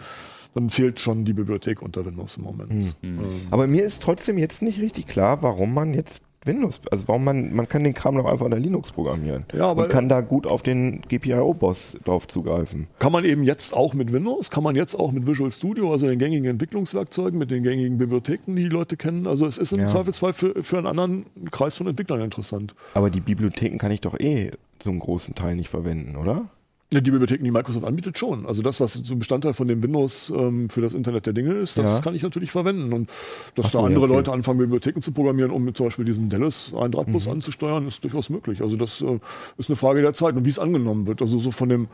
Dann 0.53 0.69
fehlt 0.69 0.99
schon 0.99 1.25
die 1.25 1.33
Bibliothek 1.33 1.81
unter 1.81 2.05
Windows 2.05 2.37
im 2.37 2.43
Moment. 2.43 2.95
Ähm, 3.03 3.19
Aber 3.51 3.67
mir 3.67 3.83
ist 3.83 4.01
trotzdem 4.01 4.37
jetzt 4.37 4.61
nicht 4.61 4.81
richtig 4.81 5.05
klar, 5.05 5.41
warum 5.41 5.73
man 5.73 5.93
jetzt 5.93 6.23
Windows, 6.45 6.80
also 6.89 7.08
warum 7.08 7.23
man, 7.25 7.54
man 7.54 7.67
kann 7.67 7.84
den 7.84 7.93
Kram 7.93 8.15
doch 8.15 8.25
einfach 8.25 8.45
unter 8.45 8.60
Linux 8.60 8.91
programmieren. 8.91 9.45
Ja, 9.54 9.65
aber- 9.71 9.84
und 9.84 9.89
kann 9.89 10.08
da 10.10 10.21
gut 10.21 10.47
auf 10.47 10.62
den 10.63 11.02
GPIO-Boss 11.02 11.97
drauf 12.06 12.28
zugreifen. 12.28 12.88
Kann 12.99 13.12
man 13.12 13.25
eben 13.25 13.43
jetzt 13.43 13.73
auch 13.73 13.93
mit 13.93 14.13
Windows, 14.13 14.49
kann 14.49 14.63
man 14.63 14.75
jetzt 14.75 14.95
auch 14.95 15.12
mit 15.12 15.28
Visual 15.28 15.52
Studio, 15.52 15.91
also 15.91 16.08
den 16.08 16.17
gängigen 16.19 16.45
Entwicklungswerkzeugen, 16.49 17.38
mit 17.38 17.52
den 17.52 17.63
gängigen 17.63 17.97
Bibliotheken, 17.97 18.56
die 18.56 18.63
die 18.63 18.69
Leute 18.69 18.95
kennen. 18.97 19.28
Also 19.28 19.45
es 19.45 19.58
ist 19.58 19.73
im 19.73 19.82
Ja. 19.82 19.88
Zweifelsfall 19.88 20.34
für, 20.34 20.63
für 20.63 20.78
einen 20.78 20.88
anderen 20.88 21.25
Kreis 21.52 21.75
von 21.78 21.88
Entwicklern 21.88 22.21
interessant. 22.21 22.73
Aber 22.93 23.10
die 23.10 23.21
Bibliotheken 23.21 23.78
kann 23.78 23.91
ich 23.91 24.02
doch 24.02 24.17
eh 24.19 24.52
zum 24.80 24.99
großen 24.99 25.36
Teil 25.36 25.56
nicht 25.58 25.69
verwenden, 25.69 26.15
oder? 26.15 26.45
Ja, 26.91 27.02
die 27.02 27.12
Bibliotheken, 27.12 27.43
die 27.43 27.52
Microsoft 27.52 27.86
anbietet, 27.86 28.17
schon. 28.17 28.47
Also 28.47 28.63
das, 28.63 28.80
was 28.80 28.93
so 28.93 29.15
Bestandteil 29.15 29.54
von 29.54 29.67
dem 29.67 29.84
Windows 29.84 30.34
ähm, 30.36 30.71
für 30.71 30.82
das 30.82 30.95
Internet 30.95 31.28
der 31.28 31.34
Dinge 31.34 31.54
ist, 31.54 31.78
das 31.78 31.97
Ja. 31.97 32.02
kann 32.02 32.15
ich 32.15 32.23
natürlich 32.23 32.49
verwenden. 32.49 32.91
Und 32.93 33.12
dass 33.54 33.71
so, 33.71 33.78
da 33.78 33.86
andere 33.86 34.06
okay. 34.06 34.13
Leute 34.15 34.32
anfangen, 34.32 34.58
Bibliotheken 34.58 34.99
zu 35.02 35.12
programmieren, 35.12 35.52
um 35.52 35.71
zum 35.75 35.86
Beispiel 35.86 36.06
diesen 36.06 36.30
Dallas-Eindrahtbus 36.30 37.28
Mhm. 37.28 37.34
anzusteuern, 37.34 37.88
ist 37.88 38.04
durchaus 38.04 38.32
möglich. 38.32 38.63
Also 38.63 38.75
das 38.75 39.02
äh, 39.02 39.19
ist 39.60 39.69
eine 39.69 39.75
Frage 39.75 40.02
der 40.02 40.15
Zeit 40.15 40.36
und 40.36 40.45
wie 40.45 40.49
es 40.49 40.58
angenommen 40.58 41.06
wird. 41.06 41.21
Also 41.21 41.38
so 41.38 41.52
von 41.52 41.69
dem 41.69 41.88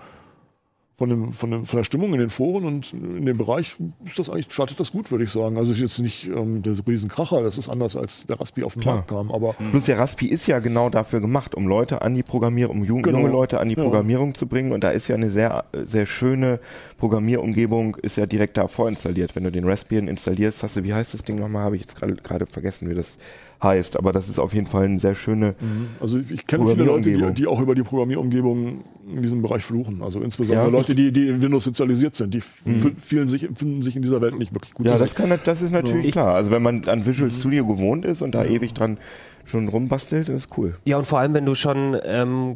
von, 0.98 1.10
dem, 1.10 1.32
von, 1.34 1.52
dem, 1.52 1.66
von 1.66 1.78
der 1.78 1.84
Stimmung 1.84 2.14
in 2.14 2.20
den 2.20 2.30
Foren 2.30 2.64
und 2.66 2.94
in 2.94 3.26
dem 3.26 3.38
Bereich 3.38 3.76
ist 4.06 4.18
das 4.18 4.30
eigentlich, 4.30 4.52
startet 4.54 4.80
das 4.80 4.94
gut, 4.94 5.12
würde 5.12 5.26
ich 5.26 5.30
sagen. 5.32 5.58
Also 5.58 5.74
ist 5.74 5.80
jetzt 5.80 6.00
nicht 6.00 6.26
ähm, 6.28 6.62
der 6.62 6.74
Riesenkracher, 6.88 7.44
das 7.44 7.58
ist 7.58 7.68
anders 7.68 7.96
als 7.98 8.26
der 8.28 8.40
Raspi 8.40 8.64
auf 8.64 8.74
den 8.74 8.82
Klar. 8.82 8.96
Markt 8.96 9.10
kam, 9.10 9.30
aber 9.32 9.56
Plus 9.72 9.86
der 9.86 10.00
Raspi 10.00 10.28
ist 10.28 10.48
ja 10.48 10.60
genau 10.60 10.90
dafür 10.90 11.20
gemacht, 11.20 11.54
um 11.54 11.68
Leute 11.68 12.02
an 12.02 12.16
die 12.16 12.24
Programmierung, 12.24 12.78
um 12.82 13.02
Genau. 13.02 13.18
junge 13.20 13.30
Leute 13.30 13.60
an 13.60 13.68
die 13.70 13.76
Ja. 13.76 13.84
Programmierung 13.84 14.36
zu 14.36 14.48
bringen. 14.48 14.72
Und 14.72 14.84
da 14.86 14.92
ist 14.92 15.08
ja 15.10 15.16
eine 15.16 15.30
sehr, 15.30 15.66
sehr 15.86 16.06
schöne 16.06 16.60
Programmierumgebung, 16.98 17.96
ist 18.02 18.18
ja 18.18 18.26
direkt 18.26 18.58
da 18.58 18.68
vorinstalliert. 18.68 19.36
Wenn 19.36 19.44
du 19.44 19.52
den 19.52 19.66
Raspbian 19.66 20.08
installierst, 20.08 20.64
hast 20.64 20.76
du, 20.78 20.84
wie 20.84 20.94
heißt 20.94 21.14
das 21.14 21.24
Ding 21.24 21.38
nochmal? 21.38 21.64
Habe 21.66 21.76
ich 21.76 21.82
jetzt 21.84 21.96
gerade 21.96 22.16
gerade 22.16 22.46
vergessen, 22.46 22.90
wie 22.90 22.96
das 22.96 23.18
heißt. 23.66 23.98
Aber 23.98 24.14
das 24.14 24.30
ist 24.30 24.40
auf 24.40 24.54
jeden 24.54 24.68
Fall 24.68 24.86
eine 24.86 25.00
sehr 25.00 25.16
schöne. 25.16 25.56
Also 26.00 26.20
ich 26.30 26.48
kenne 26.48 26.66
viele 26.68 26.86
Leute, 26.86 27.12
die, 27.12 27.34
die 27.34 27.48
auch 27.48 27.60
über 27.60 27.76
die 27.76 27.84
Programmierumgebung 27.84 28.86
in 29.14 29.22
diesem 29.22 29.42
Bereich 29.42 29.64
fluchen. 29.64 30.02
Also 30.02 30.22
insbesondere 30.22 30.68
Ja, 30.68 30.72
Leute, 30.72 30.96
die, 30.96 31.12
die 31.12 31.28
in 31.28 31.42
Windows 31.42 31.66
sozialisiert 31.66 32.16
sind, 32.16 32.34
die 32.34 32.42
mhm. 32.64 32.98
sich, 33.28 33.50
finden 33.54 33.82
sich 33.82 33.96
in 33.98 34.02
dieser 34.02 34.22
Welt 34.22 34.38
nicht 34.38 34.54
wirklich 34.56 34.74
gut 34.74 34.86
Ja, 34.86 34.98
das, 34.98 35.14
kann, 35.14 35.38
das 35.44 35.62
ist 35.62 35.72
natürlich 35.72 36.14
klar. 36.14 36.36
Also 36.36 36.52
wenn 36.52 36.64
man 36.64 36.86
an 36.86 37.06
Visual 37.06 37.30
Studio 37.32 37.66
gewohnt 37.66 38.06
ist 38.06 38.22
und 38.22 38.34
da 38.34 38.46
ewig 38.46 38.74
dran 38.74 38.98
schon 39.46 39.68
rumbastelt, 39.68 40.30
dann 40.30 40.38
ist 40.38 40.50
cool. 40.58 40.76
Ja, 40.86 40.98
und 40.98 41.06
vor 41.06 41.20
allem, 41.20 41.34
wenn 41.34 41.46
du 41.46 41.56
schon 41.56 41.98
ähm, 42.04 42.54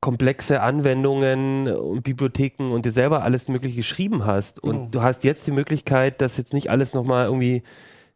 komplexe 0.00 0.60
Anwendungen 0.60 1.68
und 1.68 2.02
Bibliotheken 2.02 2.72
und 2.72 2.84
dir 2.84 2.92
selber 2.92 3.22
alles 3.22 3.48
Mögliche 3.48 3.76
geschrieben 3.76 4.24
hast 4.24 4.62
und 4.62 4.74
Genau. 4.76 4.88
du 4.90 5.02
hast 5.02 5.24
jetzt 5.24 5.46
die 5.46 5.52
Möglichkeit, 5.52 6.20
das 6.20 6.36
jetzt 6.36 6.52
nicht 6.52 6.70
alles 6.70 6.94
nochmal 6.94 7.26
irgendwie, 7.26 7.62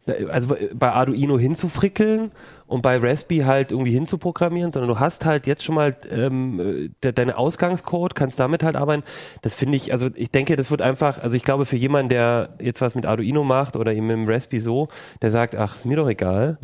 also 0.06 0.56
bei 0.74 0.92
Arduino 0.92 1.38
hinzufrickeln 1.38 2.32
und 2.66 2.82
bei 2.82 2.96
Raspi 2.98 3.38
halt 3.38 3.72
irgendwie 3.72 3.92
hinzuprogrammieren, 3.92 4.72
sondern 4.72 4.88
du 4.88 4.98
hast 4.98 5.24
halt 5.24 5.46
jetzt 5.46 5.64
schon 5.64 5.74
mal 5.74 5.94
ähm, 6.10 6.94
de 7.02 7.12
deine 7.12 7.36
Ausgangscode, 7.36 8.14
kannst 8.14 8.38
damit 8.38 8.62
halt 8.62 8.76
arbeiten. 8.76 9.02
Das 9.42 9.54
finde 9.54 9.76
ich, 9.76 9.92
also 9.92 10.08
ich 10.14 10.30
denke, 10.30 10.56
das 10.56 10.70
wird 10.70 10.80
einfach, 10.82 11.22
also 11.22 11.36
ich 11.36 11.42
glaube, 11.42 11.66
für 11.66 11.76
jemanden, 11.76 12.08
der 12.08 12.50
jetzt 12.60 12.80
was 12.80 12.94
mit 12.94 13.06
Arduino 13.06 13.44
macht 13.44 13.76
oder 13.76 13.92
eben 13.92 14.06
mit 14.06 14.16
dem 14.16 14.28
Raspi 14.28 14.60
so, 14.60 14.88
der 15.20 15.30
sagt, 15.30 15.54
ach, 15.54 15.76
ist 15.76 15.84
mir 15.84 15.96
doch 15.96 16.08
egal. 16.08 16.58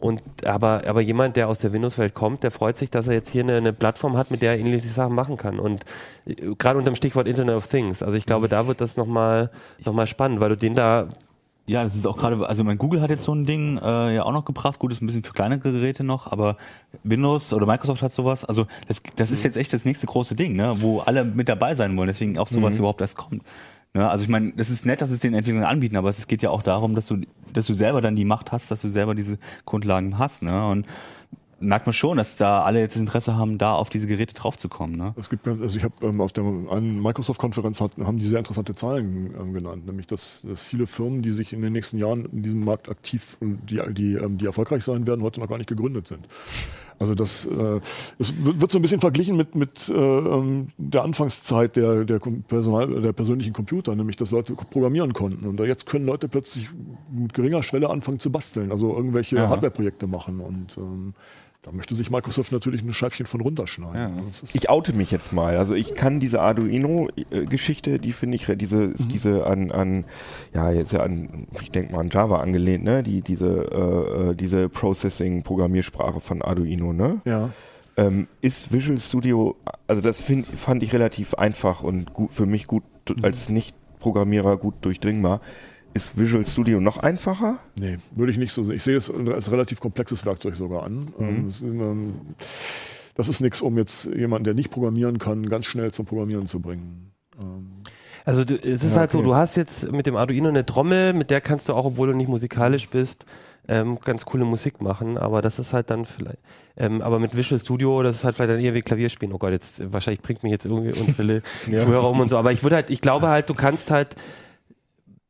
Und 0.00 0.22
aber, 0.44 0.82
aber 0.86 1.00
jemand, 1.00 1.36
der 1.36 1.48
aus 1.48 1.60
der 1.60 1.72
Windows-Welt 1.72 2.12
kommt, 2.12 2.42
der 2.42 2.50
freut 2.50 2.76
sich, 2.76 2.90
dass 2.90 3.08
er 3.08 3.14
jetzt 3.14 3.30
hier 3.30 3.42
eine, 3.42 3.56
eine 3.56 3.72
Plattform 3.72 4.18
hat, 4.18 4.30
mit 4.30 4.42
der 4.42 4.52
er 4.52 4.58
ähnliche 4.58 4.88
Sachen 4.88 5.14
machen 5.14 5.38
kann. 5.38 5.58
Und 5.58 5.84
äh, 6.26 6.34
gerade 6.58 6.78
unter 6.78 6.90
dem 6.90 6.94
Stichwort 6.94 7.26
Internet 7.26 7.54
of 7.54 7.68
Things. 7.68 8.02
Also 8.02 8.18
ich 8.18 8.26
glaube, 8.26 8.48
da 8.48 8.66
wird 8.66 8.82
das 8.82 8.98
nochmal 8.98 9.50
noch 9.82 9.94
mal 9.94 10.06
spannend, 10.06 10.40
weil 10.40 10.50
du 10.50 10.56
den 10.56 10.74
da 10.74 11.08
Ja, 11.66 11.82
das 11.82 11.96
ist 11.96 12.06
auch 12.06 12.18
gerade, 12.18 12.46
also 12.46 12.62
mein 12.62 12.76
Google 12.76 13.00
hat 13.00 13.08
jetzt 13.08 13.24
so 13.24 13.34
ein 13.34 13.46
Ding 13.46 13.78
äh, 13.78 14.14
ja 14.16 14.24
auch 14.24 14.32
noch 14.32 14.44
gebracht. 14.44 14.78
Gut, 14.78 14.92
ist 14.92 15.00
ein 15.00 15.06
bisschen 15.06 15.24
für 15.24 15.32
kleinere 15.32 15.60
Geräte 15.60 16.04
noch, 16.04 16.30
aber 16.30 16.58
Windows 17.04 17.54
oder 17.54 17.64
Microsoft 17.64 18.02
hat 18.02 18.12
sowas. 18.12 18.44
Also 18.44 18.66
das, 18.86 19.02
das 19.16 19.30
ist 19.30 19.44
jetzt 19.44 19.56
echt 19.56 19.72
das 19.72 19.86
nächste 19.86 20.06
große 20.06 20.34
Ding, 20.34 20.56
ne, 20.56 20.76
wo 20.80 21.00
alle 21.00 21.24
mit 21.24 21.48
dabei 21.48 21.74
sein 21.74 21.96
wollen. 21.96 22.08
Deswegen 22.08 22.38
auch 22.38 22.48
sowas 22.48 22.78
überhaupt 22.78 23.00
erst 23.00 23.16
kommt. 23.16 23.42
Ne, 23.94 24.08
also 24.10 24.24
ich 24.24 24.28
meine, 24.28 24.52
das 24.52 24.68
ist 24.68 24.84
nett, 24.84 25.00
dass 25.00 25.10
es 25.10 25.20
den 25.20 25.32
Entwicklern 25.32 25.64
anbieten, 25.64 25.96
aber 25.96 26.10
es 26.10 26.26
geht 26.26 26.42
ja 26.42 26.50
auch 26.50 26.62
darum, 26.62 26.94
dass 26.94 27.06
du, 27.06 27.22
dass 27.54 27.66
du 27.66 27.72
selber 27.72 28.02
dann 28.02 28.14
die 28.14 28.26
Macht 28.26 28.52
hast, 28.52 28.70
dass 28.70 28.82
du 28.82 28.90
selber 28.90 29.14
diese 29.14 29.38
Grundlagen 29.64 30.18
hast. 30.18 30.42
Ne, 30.42 30.66
und 30.68 30.86
merkt 31.60 31.86
man 31.86 31.92
schon, 31.92 32.16
dass 32.16 32.36
da 32.36 32.62
alle 32.62 32.80
jetzt 32.80 32.94
das 32.94 33.00
Interesse 33.00 33.36
haben, 33.36 33.58
da 33.58 33.74
auf 33.74 33.88
diese 33.88 34.06
Geräte 34.06 34.34
draufzukommen. 34.34 34.96
Ne? 34.96 35.14
Es 35.16 35.30
gibt, 35.30 35.46
also 35.46 35.76
ich 35.76 35.84
habe 35.84 35.94
ähm, 36.06 36.20
auf 36.20 36.32
der 36.32 36.44
einen 36.44 37.00
Microsoft-Konferenz 37.00 37.80
haben 37.80 38.18
die 38.18 38.26
sehr 38.26 38.38
interessante 38.38 38.74
Zahlen 38.74 39.34
ähm, 39.38 39.52
genannt, 39.52 39.86
nämlich 39.86 40.06
dass, 40.06 40.42
dass 40.46 40.62
viele 40.64 40.86
Firmen, 40.86 41.22
die 41.22 41.30
sich 41.32 41.52
in 41.52 41.62
den 41.62 41.72
nächsten 41.72 41.98
Jahren 41.98 42.26
in 42.26 42.42
diesem 42.42 42.64
Markt 42.64 42.88
aktiv 42.88 43.36
und 43.40 43.70
die, 43.70 43.80
die, 43.92 44.14
ähm, 44.14 44.38
die 44.38 44.46
erfolgreich 44.46 44.84
sein 44.84 45.06
werden, 45.06 45.22
heute 45.22 45.40
noch 45.40 45.48
gar 45.48 45.58
nicht 45.58 45.68
gegründet 45.68 46.06
sind. 46.06 46.26
Also 46.98 47.14
das 47.14 47.46
äh, 47.46 47.80
es 48.18 48.34
wird, 48.44 48.70
so 48.70 48.78
ein 48.78 48.82
bisschen 48.82 49.00
verglichen 49.00 49.36
mit, 49.36 49.54
mit 49.54 49.88
äh, 49.88 49.92
ähm, 49.94 50.68
der 50.78 51.02
Anfangszeit 51.02 51.76
der, 51.76 52.04
der, 52.04 52.18
Personal, 52.18 53.00
der 53.00 53.12
persönlichen 53.12 53.52
Computer, 53.52 53.94
nämlich 53.94 54.16
dass 54.16 54.30
Leute 54.30 54.54
programmieren 54.54 55.12
konnten. 55.12 55.46
Und 55.46 55.60
jetzt 55.60 55.86
können 55.86 56.06
Leute 56.06 56.28
plötzlich 56.28 56.68
mit 57.10 57.34
geringer 57.34 57.62
Schwelle 57.62 57.90
anfangen 57.90 58.18
zu 58.18 58.30
basteln, 58.30 58.72
also 58.72 58.94
irgendwelche. 58.96 59.48
Hardware-Projekte 59.48 60.06
machen. 60.06 60.40
Und 60.40 60.76
ähm, 60.78 61.14
da 61.64 61.72
möchte 61.72 61.94
sich 61.94 62.10
Microsoft 62.10 62.52
natürlich 62.52 62.82
ein 62.82 62.92
Scheibchen 62.92 63.24
von 63.24 63.40
runterschneiden. 63.40 63.94
Ja. 63.94 64.10
Ich 64.52 64.68
oute 64.68 64.92
mich 64.92 65.10
jetzt 65.10 65.32
mal. 65.32 65.56
Also 65.56 65.72
ich 65.74 65.94
kann 65.94 66.20
diese 66.20 66.42
Arduino-Geschichte, 66.42 67.98
die 67.98 68.12
finde 68.12 68.36
ich, 68.36 68.46
diese, 68.56 68.92
diese 68.92 69.46
an, 69.46 69.70
an, 69.70 70.04
ja, 70.52 70.70
jetzt 70.70 70.92
ja 70.92 71.00
an, 71.00 71.46
ich 71.62 71.70
denke 71.70 71.92
mal 71.92 72.00
an 72.00 72.10
Java 72.10 72.40
angelehnt, 72.40 72.84
ne? 72.84 73.02
Die, 73.02 73.22
diese, 73.22 73.46
äh, 73.72 74.30
äh, 74.30 74.34
diese 74.34 74.68
Processing-Programmiersprache 74.68 76.20
von 76.20 76.42
Arduino, 76.42 76.92
ne? 76.92 77.22
Ja. 77.24 77.48
Ähm, 77.96 78.26
ist 78.42 78.70
Visual 78.70 79.00
Studio, 79.00 79.56
also 79.86 80.02
das 80.02 80.20
find, 80.20 80.46
fand 80.46 80.82
ich 80.82 80.92
relativ 80.92 81.32
einfach 81.32 81.82
und 81.82 82.12
gut, 82.12 82.30
für 82.30 82.44
mich 82.44 82.66
gut, 82.66 82.82
als 83.22 83.48
Nicht-Programmierer 83.48 84.58
gut 84.58 84.74
durchdringbar. 84.82 85.40
Ist 85.94 86.18
Visual 86.18 86.44
Studio 86.44 86.80
noch 86.80 86.98
einfacher? 86.98 87.58
Nee, 87.78 87.98
würde 88.14 88.32
ich 88.32 88.38
nicht 88.38 88.52
so 88.52 88.64
sehen. 88.64 88.76
Ich 88.76 88.82
sehe 88.82 88.96
es 88.96 89.10
als 89.10 89.50
relativ 89.50 89.80
komplexes 89.80 90.26
Werkzeug 90.26 90.56
sogar 90.56 90.82
an. 90.82 91.12
Ist, 91.48 91.62
ähm, 91.62 92.14
Das 93.14 93.28
ist 93.28 93.40
nichts, 93.40 93.60
um 93.60 93.78
jetzt 93.78 94.06
jemanden, 94.06 94.44
der 94.44 94.54
nicht 94.54 94.70
programmieren 94.72 95.18
kann, 95.18 95.48
ganz 95.48 95.66
schnell 95.66 95.92
zum 95.92 96.04
Programmieren 96.04 96.46
zu 96.46 96.58
bringen. 96.60 97.12
Ähm, 97.40 97.70
Also 98.24 98.44
du, 98.44 98.54
es 98.56 98.82
ist 98.82 98.94
Ja, 98.94 99.00
halt 99.00 99.12
so, 99.12 99.18
okay. 99.18 99.26
du 99.28 99.34
hast 99.36 99.56
jetzt 99.56 99.92
mit 99.92 100.06
dem 100.06 100.16
Arduino 100.16 100.48
eine 100.48 100.66
Trommel, 100.66 101.12
mit 101.12 101.30
der 101.30 101.40
kannst 101.40 101.68
du 101.68 101.74
auch, 101.74 101.84
obwohl 101.84 102.08
du 102.08 102.16
nicht 102.16 102.28
musikalisch 102.28 102.88
bist, 102.88 103.24
ähm, 103.68 103.98
ganz 104.04 104.24
coole 104.24 104.44
Musik 104.44 104.82
machen, 104.82 105.16
aber 105.16 105.42
das 105.42 105.58
ist 105.60 105.72
halt 105.72 105.90
dann 105.90 106.04
vielleicht, 106.06 106.38
ähm, 106.76 107.00
aber 107.02 107.18
mit 107.20 107.36
Visual 107.36 107.58
Studio, 107.60 108.02
das 108.02 108.16
ist 108.16 108.24
halt 108.24 108.34
vielleicht 108.34 108.50
dann 108.50 108.60
eher 108.60 108.74
wie 108.74 108.82
Klavierspielen. 108.82 109.32
Oh 109.34 109.38
Gott, 109.38 109.52
jetzt 109.52 109.92
wahrscheinlich 109.92 110.20
bringt 110.20 110.42
mich 110.42 110.50
jetzt 110.52 110.66
irgendwie 110.66 110.88
unsere 110.88 111.42
Zuhörer 111.70 112.10
um 112.10 112.18
und 112.20 112.28
so, 112.28 112.36
aber 112.36 112.50
ich 112.52 112.62
würde 112.62 112.76
halt, 112.76 112.90
ich 112.90 113.00
glaube 113.00 113.28
halt, 113.28 113.48
du 113.48 113.54
kannst 113.54 113.90
halt, 113.90 114.16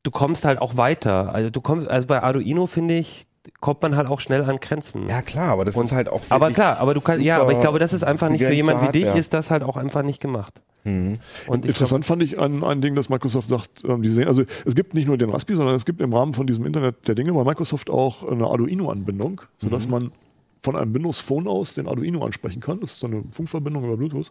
du 0.04 0.10
kommst 0.12 0.44
halt 0.44 0.60
auch 0.60 0.76
weiter. 0.76 1.34
Also 1.34 1.50
du 1.50 1.60
kommst, 1.60 1.88
also 1.88 2.06
bei 2.06 2.22
Arduino 2.22 2.66
finde 2.66 2.96
ich, 2.96 3.26
kommt 3.60 3.82
man 3.82 3.96
halt 3.96 4.06
auch 4.08 4.20
schnell 4.20 4.42
an 4.44 4.58
Grenzen. 4.60 5.08
Ja 5.08 5.20
klar, 5.20 5.50
aber 5.50 5.64
das 5.64 5.74
Und- 5.74 5.86
ist 5.86 5.92
halt 5.92 6.08
auch 6.08 6.22
aber 6.28 6.50
klar, 6.52 6.78
aber 6.78 6.94
du 6.94 7.00
kannst, 7.00 7.22
ja, 7.22 7.40
aber 7.40 7.52
ich 7.52 7.60
glaube, 7.60 7.78
das 7.78 7.92
ist 7.92 8.04
einfach 8.04 8.28
nicht 8.28 8.40
für 8.42 8.48
begrenzte 8.48 8.72
jemand 8.72 8.88
wie 8.88 8.92
dich, 8.92 9.04
Hardware. 9.06 9.20
ist 9.20 9.34
das 9.34 9.50
halt 9.50 9.62
auch 9.64 9.76
einfach 9.76 10.02
nicht 10.02 10.20
gemacht. 10.20 10.62
Mhm. 10.84 11.18
Und 11.46 11.64
ich 11.64 11.70
Interessant 11.70 12.04
fand 12.04 12.22
ich 12.22 12.38
ein, 12.38 12.62
ein 12.62 12.80
Ding, 12.82 12.94
dass 12.94 13.08
Microsoft 13.08 13.48
sagt, 13.48 13.82
ähm, 13.86 14.02
die 14.02 14.10
sehen, 14.10 14.28
also 14.28 14.44
es 14.66 14.74
gibt 14.74 14.92
nicht 14.94 15.06
nur 15.06 15.16
den 15.18 15.30
Raspi, 15.30 15.56
sondern 15.56 15.74
es 15.74 15.84
gibt 15.86 16.00
im 16.00 16.12
Rahmen 16.12 16.32
von 16.34 16.46
diesem 16.46 16.64
Internet 16.66 17.08
der 17.08 17.14
Dinge 17.14 17.32
bei 17.32 17.42
Microsoft 17.44 17.88
auch 17.90 18.26
eine 18.30 18.46
Arduino-Anbindung, 18.46 19.40
sodass 19.58 19.88
man 19.88 20.12
von 20.62 20.76
einem 20.76 20.94
Windows 20.94 21.20
Phone 21.20 21.46
aus 21.48 21.74
den 21.74 21.88
Arduino 21.88 22.24
ansprechen 22.24 22.60
kann. 22.60 22.80
Das 22.80 22.92
ist 22.92 23.00
so 23.00 23.06
eine 23.06 23.24
Funkverbindung 23.32 23.84
über 23.84 23.96
Bluetooth. 23.96 24.30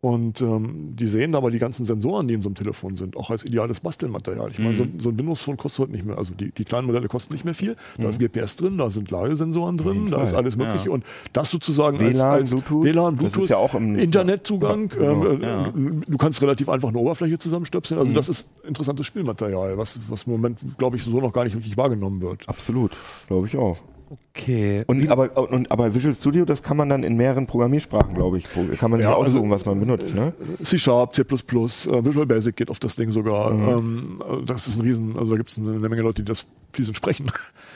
Und 0.00 0.40
ähm, 0.42 0.94
die 0.94 1.08
sehen 1.08 1.34
aber 1.34 1.50
die 1.50 1.58
ganzen 1.58 1.84
Sensoren, 1.84 2.28
die 2.28 2.34
in 2.34 2.42
so 2.42 2.48
einem 2.48 2.54
Telefon 2.54 2.94
sind, 2.94 3.16
auch 3.16 3.30
als 3.30 3.44
ideales 3.44 3.80
Bastelmaterial. 3.80 4.50
Ich 4.52 4.60
meine, 4.60 4.76
so, 4.76 4.86
so, 4.96 5.08
ein 5.08 5.18
Windows 5.18 5.40
Phone 5.40 5.56
kostet 5.56 5.80
heute 5.80 5.92
nicht 5.92 6.04
mehr, 6.04 6.16
also 6.16 6.34
die, 6.34 6.52
die 6.52 6.64
kleinen 6.64 6.86
Modelle 6.86 7.08
kosten 7.08 7.32
nicht 7.32 7.44
mehr 7.44 7.54
viel. 7.54 7.74
Da 7.96 8.04
mhm. 8.04 8.10
ist 8.10 8.20
GPS 8.20 8.54
drin, 8.54 8.78
da 8.78 8.90
sind 8.90 9.10
Ladesensoren 9.10 9.76
drin, 9.76 10.08
da 10.08 10.22
ist 10.22 10.34
alles 10.34 10.56
Mögliche. 10.56 10.86
Ja. 10.86 10.92
Und 10.92 11.04
das 11.32 11.50
sozusagen 11.50 11.98
WLAN, 11.98 12.10
als, 12.10 12.20
als 12.20 12.50
Bluetooth, 12.50 12.84
WLAN, 12.84 13.16
Bluetooth, 13.16 13.48
ja 13.48 13.56
auch 13.56 13.74
im 13.74 13.98
Internetzugang. 13.98 14.88
Ja, 14.92 15.14
genau. 15.14 15.34
ähm, 15.34 16.02
äh, 16.02 16.10
du 16.10 16.16
kannst 16.16 16.40
relativ 16.42 16.68
einfach 16.68 16.90
eine 16.90 16.98
Oberfläche 16.98 17.38
zusammenstöpseln. 17.38 17.98
Also 17.98 18.12
mhm. 18.12 18.16
das 18.16 18.28
ist 18.28 18.46
interessantes 18.64 19.04
Spielmaterial, 19.04 19.78
was, 19.78 19.98
was 20.08 20.24
im 20.24 20.32
Moment, 20.32 20.60
glaube 20.78 20.96
ich, 20.96 21.02
so 21.02 21.20
noch 21.20 21.32
gar 21.32 21.42
nicht 21.42 21.54
wirklich 21.54 21.76
wahrgenommen 21.76 22.20
wird. 22.20 22.48
Absolut, 22.48 22.92
glaube 23.26 23.48
ich 23.48 23.56
auch. 23.56 23.78
Okay. 24.10 24.84
Und 24.86 25.08
aber, 25.10 25.36
und, 25.50 25.70
aber 25.70 25.94
Visual 25.94 26.14
Studio, 26.14 26.44
das 26.44 26.62
kann 26.62 26.76
man 26.76 26.88
dann 26.88 27.02
in 27.02 27.16
mehreren 27.16 27.46
Programmiersprachen, 27.46 28.14
glaube 28.14 28.38
ich, 28.38 28.44
kann 28.78 28.90
man 28.90 29.00
sich 29.00 29.08
ja, 29.08 29.14
aussuchen, 29.14 29.50
also, 29.52 29.66
was 29.66 29.66
man 29.66 29.80
benutzt. 29.80 30.14
Ne? 30.14 30.32
C 30.62 30.78
Sharp, 30.78 31.14
C++, 31.14 31.22
uh, 31.22 32.04
Visual 32.04 32.26
Basic 32.26 32.56
geht 32.56 32.70
auf 32.70 32.78
das 32.78 32.96
Ding 32.96 33.10
sogar. 33.10 33.52
Mhm. 33.52 33.68
Ähm, 33.68 34.46
das 34.46 34.66
ist 34.66 34.78
ein 34.78 34.82
Riesen, 34.82 35.18
also 35.18 35.32
da 35.32 35.36
gibt 35.36 35.50
es 35.50 35.58
eine, 35.58 35.72
eine, 35.72 35.88
Menge 35.88 36.02
Leute, 36.02 36.22
die 36.22 36.28
das 36.28 36.46
fließend 36.72 36.96
sprechen. 36.96 37.30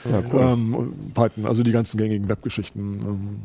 Ja, 0.09 0.23
cool. 0.31 0.41
ähm, 0.41 0.93
Python, 1.13 1.45
also 1.45 1.61
die 1.61 1.71
ganzen 1.71 1.97
gängigen 1.97 2.27
Webgeschichten. 2.27 2.99
Ähm. 3.01 3.39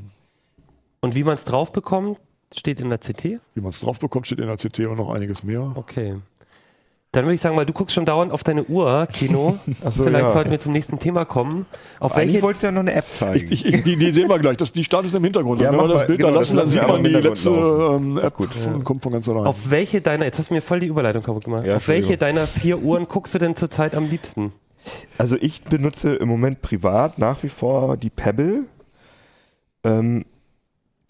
Und 1.01 1.15
wie 1.15 1.25
man 1.25 1.35
es 1.35 1.45
drauf 1.45 1.73
bekommt, 1.73 2.19
steht 2.57 2.81
in 2.81 2.89
der 2.89 2.99
CT? 2.99 3.25
Wie 3.55 3.61
man 3.61 3.71
es 3.71 3.81
drauf 3.81 3.99
bekommt, 3.99 4.27
steht 4.27 4.39
in 4.39 4.47
der 4.47 4.57
CT 4.57 4.81
und 4.87 4.97
noch 4.97 5.11
einiges 5.11 5.43
mehr. 5.43 5.73
Okay. 5.75 6.17
Dann 7.13 7.25
würde 7.25 7.37
ich 7.37 7.41
sagen, 7.41 7.57
weil 7.57 7.65
du 7.65 7.73
guckst 7.73 7.95
schon 7.95 8.05
dauernd 8.05 8.33
auf 8.33 8.45
deine 8.45 8.65
Uhr, 8.65 9.07
Kino. 9.07 9.59
so, 9.67 9.91
Vielleicht 9.91 10.27
ja. 10.27 10.33
sollten 10.33 10.51
wir 10.51 10.61
zum 10.61 10.73
nächsten 10.73 10.99
Thema 10.99 11.25
kommen. 11.25 11.65
Auf 12.01 12.13
Eigentlich 12.13 12.35
welche 12.35 12.43
wolltest 12.43 12.63
du 12.63 12.67
ja 12.67 12.73
noch 12.73 12.81
eine 12.81 12.93
App 12.93 13.11
zeigen. 13.11 13.51
Ich, 13.51 13.65
ich, 13.65 13.83
die, 13.83 13.97
die, 13.97 14.13
sehen 14.13 14.29
wir 14.29 14.39
gleich. 14.39 14.59
Das, 14.59 14.73
die 14.73 14.85
startet 14.85 15.15
im 15.15 15.25
Hintergrund. 15.25 15.63
Ja, 15.63 15.73
Wenn 15.73 15.81
wir 15.81 15.89
das 15.89 16.07
Bild 16.07 16.19
genau, 16.19 16.33
da 16.33 16.39
lassen, 16.41 16.59
dann 16.59 16.69
sieht 16.69 16.87
man 16.87 17.03
die 17.03 17.11
letzte 17.11 17.51
ähm, 17.51 18.19
App 18.19 18.35
Gut. 18.35 18.53
Von, 18.53 18.85
kommt 18.85 19.03
von 19.03 19.13
ganz 19.13 19.27
allein. 19.27 19.47
Auf 19.47 19.71
welche 19.71 20.03
deiner, 20.03 20.27
jetzt 20.27 20.39
hast 20.39 20.51
du 20.51 20.55
mir 20.55 20.61
voll 20.61 20.81
die 20.81 20.87
Überleitung 20.87 21.23
kaputt 21.23 21.45
gemacht. 21.45 21.65
Ja, 21.65 21.77
auf 21.77 21.89
welche 21.89 22.19
deiner 22.19 22.47
vier 22.47 22.83
Uhren 22.83 23.09
guckst 23.09 23.35
du 23.35 23.39
denn 23.39 23.57
zurzeit 23.57 23.95
am 23.95 24.11
liebsten? 24.11 24.53
Also 25.17 25.37
ich 25.41 25.63
benutze 25.63 26.15
im 26.15 26.29
Moment 26.29 26.61
privat 26.61 27.19
nach 27.19 27.43
wie 27.43 27.49
vor 27.49 27.97
die 27.97 28.11
Pebble. 28.11 28.65
Ähm, 29.83 30.27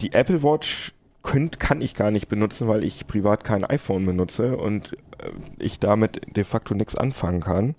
die 0.00 0.12
Apple 0.12 0.44
Watch 0.44 0.92
könnt, 1.22 1.60
kann 1.60 1.80
ich 1.80 1.94
gar 1.94 2.10
nicht 2.10 2.28
benutzen, 2.28 2.68
weil 2.68 2.84
ich 2.84 3.06
privat 3.06 3.44
kein 3.44 3.64
iPhone 3.64 4.06
benutze 4.06 4.56
und 4.56 4.92
äh, 5.18 5.30
ich 5.58 5.78
damit 5.78 6.36
de 6.36 6.44
facto 6.44 6.74
nichts 6.74 6.96
anfangen 6.96 7.40
kann. 7.40 7.74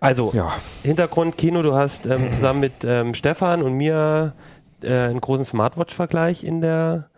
Also, 0.00 0.32
ja. 0.34 0.54
Hintergrund 0.82 1.36
Kino, 1.38 1.62
du 1.62 1.74
hast 1.74 2.06
ähm, 2.06 2.32
zusammen 2.32 2.60
mit 2.60 2.84
ähm, 2.84 3.14
Stefan 3.14 3.62
und 3.62 3.74
mir 3.74 4.34
äh, 4.82 4.92
einen 4.92 5.20
großen 5.20 5.44
Smartwatch-Vergleich 5.44 6.44
in 6.44 6.60
der 6.60 7.10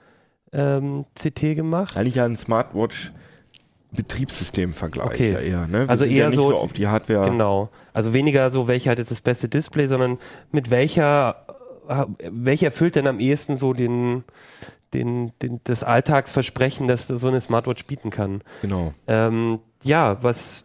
ähm, 0.53 1.05
CT 1.15 1.57
gemacht. 1.57 1.97
Eigentlich 1.97 2.17
ja 2.17 2.25
ein 2.25 2.37
Smartwatch 2.37 3.13
Betriebssystem-Vergleich 3.93 5.07
okay. 5.07 5.33
ja 5.33 5.41
eher. 5.41 5.67
Ne? 5.67 5.85
also 5.89 6.05
eher 6.05 6.29
ja 6.29 6.33
so, 6.33 6.51
so, 6.51 6.57
auf 6.57 6.73
die 6.73 6.87
Hardware. 6.87 7.31
Genau. 7.31 7.71
Also 7.93 8.13
weniger 8.13 8.51
so, 8.51 8.69
welcher 8.69 8.91
hat 8.91 8.99
jetzt 8.99 9.11
das 9.11 9.23
beste 9.23 9.49
Display, 9.49 9.87
sondern 9.87 10.19
mit 10.53 10.71
welcher, 10.71 11.47
äh, 11.89 12.05
welcher 12.31 12.67
erfüllt 12.67 12.97
denn 12.97 13.07
am 13.07 13.19
ehesten 13.19 13.57
so 13.57 13.73
den, 13.73 14.25
den, 14.95 15.33
den, 15.43 15.61
das 15.65 15.83
Alltagsversprechen, 15.83 16.89
das 16.89 17.07
so 17.07 17.29
eine 17.29 17.41
Smartwatch 17.41 17.85
bieten 17.87 18.11
kann. 18.11 18.43
Genau. 18.63 18.95
Ähm, 19.07 19.61
ja, 19.83 20.23
was 20.23 20.65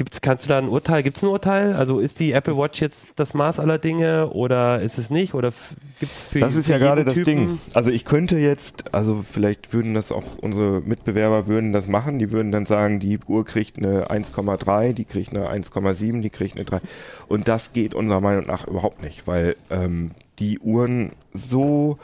gibt's, 0.00 0.22
kannst 0.22 0.46
du 0.46 0.48
da 0.48 0.56
ein 0.56 0.70
Urteil, 0.70 1.02
gibt 1.02 1.18
es 1.18 1.22
ein 1.22 1.28
Urteil? 1.28 1.74
Also 1.74 2.00
ist 2.00 2.20
die 2.20 2.32
Apple 2.32 2.56
Watch 2.56 2.80
jetzt 2.80 3.12
das 3.16 3.34
Maß 3.34 3.60
aller 3.60 3.76
Dinge 3.76 4.30
oder 4.30 4.80
ist 4.80 4.96
es 4.96 5.10
nicht? 5.10 5.34
Oder 5.34 5.52
gibt 5.98 6.16
es 6.16 6.24
für 6.24 6.38
Das 6.40 6.54
ist 6.54 6.66
für 6.66 6.72
ja 6.72 6.78
gerade 6.78 7.04
das 7.04 7.20
Ding. 7.20 7.58
Also 7.74 7.90
ich 7.90 8.06
könnte 8.06 8.38
jetzt, 8.38 8.94
also 8.94 9.22
vielleicht 9.30 9.74
würden 9.74 9.92
das 9.92 10.10
auch 10.10 10.24
unsere 10.40 10.80
Mitbewerber 10.80 11.46
würden 11.46 11.74
das 11.74 11.86
machen, 11.86 12.18
die 12.18 12.30
würden 12.30 12.50
dann 12.50 12.64
sagen, 12.64 12.98
die 12.98 13.18
Uhr 13.26 13.44
kriegt 13.44 13.76
eine 13.76 14.06
1,3, 14.06 14.94
die 14.94 15.04
kriegt 15.04 15.36
eine 15.36 15.50
1,7, 15.50 16.22
die 16.22 16.30
kriegt 16.30 16.56
eine 16.56 16.64
3. 16.64 16.80
Und 17.28 17.46
das 17.46 17.74
geht 17.74 17.92
unserer 17.92 18.22
Meinung 18.22 18.46
nach 18.46 18.66
überhaupt 18.66 19.02
nicht, 19.02 19.26
weil 19.26 19.54
ähm, 19.68 20.12
die 20.38 20.60
Uhren 20.60 21.12
so 21.34 21.98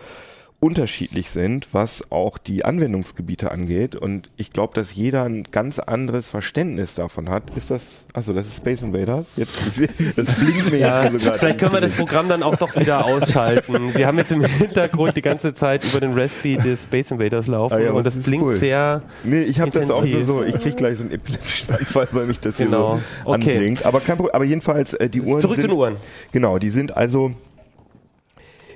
unterschiedlich 0.59 1.31
sind, 1.31 1.69
was 1.73 2.11
auch 2.11 2.39
die 2.39 2.65
Anwendungsgebiete 2.65 3.51
angeht. 3.51 3.95
Und 3.95 4.31
ich 4.37 4.53
glaube, 4.53 4.73
dass 4.75 4.95
jeder 4.95 5.25
ein 5.25 5.45
ganz 5.53 5.79
anderes 5.79 6.29
Verständnis 6.29 6.95
davon 6.95 7.29
hat. 7.29 7.55
Ist 7.57 7.71
das, 7.71 8.07
also 8.15 8.33
das 8.33 8.47
ist 8.47 8.57
Space 8.57 8.81
Invaders? 8.81 9.27
Jetzt, 9.37 9.55
das 10.17 10.27
blinkt 10.35 10.71
mir 10.71 10.79
ja, 10.79 11.05
jetzt 11.05 11.13
sogar. 11.21 11.39
Vielleicht 11.39 11.59
können 11.59 11.75
wir 11.75 11.83
das 11.83 11.93
Programm 11.93 12.31
dann 12.31 12.43
auch 12.43 12.57
doch 12.57 12.75
wieder 12.75 13.05
ausschalten. 13.05 13.95
Wir 13.95 14.07
haben 14.07 14.17
jetzt 14.17 14.33
im 14.33 14.45
Hintergrund 14.45 15.15
die 15.15 15.23
ganze 15.23 15.53
Zeit 15.53 15.85
über 15.85 16.01
den 16.01 16.19
Raspberry 16.19 16.57
des 16.57 16.85
Space 16.85 17.11
Invaders 17.11 17.49
laufen 17.49 17.75
ah 17.75 17.79
ja, 17.79 17.93
und 17.93 18.07
das, 18.07 18.17
blinkt 18.17 18.47
cool. 18.47 18.57
sehr. 18.57 19.03
Nee, 19.25 19.43
ich 19.43 19.61
habe 19.61 19.71
das 19.73 19.91
auch 19.91 20.07
so, 20.23 20.43
ich 20.43 20.55
kriege 20.55 20.75
gleich 20.75 20.97
so 20.97 21.03
einen 21.03 21.13
epileptischen 21.13 21.75
Anfall, 21.75 22.09
weil 22.13 22.27
mich 22.27 22.41
das 22.41 22.57
hier 22.57 22.67
genau. 22.67 22.99
so 23.25 23.31
okay. 23.31 23.53
anblinkt. 23.53 23.85
Aber 23.85 24.01
kein 24.01 24.17
Problem. 24.17 24.35
Aber 24.35 24.45
jedenfalls, 24.45 24.95
äh, 24.95 25.11
die 25.11 25.21
Uhren. 25.21 25.43
Zurück 25.43 25.57
sind, 25.57 25.65
zu 25.65 25.69
den 25.69 25.77
Uhren. 25.77 25.97
Genau, 26.33 26.59
die 26.59 26.71
sind 26.71 26.97
also, 26.97 27.33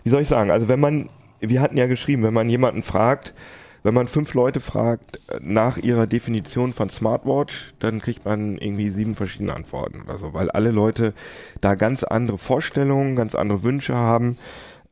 wie 0.04 0.10
soll 0.10 0.20
ich 0.20 0.28
sagen, 0.28 0.50
also 0.50 0.68
wenn 0.68 0.78
man 0.78 1.08
wir 1.40 1.60
hatten 1.60 1.76
ja 1.76 1.86
geschrieben, 1.86 2.22
wenn 2.22 2.34
man 2.34 2.48
jemanden 2.48 2.82
fragt, 2.82 3.34
wenn 3.82 3.94
man 3.94 4.08
fünf 4.08 4.34
Leute 4.34 4.60
fragt 4.60 5.20
nach 5.40 5.78
ihrer 5.78 6.06
Definition 6.06 6.72
von 6.72 6.90
Smartwatch, 6.90 7.72
dann 7.78 8.00
kriegt 8.00 8.24
man 8.24 8.58
irgendwie 8.58 8.90
sieben 8.90 9.14
verschiedene 9.14 9.54
Antworten 9.54 10.02
oder 10.02 10.18
so, 10.18 10.34
weil 10.34 10.50
alle 10.50 10.70
Leute 10.70 11.14
da 11.60 11.74
ganz 11.74 12.04
andere 12.04 12.36
Vorstellungen, 12.36 13.16
ganz 13.16 13.34
andere 13.34 13.62
Wünsche 13.62 13.94
haben 13.94 14.36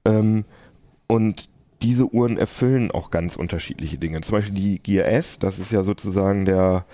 ähm, 0.05 0.45
und 1.07 1.49
diese 1.83 2.13
Uhren 2.13 2.39
erfüllen 2.39 2.91
auch 2.91 3.11
ganz 3.11 3.37
unterschiedliche 3.37 3.99
Dinge. 3.99 4.21
Zum 4.23 4.39
Beispiel 4.39 4.55
die 4.55 4.79
Gear 4.81 5.07
S, 5.07 5.39
das 5.39 5.59
ist 5.59 5.71
ja 5.71 5.83
sozusagen 5.85 6.45
der 6.45 6.87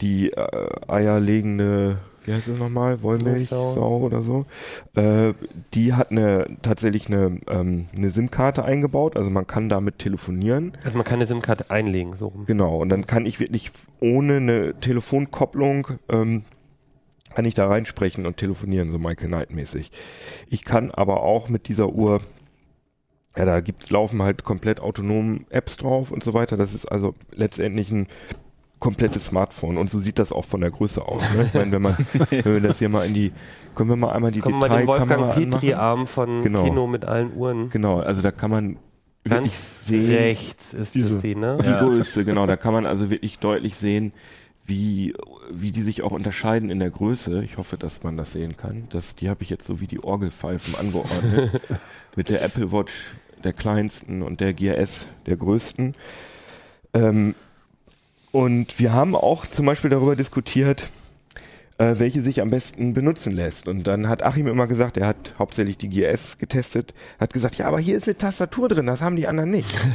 die 0.00 0.32
äh, 0.32 0.70
eierlegende 0.86 1.98
wie 2.24 2.32
heißt 2.32 2.48
es 2.48 2.58
nochmal, 2.58 3.02
Wollmilchsau 3.02 3.98
oder 3.98 4.22
so, 4.22 4.46
äh, 4.94 5.34
die 5.74 5.94
hat 5.94 6.10
eine 6.10 6.46
tatsächlich 6.62 7.08
eine, 7.08 7.40
ähm, 7.48 7.88
eine 7.96 8.10
SIM-Karte 8.10 8.64
eingebaut, 8.64 9.16
also 9.16 9.30
man 9.30 9.46
kann 9.46 9.68
damit 9.68 9.98
telefonieren. 9.98 10.76
Also 10.84 10.96
man 10.96 11.04
kann 11.04 11.16
eine 11.16 11.26
SIM-Karte 11.26 11.70
einlegen, 11.70 12.16
so 12.16 12.28
rum. 12.28 12.46
Genau, 12.46 12.76
und 12.78 12.88
dann 12.88 13.06
kann 13.06 13.26
ich 13.26 13.40
wirklich 13.40 13.70
ohne 14.00 14.36
eine 14.36 14.74
Telefonkopplung 14.80 15.88
ähm, 16.08 16.44
kann 17.34 17.44
ich 17.46 17.54
da 17.54 17.66
reinsprechen 17.66 18.26
und 18.26 18.36
telefonieren, 18.36 18.90
so 18.90 18.98
Michael 18.98 19.28
Knight 19.28 19.52
mäßig. 19.52 19.90
Ich 20.50 20.66
kann 20.66 20.90
aber 20.90 21.22
auch 21.22 21.48
mit 21.48 21.68
dieser 21.68 21.88
Uhr 21.88 22.20
ja, 23.36 23.46
da 23.46 23.60
gibt, 23.60 23.88
laufen 23.90 24.20
halt 24.22 24.44
komplett 24.44 24.80
autonom 24.80 25.46
Apps 25.48 25.78
drauf 25.78 26.10
und 26.10 26.22
so 26.22 26.34
weiter. 26.34 26.56
Das 26.56 26.74
ist 26.74 26.86
also 26.86 27.14
letztendlich 27.32 27.90
ein 27.90 28.06
komplettes 28.82 29.26
Smartphone 29.26 29.78
und 29.78 29.88
so 29.88 30.00
sieht 30.00 30.18
das 30.18 30.32
auch 30.32 30.44
von 30.44 30.60
der 30.60 30.70
Größe 30.70 31.06
aus. 31.06 31.22
Ne? 31.36 31.44
Ich 31.46 31.54
meine, 31.54 31.72
wenn 31.72 31.82
man, 31.82 31.96
wenn 32.30 32.44
wir 32.44 32.60
das 32.60 32.80
hier 32.80 32.88
mal 32.88 33.06
in 33.06 33.14
die, 33.14 33.32
können 33.74 33.88
wir 33.88 33.96
mal 33.96 34.12
einmal 34.12 34.32
die 34.32 34.40
Kommen 34.40 34.60
Detailkamera 34.60 35.06
mal 35.06 35.34
den 35.34 35.50
Wolfgang 35.50 35.52
Petri-Arm 35.52 36.06
von 36.06 36.42
genau. 36.42 36.64
Kino 36.64 36.86
mit 36.88 37.04
allen 37.04 37.32
Uhren. 37.34 37.70
Genau, 37.70 38.00
also 38.00 38.20
da 38.20 38.32
kann 38.32 38.50
man 38.50 38.76
Ganz 39.24 39.86
sehen, 39.86 40.10
rechts 40.10 40.74
ist 40.74 40.96
diese, 40.96 41.20
die, 41.20 41.36
ne? 41.36 41.56
Die 41.62 41.68
ja. 41.68 41.78
Größe, 41.78 42.24
genau, 42.24 42.44
da 42.46 42.56
kann 42.56 42.74
man 42.74 42.86
also 42.86 43.08
wirklich 43.08 43.38
deutlich 43.38 43.76
sehen, 43.76 44.12
wie, 44.66 45.14
wie 45.48 45.70
die 45.70 45.82
sich 45.82 46.02
auch 46.02 46.10
unterscheiden 46.10 46.68
in 46.68 46.80
der 46.80 46.90
Größe. 46.90 47.44
Ich 47.44 47.58
hoffe, 47.58 47.76
dass 47.76 48.02
man 48.02 48.16
das 48.16 48.32
sehen 48.32 48.56
kann. 48.56 48.88
Das, 48.90 49.14
die 49.14 49.30
habe 49.30 49.44
ich 49.44 49.50
jetzt 49.50 49.64
so 49.66 49.80
wie 49.80 49.86
die 49.86 50.02
Orgelpfeifen 50.02 50.74
angeordnet. 50.74 51.62
mit 52.16 52.28
der 52.28 52.42
Apple 52.42 52.72
Watch 52.72 53.14
der 53.44 53.52
kleinsten 53.52 54.22
und 54.22 54.40
der 54.40 54.54
GS 54.54 55.06
der 55.26 55.36
größten. 55.36 55.94
Ähm, 56.94 57.34
und 58.32 58.78
wir 58.78 58.92
haben 58.92 59.14
auch 59.14 59.46
zum 59.46 59.66
Beispiel 59.66 59.90
darüber 59.90 60.16
diskutiert, 60.16 60.88
äh, 61.78 61.98
welche 61.98 62.22
sich 62.22 62.40
am 62.40 62.50
besten 62.50 62.92
benutzen 62.92 63.32
lässt. 63.32 63.68
Und 63.68 63.86
dann 63.86 64.08
hat 64.08 64.22
Achim 64.22 64.46
immer 64.46 64.66
gesagt, 64.66 64.96
er 64.96 65.06
hat 65.06 65.34
hauptsächlich 65.38 65.78
die 65.78 65.88
GS 65.88 66.38
getestet, 66.38 66.94
hat 67.18 67.32
gesagt, 67.32 67.56
ja, 67.56 67.66
aber 67.66 67.78
hier 67.78 67.96
ist 67.96 68.06
eine 68.06 68.16
Tastatur 68.16 68.68
drin, 68.68 68.86
das 68.86 69.00
haben 69.00 69.16
die 69.16 69.26
anderen 69.26 69.50
nicht. 69.50 69.74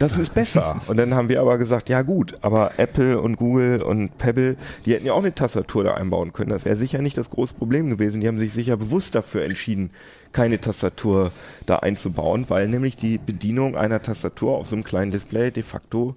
Das 0.00 0.16
ist 0.16 0.34
besser. 0.34 0.80
Und 0.88 0.98
dann 0.98 1.14
haben 1.14 1.28
wir 1.28 1.40
aber 1.40 1.56
gesagt, 1.56 1.88
ja 1.88 2.02
gut, 2.02 2.34
aber 2.42 2.72
Apple 2.78 3.20
und 3.20 3.36
Google 3.36 3.80
und 3.80 4.18
Pebble, 4.18 4.56
die 4.84 4.92
hätten 4.92 5.06
ja 5.06 5.12
auch 5.14 5.20
eine 5.20 5.34
Tastatur 5.34 5.84
da 5.84 5.94
einbauen 5.94 6.32
können. 6.32 6.50
Das 6.50 6.64
wäre 6.64 6.76
sicher 6.76 7.00
nicht 7.00 7.16
das 7.16 7.30
große 7.30 7.54
Problem 7.54 7.88
gewesen. 7.88 8.20
Die 8.20 8.28
haben 8.28 8.40
sich 8.40 8.52
sicher 8.52 8.76
bewusst 8.76 9.14
dafür 9.14 9.44
entschieden, 9.44 9.90
keine 10.32 10.60
Tastatur 10.60 11.30
da 11.64 11.76
einzubauen, 11.76 12.44
weil 12.48 12.68
nämlich 12.68 12.96
die 12.96 13.18
Bedienung 13.18 13.76
einer 13.76 14.02
Tastatur 14.02 14.58
auf 14.58 14.66
so 14.66 14.74
einem 14.74 14.84
kleinen 14.84 15.12
Display 15.12 15.52
de 15.52 15.62
facto 15.62 16.16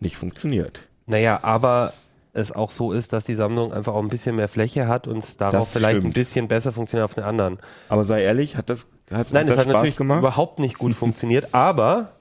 nicht 0.00 0.16
funktioniert. 0.16 0.87
Naja, 1.08 1.40
aber 1.42 1.92
es 2.34 2.52
auch 2.52 2.70
so 2.70 2.92
ist, 2.92 3.12
dass 3.12 3.24
die 3.24 3.34
Sammlung 3.34 3.72
einfach 3.72 3.94
auch 3.94 4.02
ein 4.02 4.08
bisschen 4.08 4.36
mehr 4.36 4.48
Fläche 4.48 4.86
hat 4.86 5.08
und 5.08 5.24
es 5.24 5.36
darauf 5.36 5.60
das 5.60 5.72
vielleicht 5.72 5.96
stimmt. 5.96 6.06
ein 6.06 6.12
bisschen 6.12 6.48
besser 6.48 6.72
funktioniert 6.72 7.04
auf 7.04 7.14
den 7.14 7.24
anderen. 7.24 7.58
Aber 7.88 8.04
sei 8.04 8.22
ehrlich, 8.22 8.56
hat 8.56 8.68
das 8.68 8.86
hat, 9.10 9.32
Nein, 9.32 9.48
hat 9.48 9.56
das, 9.56 9.66
hat 9.66 9.72
natürlich 9.72 9.96
gemacht? 9.96 10.20
überhaupt 10.20 10.58
nicht 10.58 10.78
gut 10.78 10.94
funktioniert, 10.94 11.54
aber 11.54 12.12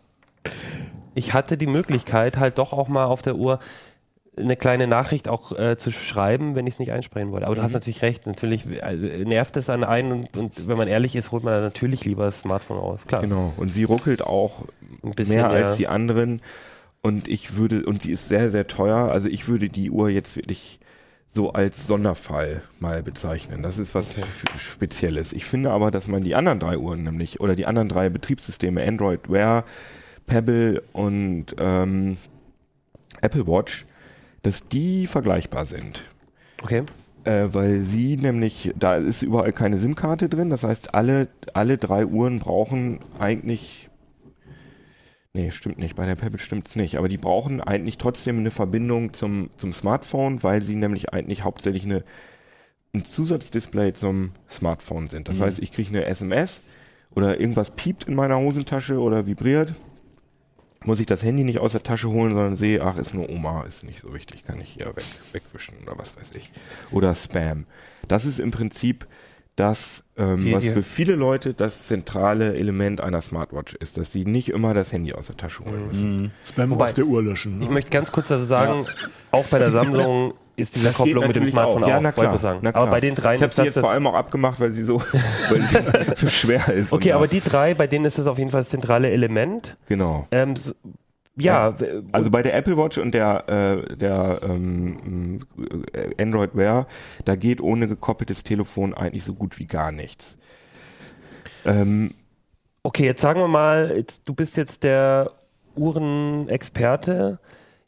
ich 1.13 1.33
hatte 1.33 1.57
die 1.57 1.67
Möglichkeit 1.67 2.37
halt 2.37 2.57
doch 2.57 2.73
auch 2.73 2.87
mal 2.87 3.05
auf 3.05 3.21
der 3.21 3.35
Uhr 3.35 3.59
eine 4.37 4.55
kleine 4.55 4.87
Nachricht 4.87 5.27
auch 5.27 5.51
äh, 5.57 5.77
zu 5.77 5.91
schreiben, 5.91 6.55
wenn 6.55 6.67
ich 6.67 6.75
es 6.75 6.79
nicht 6.79 6.91
einsprechen 6.91 7.31
wollte. 7.31 7.47
Aber 7.47 7.55
du 7.55 7.63
hast 7.63 7.73
natürlich 7.73 8.03
recht, 8.03 8.27
natürlich 8.27 8.83
also, 8.83 9.07
nervt 9.07 9.57
es 9.57 9.69
an 9.69 9.83
einen 9.83 10.11
und, 10.11 10.37
und, 10.37 10.67
wenn 10.67 10.77
man 10.77 10.87
ehrlich 10.87 11.15
ist, 11.15 11.31
holt 11.31 11.43
man 11.43 11.61
natürlich 11.61 12.05
lieber 12.05 12.25
das 12.25 12.41
Smartphone 12.41 12.77
aus. 12.77 12.99
Klar. 13.07 13.21
Genau. 13.21 13.53
Und 13.57 13.69
sie 13.69 13.83
ruckelt 13.83 14.21
auch 14.21 14.65
mehr 15.01 15.37
ja. 15.37 15.49
als 15.49 15.77
die 15.77 15.87
anderen. 15.87 16.41
Und 17.07 17.29
ich 17.29 17.55
würde, 17.55 17.85
und 17.85 18.01
sie 18.01 18.11
ist 18.11 18.27
sehr, 18.27 18.51
sehr 18.51 18.67
teuer. 18.67 19.09
Also 19.13 19.29
ich 19.29 19.47
würde 19.47 19.69
die 19.69 19.89
Uhr 19.91 20.09
jetzt 20.09 20.35
wirklich 20.35 20.77
so 21.33 21.53
als 21.53 21.87
Sonderfall 21.87 22.63
mal 22.81 23.01
bezeichnen. 23.01 23.63
Das 23.63 23.77
ist 23.77 23.95
was 23.95 24.17
okay. 24.17 24.27
Spezielles. 24.57 25.31
Ich 25.31 25.45
finde 25.45 25.71
aber, 25.71 25.89
dass 25.89 26.09
man 26.09 26.21
die 26.21 26.35
anderen 26.35 26.59
drei 26.59 26.77
Uhren 26.77 27.03
nämlich, 27.03 27.39
oder 27.39 27.55
die 27.55 27.65
anderen 27.65 27.87
drei 27.87 28.09
Betriebssysteme, 28.09 28.85
Android 28.85 29.29
Wear, 29.29 29.63
Pebble 30.25 30.83
und 30.91 31.55
ähm, 31.57 32.17
Apple 33.21 33.47
Watch, 33.47 33.85
dass 34.41 34.67
die 34.67 35.07
vergleichbar 35.07 35.65
sind. 35.65 36.03
Okay. 36.61 36.83
Äh, 37.23 37.45
weil 37.53 37.79
sie 37.83 38.17
nämlich, 38.17 38.73
da 38.77 38.97
ist 38.97 39.21
überall 39.21 39.53
keine 39.53 39.77
SIM-Karte 39.77 40.27
drin, 40.27 40.49
das 40.49 40.65
heißt, 40.65 40.93
alle, 40.93 41.29
alle 41.53 41.77
drei 41.77 42.05
Uhren 42.05 42.39
brauchen 42.39 42.99
eigentlich, 43.17 43.86
nee, 45.33 45.51
stimmt 45.51 45.77
nicht, 45.77 45.95
bei 45.95 46.05
der 46.05 46.15
Pebble 46.15 46.39
stimmt 46.39 46.67
es 46.67 46.75
nicht, 46.75 46.97
aber 46.97 47.07
die 47.07 47.17
brauchen 47.17 47.61
eigentlich 47.61 47.97
trotzdem 47.97 48.39
eine 48.39 48.51
Verbindung 48.51 49.13
zum, 49.13 49.49
zum 49.57 49.73
Smartphone, 49.73 50.43
weil 50.43 50.61
sie 50.61 50.75
nämlich 50.75 51.13
eigentlich 51.13 51.43
hauptsächlich 51.43 51.83
eine, 51.83 52.03
ein 52.93 53.05
Zusatzdisplay 53.05 53.93
zum 53.93 54.31
Smartphone 54.49 55.07
sind. 55.07 55.27
Das 55.27 55.39
mhm. 55.39 55.43
heißt, 55.43 55.59
ich 55.59 55.71
kriege 55.71 55.89
eine 55.89 56.05
SMS 56.05 56.61
oder 57.11 57.39
irgendwas 57.39 57.71
piept 57.71 58.05
in 58.05 58.15
meiner 58.15 58.37
Hosentasche 58.37 58.99
oder 58.99 59.27
vibriert 59.27 59.75
muss 60.87 60.99
ich 60.99 61.05
das 61.05 61.23
Handy 61.23 61.43
nicht 61.43 61.59
aus 61.59 61.73
der 61.73 61.83
Tasche 61.83 62.09
holen, 62.09 62.33
sondern 62.33 62.55
sehe, 62.55 62.81
ach, 62.81 62.97
ist 62.97 63.13
nur 63.13 63.29
Oma, 63.29 63.63
ist 63.63 63.83
nicht 63.83 63.99
so 63.99 64.13
wichtig, 64.13 64.45
kann 64.45 64.61
ich 64.61 64.69
hier 64.69 64.87
weg, 64.87 65.03
wegwischen 65.33 65.75
oder 65.83 65.97
was 65.97 66.15
weiß 66.15 66.31
ich. 66.35 66.51
Oder 66.91 67.13
Spam. 67.13 67.65
Das 68.07 68.25
ist 68.25 68.39
im 68.39 68.51
Prinzip 68.51 69.05
das, 69.57 70.03
ähm, 70.17 70.39
die, 70.39 70.53
was 70.53 70.63
die. 70.63 70.71
für 70.71 70.83
viele 70.83 71.15
Leute 71.15 71.53
das 71.53 71.87
zentrale 71.87 72.55
Element 72.55 73.01
einer 73.01 73.21
Smartwatch 73.21 73.73
ist, 73.73 73.97
dass 73.97 74.11
sie 74.11 74.23
nicht 74.23 74.49
immer 74.49 74.73
das 74.73 74.93
Handy 74.93 75.13
aus 75.13 75.27
der 75.27 75.35
Tasche 75.35 75.65
holen 75.65 75.87
müssen. 75.87 76.21
Mhm. 76.21 76.31
Spam 76.45 76.69
Wobei, 76.69 76.85
auf 76.85 76.93
der 76.93 77.05
Uhr 77.05 77.23
löschen. 77.23 77.57
Ne? 77.57 77.65
Ich 77.65 77.69
möchte 77.69 77.89
ganz 77.89 78.11
kurz 78.11 78.27
dazu 78.27 78.43
sagen, 78.43 78.85
ja. 78.85 79.07
auch 79.31 79.45
bei 79.47 79.57
der 79.57 79.71
Sammlung 79.71 80.35
ist 80.55 80.75
diese 80.75 80.87
das 80.87 80.95
Kopplung 80.95 81.25
mit 81.27 81.35
dem 81.35 81.47
Smartphone 81.47 81.83
auch. 81.83 81.87
Ja, 81.87 81.99
na 81.99 82.11
klar, 82.11 82.37
sagen. 82.37 82.59
Na 82.61 82.71
klar. 82.71 82.83
Aber 82.83 82.91
bei 82.91 82.99
den 82.99 83.15
drei 83.15 83.35
ich 83.35 83.41
habe 83.41 83.53
sie 83.53 83.63
jetzt 83.63 83.79
vor 83.79 83.91
allem 83.91 84.05
auch 84.05 84.13
abgemacht, 84.13 84.59
weil 84.59 84.71
sie 84.71 84.83
so 84.83 85.01
weil 85.49 86.15
sie 86.15 86.29
schwer 86.29 86.67
ist. 86.69 86.93
Okay, 86.93 87.13
aber 87.13 87.27
die 87.27 87.41
drei, 87.41 87.73
bei 87.73 87.87
denen 87.87 88.05
ist 88.05 88.19
es 88.19 88.27
auf 88.27 88.37
jeden 88.37 88.51
Fall 88.51 88.61
das 88.61 88.69
zentrale 88.69 89.09
Element. 89.09 89.75
Genau. 89.87 90.27
Ähm, 90.29 90.53
ja, 91.37 91.75
also 92.11 92.31
bei 92.31 92.41
der 92.41 92.55
Apple 92.55 92.77
Watch 92.77 92.97
und 92.97 93.13
der, 93.13 93.47
äh, 93.47 93.95
der 93.95 94.39
ähm, 94.43 95.41
äh, 95.93 96.21
Android 96.21 96.55
Wear, 96.55 96.87
da 97.25 97.35
geht 97.35 97.61
ohne 97.61 97.87
gekoppeltes 97.87 98.43
Telefon 98.43 98.93
eigentlich 98.93 99.23
so 99.23 99.33
gut 99.33 99.59
wie 99.59 99.65
gar 99.65 99.91
nichts. 99.91 100.37
Ähm, 101.65 102.11
okay, 102.83 103.05
jetzt 103.05 103.21
sagen 103.21 103.39
wir 103.39 103.47
mal, 103.47 103.93
jetzt, 103.95 104.27
du 104.27 104.33
bist 104.33 104.57
jetzt 104.57 104.83
der 104.83 105.31
Uhrenexperte. 105.75 107.39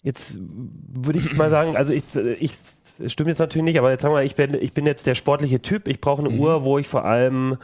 Jetzt 0.02 0.38
würde 0.40 1.20
ich 1.20 1.36
mal 1.36 1.50
sagen, 1.50 1.76
also 1.76 1.92
ich, 1.92 2.04
ich 2.40 2.58
stimmt 3.08 3.30
jetzt 3.30 3.40
natürlich 3.40 3.66
nicht, 3.66 3.80
aber 3.80 3.92
jetzt 3.92 4.02
sagen 4.02 4.14
wir 4.14 4.20
mal, 4.20 4.26
ich 4.26 4.36
bin, 4.36 4.54
ich 4.54 4.74
bin 4.74 4.86
jetzt 4.86 5.08
der 5.08 5.16
sportliche 5.16 5.62
Typ. 5.62 5.88
Ich 5.88 6.02
brauche 6.02 6.22
eine 6.22 6.30
mhm. 6.30 6.40
Uhr, 6.40 6.64
wo 6.64 6.78
ich 6.78 6.88
vor 6.88 7.06
allem 7.06 7.58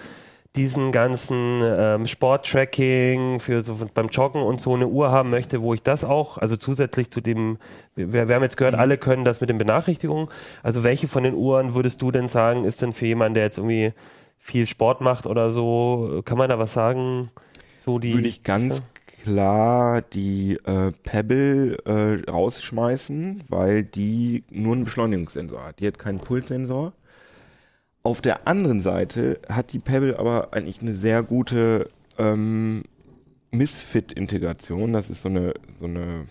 diesen 0.56 0.92
ganzen 0.92 1.62
ähm, 1.64 2.08
Sporttracking 2.08 3.40
für 3.40 3.62
so 3.62 3.78
beim 3.94 4.08
Joggen 4.08 4.42
und 4.42 4.62
so 4.62 4.74
eine 4.74 4.88
Uhr 4.88 5.12
haben 5.12 5.30
möchte, 5.30 5.62
wo 5.62 5.74
ich 5.74 5.84
das 5.84 6.04
auch, 6.04 6.38
also 6.38 6.56
zusätzlich 6.56 7.12
zu 7.12 7.22
dem, 7.22 7.58
wir, 7.96 8.28
wir 8.28 8.36
haben 8.36 8.44
jetzt 8.44 8.58
gehört, 8.58 8.76
mhm. 8.76 8.80
alle 8.80 8.98
können 8.98 9.26
das 9.26 9.42
mit 9.42 9.50
den 9.50 9.58
Benachrichtigungen. 9.58 10.30
Also 10.64 10.84
welche 10.84 11.08
von 11.08 11.24
den 11.24 11.36
Uhren 11.36 11.76
würdest 11.76 12.02
du 12.02 12.12
denn 12.12 12.28
sagen, 12.28 12.66
ist 12.66 12.82
denn 12.82 12.94
für 12.94 13.06
jemanden, 13.06 13.36
der 13.36 13.44
jetzt 13.44 13.58
irgendwie 13.58 13.94
viel 14.40 14.68
Sport 14.68 15.02
macht 15.02 15.26
oder 15.26 15.52
so, 15.52 16.22
kann 16.26 16.38
man 16.38 16.50
da 16.50 16.60
was 16.60 16.74
sagen? 16.74 17.32
So 17.78 18.00
die, 18.00 18.14
Würde 18.14 18.28
ich 18.28 18.44
ganz 18.44 18.80
ja? 18.80 18.86
klar 19.24 20.02
die 20.02 20.58
äh, 20.66 20.92
Pebble 21.04 21.78
äh, 21.86 22.30
rausschmeißen, 22.30 23.44
weil 23.50 23.84
die 23.84 24.44
nur 24.50 24.74
einen 24.74 24.86
Beschleunigungssensor 24.86 25.66
hat. 25.66 25.80
Die 25.80 25.88
hat 25.88 26.00
keinen 26.00 26.20
Pulssensor. 26.20 26.94
Auf 28.06 28.22
der 28.22 28.48
anderen 28.48 28.82
Seite 28.84 29.40
hat 29.50 29.74
die 29.74 29.80
Pebble 29.80 30.20
aber 30.20 30.50
eigentlich 30.52 30.80
eine 30.80 30.94
sehr 30.94 31.24
gute 31.24 31.90
ähm, 32.20 32.84
Misfit-Integration. 33.50 34.94
Das 34.94 35.10
ist 35.10 35.24
so 35.24 35.30
eine, 35.30 35.56
so 35.80 35.88
eine, 35.88 36.28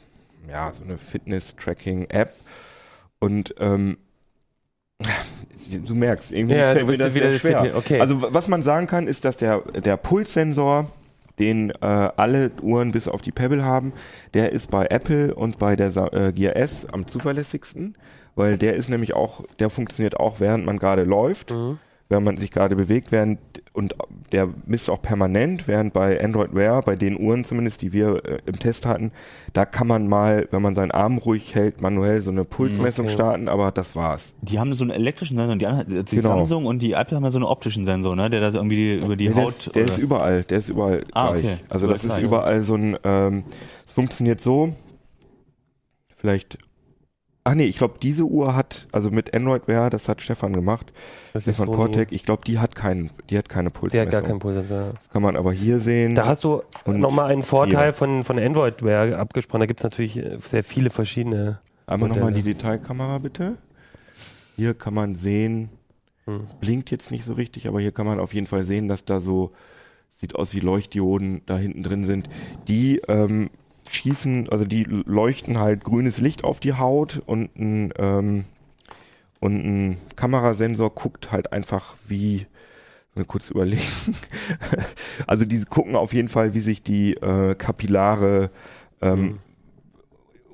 ja, 0.48 0.72
so 0.72 0.84
eine 0.84 0.98
Fitness-Tracking-App. 0.98 2.32
Und 3.18 3.56
ähm, 3.58 3.98
du 5.68 5.96
merkst, 5.96 6.30
irgendwie 6.30 6.54
ja, 6.54 6.74
fällt 6.74 6.86
mir 6.86 6.96
das 6.96 7.12
sehr 7.12 7.38
schwer. 7.40 7.76
Okay. 7.76 7.98
Also 7.98 8.22
was 8.32 8.46
man 8.46 8.62
sagen 8.62 8.86
kann, 8.86 9.08
ist, 9.08 9.24
dass 9.24 9.36
der, 9.36 9.58
der 9.72 9.96
Pulssensor, 9.96 10.92
den 11.40 11.70
äh, 11.70 11.74
alle 11.80 12.52
Uhren 12.62 12.92
bis 12.92 13.08
auf 13.08 13.20
die 13.20 13.32
Pebble 13.32 13.64
haben, 13.64 13.92
der 14.32 14.52
ist 14.52 14.70
bei 14.70 14.86
Apple 14.86 15.34
und 15.34 15.58
bei 15.58 15.74
der 15.74 15.88
äh, 16.12 16.32
Gear 16.32 16.54
S 16.54 16.86
am 16.86 17.08
zuverlässigsten 17.08 17.96
weil 18.34 18.58
der 18.58 18.74
ist 18.74 18.88
nämlich 18.88 19.14
auch, 19.14 19.44
der 19.58 19.70
funktioniert 19.70 20.18
auch, 20.18 20.40
während 20.40 20.66
man 20.66 20.78
gerade 20.78 21.04
läuft, 21.04 21.52
mhm. 21.52 21.78
während 22.08 22.26
man 22.26 22.36
sich 22.36 22.50
gerade 22.50 22.76
bewegt, 22.76 23.12
während 23.12 23.38
und 23.74 23.96
der 24.30 24.48
misst 24.66 24.88
auch 24.88 25.02
permanent, 25.02 25.66
während 25.66 25.92
bei 25.92 26.22
Android 26.22 26.54
Wear, 26.54 26.80
bei 26.82 26.94
den 26.94 27.18
Uhren 27.20 27.44
zumindest, 27.44 27.82
die 27.82 27.92
wir 27.92 28.24
äh, 28.24 28.38
im 28.46 28.56
Test 28.56 28.86
hatten, 28.86 29.10
da 29.52 29.64
kann 29.64 29.88
man 29.88 30.06
mal, 30.06 30.46
wenn 30.52 30.62
man 30.62 30.76
seinen 30.76 30.92
Arm 30.92 31.18
ruhig 31.18 31.56
hält, 31.56 31.80
manuell 31.80 32.20
so 32.20 32.30
eine 32.30 32.44
Pulsmessung 32.44 33.06
okay. 33.06 33.14
starten, 33.14 33.48
aber 33.48 33.72
das 33.72 33.96
war's. 33.96 34.32
Die 34.42 34.60
haben 34.60 34.72
so 34.74 34.84
einen 34.84 34.92
elektrischen 34.92 35.36
Sensor, 35.36 35.56
die, 35.56 35.66
anderen, 35.66 36.04
die 36.04 36.16
genau. 36.16 36.28
Samsung 36.28 36.66
und 36.66 36.82
die 36.82 36.92
Apple 36.92 37.16
haben 37.16 37.24
ja 37.24 37.32
so 37.32 37.38
einen 37.38 37.46
optischen 37.46 37.84
Sensor, 37.84 38.14
ne, 38.14 38.30
der 38.30 38.40
da 38.40 38.52
so 38.52 38.58
irgendwie 38.58 38.76
die, 38.76 38.94
über 38.94 39.16
die 39.16 39.26
ja, 39.26 39.34
Haut. 39.34 39.66
Ist, 39.66 39.74
der 39.74 39.84
ist 39.86 39.98
überall, 39.98 40.44
der 40.44 40.58
ist 40.58 40.68
überall 40.68 41.04
ah, 41.12 41.32
gleich. 41.32 41.44
Okay. 41.44 41.56
Also 41.68 41.88
das, 41.88 42.02
das 42.02 42.18
ist 42.18 42.24
überall 42.24 42.60
so 42.60 42.76
ein, 42.76 42.96
ähm, 43.02 43.42
es 43.84 43.92
funktioniert 43.92 44.40
so, 44.40 44.72
vielleicht 46.16 46.58
Ach 47.46 47.54
nee, 47.54 47.66
ich 47.66 47.76
glaube, 47.76 47.96
diese 48.00 48.24
Uhr 48.24 48.56
hat, 48.56 48.88
also 48.90 49.10
mit 49.10 49.34
Android 49.36 49.68
Wear, 49.68 49.90
das 49.90 50.08
hat 50.08 50.22
Stefan 50.22 50.54
gemacht, 50.54 50.94
das 51.34 51.42
Stefan 51.42 51.66
so 51.66 51.72
Portek, 51.72 52.10
ich 52.10 52.24
glaube, 52.24 52.42
die 52.46 52.58
hat 52.58 52.74
keinen, 52.74 53.10
die 53.28 53.36
hat 53.36 53.50
keine 53.50 53.68
Pulsmessung. 53.68 54.10
Der 54.10 54.18
hat 54.18 54.24
gar 54.24 54.30
keinen 54.30 54.38
Pulsmessung. 54.38 54.94
Das 54.94 55.10
kann 55.10 55.22
man 55.22 55.36
aber 55.36 55.52
hier 55.52 55.78
sehen. 55.78 56.14
Da 56.14 56.24
hast 56.24 56.44
du 56.44 56.62
nochmal 56.86 57.30
einen 57.30 57.42
Vorteil 57.42 57.92
von, 57.92 58.24
von 58.24 58.38
Android 58.38 58.82
Wear 58.82 59.18
abgesprochen. 59.18 59.60
Da 59.60 59.66
gibt 59.66 59.80
es 59.80 59.84
natürlich 59.84 60.18
sehr 60.40 60.64
viele 60.64 60.88
verschiedene. 60.88 61.60
Einmal 61.86 62.08
nochmal 62.08 62.32
die 62.32 62.42
Detailkamera 62.42 63.18
bitte. 63.18 63.58
Hier 64.56 64.72
kann 64.72 64.94
man 64.94 65.14
sehen, 65.14 65.68
hm. 66.24 66.46
blinkt 66.60 66.90
jetzt 66.90 67.10
nicht 67.10 67.24
so 67.24 67.34
richtig, 67.34 67.68
aber 67.68 67.78
hier 67.78 67.92
kann 67.92 68.06
man 68.06 68.20
auf 68.20 68.32
jeden 68.32 68.46
Fall 68.46 68.64
sehen, 68.64 68.88
dass 68.88 69.04
da 69.04 69.20
so, 69.20 69.52
sieht 70.10 70.34
aus 70.34 70.54
wie 70.54 70.60
Leuchtdioden 70.60 71.42
da 71.44 71.58
hinten 71.58 71.82
drin 71.82 72.04
sind, 72.04 72.30
die 72.68 73.02
ähm, 73.06 73.50
schießen, 73.88 74.48
also 74.50 74.64
die 74.64 74.84
leuchten 74.84 75.58
halt 75.58 75.84
grünes 75.84 76.18
Licht 76.18 76.44
auf 76.44 76.60
die 76.60 76.74
Haut 76.74 77.22
und 77.26 77.54
ein, 77.56 77.92
ähm, 77.96 78.44
und 79.40 79.64
ein 79.64 79.96
Kamerasensor 80.16 80.94
guckt 80.94 81.32
halt 81.32 81.52
einfach 81.52 81.94
wie, 82.08 82.46
mal 83.14 83.24
kurz 83.24 83.50
überlegen. 83.50 83.82
also 85.26 85.44
die 85.44 85.64
gucken 85.64 85.96
auf 85.96 86.12
jeden 86.12 86.28
Fall, 86.28 86.54
wie 86.54 86.60
sich 86.60 86.82
die 86.82 87.14
äh, 87.14 87.54
Kapillare 87.54 88.50
ähm, 89.02 89.20
mhm 89.20 89.38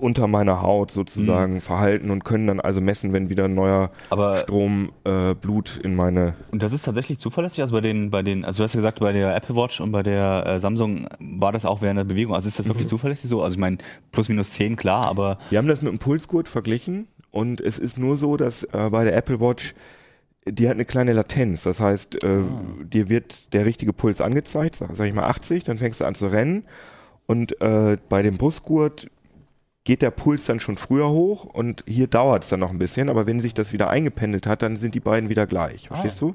unter 0.00 0.26
meiner 0.26 0.62
Haut 0.62 0.90
sozusagen 0.90 1.54
mhm. 1.54 1.60
verhalten 1.60 2.10
und 2.10 2.24
können 2.24 2.46
dann 2.46 2.60
also 2.60 2.80
messen, 2.80 3.12
wenn 3.12 3.28
wieder 3.28 3.44
ein 3.44 3.54
neuer 3.54 3.90
Aber 4.10 4.36
Strom 4.36 4.92
äh, 5.04 5.34
Blut 5.34 5.80
in 5.82 5.94
meine. 5.94 6.34
Und 6.50 6.62
das 6.62 6.72
ist 6.72 6.84
tatsächlich 6.84 7.18
zuverlässig. 7.18 7.62
Also 7.62 7.74
bei 7.74 7.80
den, 7.80 8.10
bei 8.10 8.22
den, 8.22 8.44
also 8.44 8.58
du 8.58 8.64
hast 8.64 8.74
ja 8.74 8.78
gesagt, 8.78 9.00
bei 9.00 9.12
der 9.12 9.34
Apple 9.34 9.56
Watch 9.56 9.80
und 9.80 9.92
bei 9.92 10.02
der 10.02 10.44
äh, 10.46 10.60
Samsung 10.60 11.06
war 11.18 11.52
das 11.52 11.64
auch 11.64 11.82
während 11.82 11.98
der 11.98 12.04
Bewegung. 12.04 12.34
Also 12.34 12.48
ist 12.48 12.58
das 12.58 12.66
wirklich 12.66 12.86
mhm. 12.86 12.90
zuverlässig 12.90 13.28
so? 13.28 13.42
Also 13.42 13.54
ich 13.54 13.60
meine, 13.60 13.78
plus 14.12 14.28
minus 14.28 14.50
zehn, 14.50 14.76
klar, 14.76 15.06
aber. 15.06 15.38
Wir 15.50 15.58
haben 15.58 15.68
das 15.68 15.82
mit 15.82 15.92
dem 15.92 15.98
Pulsgurt 15.98 16.48
verglichen 16.48 17.06
und 17.30 17.60
es 17.60 17.78
ist 17.78 17.98
nur 17.98 18.16
so, 18.16 18.36
dass 18.36 18.64
äh, 18.64 18.88
bei 18.90 19.04
der 19.04 19.16
Apple 19.16 19.40
Watch 19.40 19.74
die 20.46 20.68
hat 20.68 20.74
eine 20.74 20.84
kleine 20.84 21.12
Latenz. 21.12 21.64
Das 21.64 21.80
heißt, 21.80 22.24
äh, 22.24 22.26
ah. 22.26 22.62
dir 22.82 23.08
wird 23.08 23.52
der 23.52 23.66
richtige 23.66 23.92
Puls 23.92 24.20
angezeigt, 24.20 24.76
sag, 24.76 24.96
sag 24.96 25.06
ich 25.06 25.12
mal 25.12 25.28
80, 25.28 25.64
dann 25.64 25.78
fängst 25.78 26.00
du 26.00 26.06
an 26.06 26.14
zu 26.14 26.26
rennen. 26.28 26.64
Und 27.26 27.60
äh, 27.60 27.96
bei 28.08 28.22
dem 28.22 28.38
Brustgurt 28.38 29.08
geht 29.90 30.02
der 30.02 30.12
Puls 30.12 30.44
dann 30.44 30.60
schon 30.60 30.76
früher 30.76 31.10
hoch 31.10 31.44
und 31.44 31.82
hier 31.84 32.06
dauert 32.06 32.44
es 32.44 32.50
dann 32.50 32.60
noch 32.60 32.70
ein 32.70 32.78
bisschen, 32.78 33.08
aber 33.08 33.26
wenn 33.26 33.40
sich 33.40 33.54
das 33.54 33.72
wieder 33.72 33.90
eingependelt 33.90 34.46
hat, 34.46 34.62
dann 34.62 34.76
sind 34.76 34.94
die 34.94 35.00
beiden 35.00 35.28
wieder 35.28 35.48
gleich. 35.48 35.88
Verstehst 35.88 36.22
ah. 36.22 36.26
du? 36.26 36.34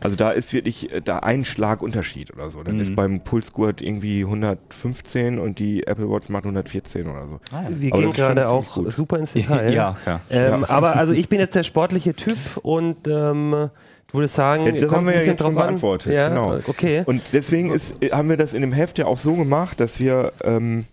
Also 0.00 0.16
da 0.16 0.30
ist 0.30 0.54
wirklich 0.54 0.90
äh, 0.90 1.02
da 1.02 1.18
ein 1.18 1.44
Schlagunterschied 1.44 2.32
oder 2.32 2.50
so. 2.50 2.62
Dann 2.62 2.76
mhm. 2.76 2.80
ist 2.80 2.96
beim 2.96 3.20
Pulsgurt 3.20 3.82
irgendwie 3.82 4.24
115 4.24 5.38
und 5.38 5.58
die 5.58 5.86
Apple 5.86 6.08
Watch 6.08 6.30
macht 6.30 6.44
114 6.44 7.06
oder 7.06 7.28
so. 7.28 7.40
Ah, 7.52 7.64
Wir 7.68 7.92
aber 7.92 8.04
gehen 8.04 8.12
gerade 8.14 8.48
auch 8.48 8.78
super 8.86 9.18
ins 9.18 9.34
Detail. 9.34 9.70
ja, 9.74 9.98
ja. 10.06 10.20
Ähm, 10.30 10.62
ja. 10.62 10.70
Aber 10.70 10.96
also 10.96 11.12
ich 11.12 11.28
bin 11.28 11.40
jetzt 11.40 11.54
der 11.54 11.62
sportliche 11.62 12.14
Typ 12.14 12.38
und 12.62 13.06
ähm, 13.06 13.68
Du 14.06 14.18
würdest 14.18 14.36
sagen, 14.36 14.64
ja, 14.64 14.72
das 14.72 14.90
haben 14.92 15.06
wir 15.06 15.14
ja 15.14 15.22
jetzt 15.24 15.42
schon 15.42 15.56
beantwortet. 15.56 16.14
Ja, 16.14 16.30
genau. 16.30 16.58
okay. 16.68 17.02
Und 17.04 17.20
deswegen 17.34 17.70
ist, 17.70 17.96
haben 18.12 18.30
wir 18.30 18.38
das 18.38 18.54
in 18.54 18.62
dem 18.62 18.72
Heft 18.72 18.98
ja 18.98 19.04
auch 19.04 19.18
so 19.18 19.34
gemacht, 19.34 19.78
dass 19.78 20.00
wir, 20.00 20.32
ähm, 20.42 20.86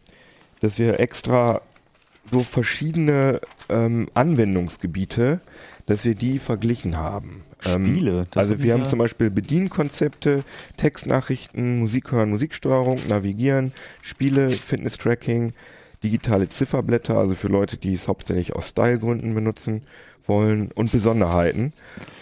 dass 0.59 0.78
wir 0.78 0.99
extra 0.99 1.62
so 2.32 2.40
verschiedene 2.40 3.42
ähm, 3.70 4.10
Anwendungsgebiete, 4.14 5.42
dass 5.86 6.06
wir 6.06 6.16
die 6.16 6.40
verglichen 6.40 6.98
haben. 6.98 7.44
Ähm, 7.66 7.86
Spiele. 7.86 8.28
das 8.32 8.44
also 8.50 8.64
wir 8.64 8.74
haben 8.74 8.86
zum 8.86 9.00
Beispiel 9.00 9.30
Bedienkonzepte, 9.30 10.44
Textnachrichten, 10.78 11.80
Musik 11.80 12.12
hören, 12.12 12.30
Musiksteuerung, 12.30 13.00
Navigieren, 13.08 13.72
Spiele, 14.02 14.50
Fitness-Tracking, 14.50 15.54
digitale 16.04 16.50
Zifferblätter, 16.50 17.18
also 17.18 17.36
für 17.36 17.50
Leute, 17.50 17.78
die 17.78 17.94
es 17.94 18.08
hauptsächlich 18.08 18.56
aus 18.56 18.70
Stylegründen 18.70 19.36
benutzen 19.36 19.84
wollen 20.26 20.72
und 20.72 20.92
Besonderheiten. 20.92 21.74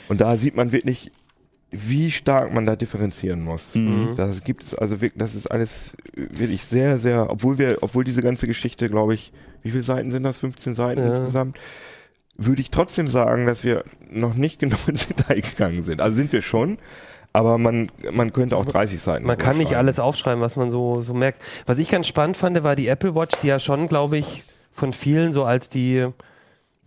Und 0.10 0.20
da 0.20 0.36
sieht 0.36 0.56
man 0.56 0.72
wirklich, 0.72 1.12
wie 1.72 2.12
stark 2.12 2.54
man 2.54 2.66
da 2.66 2.76
differenzieren 2.76 3.44
muss. 3.44 3.76
Mhm. 3.76 4.16
Das 4.18 4.44
gibt 4.44 4.64
es 4.64 4.74
also 4.74 5.02
wirklich, 5.02 5.20
das 5.20 5.36
ist 5.36 5.48
alles 5.48 5.96
wirklich 6.16 6.66
sehr, 6.66 6.98
sehr, 6.98 7.30
obwohl 7.30 7.58
wir, 7.58 7.78
obwohl 7.82 8.04
diese 8.04 8.22
ganze 8.22 8.48
Geschichte, 8.48 8.90
glaube 8.90 9.14
ich, 9.14 9.32
wie 9.64 9.72
viele 9.72 9.84
Seiten 9.84 10.12
sind 10.12 10.24
das? 10.24 10.38
15 10.38 10.76
Seiten 10.76 11.02
Ja. 11.02 11.08
insgesamt? 11.10 11.58
Würde 12.38 12.62
ich 12.62 12.72
trotzdem 12.72 13.08
sagen, 13.08 13.46
dass 13.46 13.64
wir 13.64 13.84
noch 14.10 14.36
nicht 14.36 14.60
genau 14.60 14.78
ins 14.88 15.08
Detail 15.08 15.42
gegangen 15.42 15.84
sind. 15.84 16.02
Also 16.02 16.16
sind 16.18 16.32
wir 16.32 16.42
schon, 16.42 16.78
aber 17.34 17.58
man, 17.58 17.92
man 18.12 18.34
könnte 18.34 18.58
auch 18.58 18.66
30 18.66 19.00
Seiten. 19.02 19.26
Man 19.26 19.38
kann 19.38 19.58
nicht 19.58 19.76
alles 19.76 20.00
aufschreiben, 20.00 20.42
was 20.42 20.56
man 20.56 20.72
so, 20.72 21.02
so 21.02 21.14
merkt. 21.14 21.42
Was 21.66 21.78
ich 21.78 21.90
ganz 21.90 22.08
spannend 22.08 22.38
fand, 22.38 22.62
war 22.64 22.76
die 22.76 22.88
Apple 22.88 23.14
Watch, 23.16 23.38
die 23.42 23.48
ja 23.48 23.60
schon, 23.60 23.88
glaube 23.88 24.18
ich, 24.18 24.44
von 24.72 24.94
vielen 24.94 25.34
so 25.34 25.44
als 25.44 25.70
die 25.70 26.08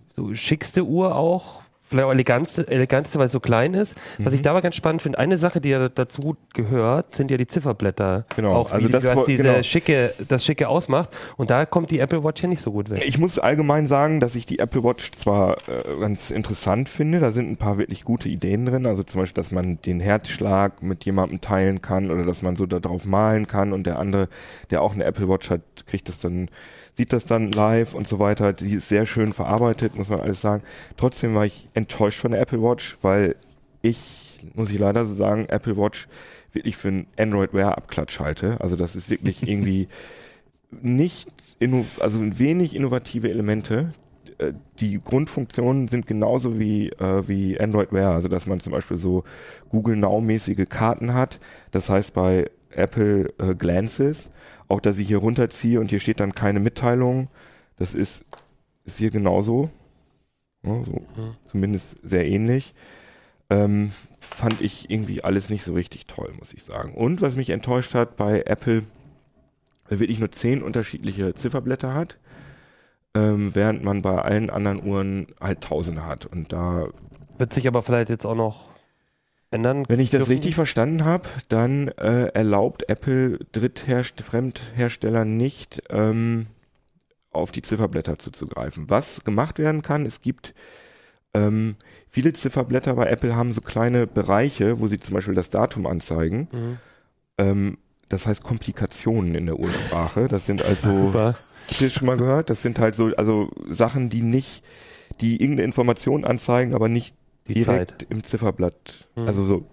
so 0.09 0.35
schickste 0.35 0.85
Uhr 0.85 1.15
auch, 1.15 1.62
vielleicht 1.93 2.07
auch 2.09 2.13
elegantste, 2.13 2.67
elegantste, 2.69 3.19
weil 3.19 3.27
es 3.27 3.33
so 3.33 3.41
klein 3.41 3.75
ist. 3.75 3.95
Was 4.19 4.29
Mhm. 4.33 4.35
ich 4.35 4.43
da 4.43 4.51
aber 4.51 4.63
ganz 4.63 4.75
spannend 4.75 5.03
finde, 5.03 5.19
eine 5.19 5.39
Sache, 5.39 5.61
die 5.61 5.69
ja 5.69 5.89
dazu 5.89 6.37
gehört, 6.55 7.15
sind 7.15 7.31
ja 7.31 7.37
die 7.37 7.47
Zifferblätter. 7.47 8.25
Genau, 8.37 8.55
Auch 8.55 8.73
also 8.73 8.89
wie, 8.89 8.93
das 8.93 9.05
was 9.05 9.25
diese 9.27 9.43
genau. 9.45 9.63
schicke, 9.63 10.13
das 10.29 10.45
Schicke 10.45 10.69
ausmacht. 10.69 11.11
Und 11.37 11.51
da 11.51 11.65
kommt 11.67 11.91
die 11.91 12.01
Apple 12.01 12.25
Watch 12.25 12.43
ja 12.43 12.49
nicht 12.49 12.63
so 12.63 12.73
gut 12.73 12.91
weg. 12.91 13.03
Ich 13.07 13.19
muss 13.19 13.39
allgemein 13.39 13.87
sagen, 13.87 14.19
dass 14.21 14.35
ich 14.35 14.47
die 14.47 14.59
Apple 14.59 14.83
Watch 14.83 15.13
zwar 15.13 15.59
äh, 15.69 16.01
ganz 16.01 16.31
interessant 16.31 16.89
finde, 16.89 17.21
da 17.21 17.31
sind 17.31 17.51
ein 17.51 17.57
paar 17.57 17.79
wirklich 17.79 18.05
gute 18.05 18.29
Ideen 18.29 18.67
drin, 18.67 18.87
also 18.87 19.03
zum 19.03 19.21
Beispiel, 19.21 19.43
dass 19.43 19.53
man 19.53 19.79
den 19.83 20.01
Herzschlag 20.01 20.83
mit 20.83 21.05
jemandem 21.05 21.41
teilen 21.41 21.83
kann 21.83 22.11
oder 22.11 22.25
dass 22.25 22.43
man 22.43 22.57
so 22.57 22.67
da 22.67 22.81
drauf 22.81 23.05
malen 23.05 23.47
kann 23.47 23.73
und 23.73 23.87
der 23.87 23.99
andere, 23.99 24.29
der 24.71 24.83
auch 24.83 24.95
eine 24.95 25.05
Apple 25.05 25.29
Watch 25.29 25.51
hat, 25.51 25.61
kriegt 25.87 26.09
das 26.09 26.19
dann, 26.21 26.49
sieht 26.95 27.13
das 27.13 27.25
dann 27.25 27.51
live 27.53 27.95
und 27.95 28.07
so 28.07 28.19
weiter. 28.19 28.53
Die 28.53 28.75
ist 28.75 28.89
sehr 28.89 29.07
schön 29.07 29.33
verarbeitet, 29.33 29.97
muss 29.97 30.09
man 30.09 30.21
alles 30.21 30.41
sagen. 30.41 30.63
Trotzdem 30.97 31.35
war 31.35 31.47
ich 31.47 31.69
enttäuscht 31.75 32.21
von 32.21 32.33
der 32.33 32.41
Apple 32.41 32.63
Watch, 32.63 32.99
weil 33.03 33.37
ich, 33.81 34.41
muss 34.55 34.71
ich 34.71 34.79
leider 34.79 35.07
so 35.07 35.15
sagen, 35.15 35.47
Apple 35.49 35.77
Watch 35.77 36.09
wirklich 36.53 36.77
für 36.77 36.89
einen 36.89 37.07
Android 37.19 37.55
Wear 37.55 37.79
Abklatsch 37.79 38.21
halte. 38.21 38.61
Also 38.61 38.77
das 38.77 38.95
ist 38.97 39.11
wirklich 39.11 39.43
irgendwie 39.49 39.89
nicht, 40.71 41.29
also 42.01 42.21
wenig 42.39 42.75
innovative 42.75 43.31
Elemente. 43.31 43.95
Äh, 44.39 44.53
Die 44.81 45.01
Grundfunktionen 45.01 45.89
sind 45.89 46.07
genauso 46.07 46.59
wie, 46.59 46.91
äh, 46.91 47.27
wie 47.29 47.59
Android 47.59 47.93
Wear, 47.93 48.13
also 48.13 48.29
dass 48.29 48.47
man 48.47 48.61
zum 48.61 48.73
Beispiel 48.73 48.97
so 48.99 49.25
Google 49.71 49.97
Now-mäßige 49.97 50.69
Karten 50.69 51.15
hat. 51.15 51.41
Das 51.71 51.89
heißt 51.89 52.13
bei 52.15 52.51
Apple 52.71 53.33
äh, 53.39 53.55
Glances, 53.55 54.31
auch 54.73 54.81
dass 54.81 54.99
ich 54.99 55.07
hier 55.07 55.19
runterziehe 55.19 55.79
und 55.79 55.91
hier 55.91 56.01
steht 56.01 56.19
dann 56.21 56.35
keine 56.35 56.59
Mitteilung. 56.61 57.29
Das 57.77 57.95
ist, 57.95 58.25
ist 58.85 58.99
hier 58.99 59.11
genauso. 59.11 59.71
Ja, 60.65 60.83
so, 60.85 60.93
Mhm. 60.93 61.37
Zumindest 61.49 61.97
sehr 62.03 62.27
ähnlich. 62.27 62.75
Ähm, 63.51 63.93
fand 64.21 64.61
ich 64.63 64.91
irgendwie 64.91 65.23
alles 65.23 65.51
nicht 65.51 65.63
so 65.63 65.75
richtig 65.75 66.07
toll, 66.07 66.33
muss 66.39 66.55
ich 66.55 66.63
sagen. 66.63 66.95
Und 66.95 67.21
was 67.21 67.37
mich 67.37 67.51
enttäuscht 67.51 67.95
hat 67.95 68.17
bei 68.17 68.43
Apple, 68.47 68.85
wirklich 69.89 70.19
nur 70.21 70.31
zehn 70.31 70.63
unterschiedliche 70.63 71.35
Zifferblätter 71.35 71.93
hat, 71.93 72.19
ähm, 73.15 73.55
während 73.55 73.85
man 73.85 74.01
bei 74.01 74.23
allen 74.23 74.49
anderen 74.49 74.83
Uhren 74.83 75.27
halt 75.39 75.61
Tausende 75.61 76.07
hat. 76.07 76.25
Und 76.25 76.53
da, 76.53 76.87
Wird 77.37 77.53
sich 77.53 77.67
aber 77.69 77.83
vielleicht 77.83 78.09
jetzt 78.09 78.25
auch 78.25 78.37
noch 78.37 78.72
ändern. 79.53 79.85
wenn 79.89 80.01
ich 80.01 80.11
das 80.11 80.21
dürfen. 80.21 80.33
richtig 80.33 80.55
verstanden 80.55 81.05
habe, 81.05 81.29
dann 81.49 81.89
äh, 81.89 82.27
erlaubt 82.29 82.89
Apple 82.89 83.39
Drittherst 83.53 84.21
Fremdherstellern 84.21 85.37
nicht 85.37 85.83
ähm, 85.91 86.47
auf 87.31 87.53
die 87.53 87.63
Zifferblätter 87.63 88.19
zuzugreifen. 88.19 88.91
Was 88.91 89.25
gemacht 89.25 89.59
werden 89.59 89.83
kann, 89.83 90.07
es 90.07 90.21
gibt 90.21 90.55
ähm, 91.35 91.77
viele 92.09 92.33
Zifferblätter 92.33 92.95
bei 92.95 93.07
Apple 93.07 93.35
haben 93.35 93.53
so 93.53 93.61
kleine 93.61 94.07
Bereiche, 94.07 94.81
wo 94.81 94.89
sie 94.89 94.99
zum 94.99 95.15
Beispiel 95.15 95.35
das 95.35 95.51
Datum 95.51 95.87
anzeigen. 95.87 96.49
Mhm. 96.53 96.79
Ähm, 97.39 97.79
das 98.09 98.27
heißt 98.27 98.43
Komplikationen 98.43 99.35
in 99.35 99.47
der 99.47 99.59
Ursprache. 99.59 100.29
Das 100.29 100.47
sind 100.47 100.63
also. 100.63 101.15
Habt 101.69 101.81
ihr 101.81 101.91
schon 101.91 102.07
mal 102.07 102.17
gehört? 102.19 102.51
Das 102.51 102.61
sind 102.61 102.79
halt 102.79 102.95
so, 102.95 103.13
also 103.17 103.49
Sachen, 103.71 104.11
die 104.11 104.21
nicht, 104.21 104.63
die 105.21 105.41
irgendeine 105.41 105.65
Information 105.65 106.25
anzeigen, 106.25 106.75
aber 106.75 106.89
nicht 106.89 107.15
Die 107.49 107.55
direkt 107.55 108.03
Zeit. 108.03 108.07
im 108.11 108.23
Zifferblatt. 108.23 109.07
Mhm. 109.17 109.27
Also 109.29 109.45
so, 109.45 109.65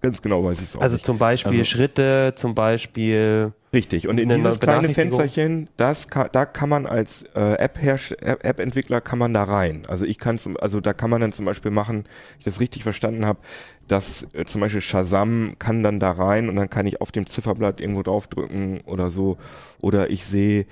ganz 0.00 0.22
genau 0.22 0.44
weiß 0.44 0.58
ich 0.58 0.64
es 0.64 0.76
auch 0.76 0.80
Also 0.80 0.94
nicht. 0.94 1.04
zum 1.06 1.18
Beispiel 1.18 1.52
Also- 1.52 1.64
Schritte, 1.64 2.32
zum 2.36 2.54
Beispiel. 2.54 3.52
Richtig. 3.70 4.08
Und 4.08 4.18
in 4.18 4.30
dieses 4.30 4.60
kleine. 4.60 4.88
Fensterchen, 4.88 5.68
das 5.76 6.08
kann, 6.08 6.30
da 6.32 6.46
kann 6.46 6.70
man 6.70 6.86
als 6.86 7.24
äh, 7.34 7.38
App-Herst- 7.58 8.12
App- 8.22 8.42
App-Entwickler 8.42 9.02
kann 9.02 9.18
man 9.18 9.34
da 9.34 9.42
rein. 9.44 9.82
Also 9.88 10.06
ich 10.06 10.16
kann 10.18 10.38
zum, 10.38 10.56
also 10.56 10.80
da 10.80 10.94
kann 10.94 11.10
man 11.10 11.20
dann 11.20 11.32
zum 11.32 11.44
Beispiel 11.44 11.70
machen, 11.70 12.04
ich 12.38 12.44
das 12.46 12.60
richtig 12.60 12.82
verstanden 12.82 13.26
habe, 13.26 13.40
dass 13.86 14.26
äh, 14.32 14.46
zum 14.46 14.62
Beispiel 14.62 14.80
Shazam 14.80 15.56
kann 15.58 15.82
dann 15.82 16.00
da 16.00 16.12
rein 16.12 16.48
und 16.48 16.56
dann 16.56 16.70
kann 16.70 16.86
ich 16.86 17.02
auf 17.02 17.12
dem 17.12 17.26
Zifferblatt 17.26 17.78
irgendwo 17.82 18.02
draufdrücken 18.02 18.80
oder 18.86 19.10
so. 19.10 19.36
Oder 19.82 20.08
ich 20.08 20.24
sehe 20.24 20.64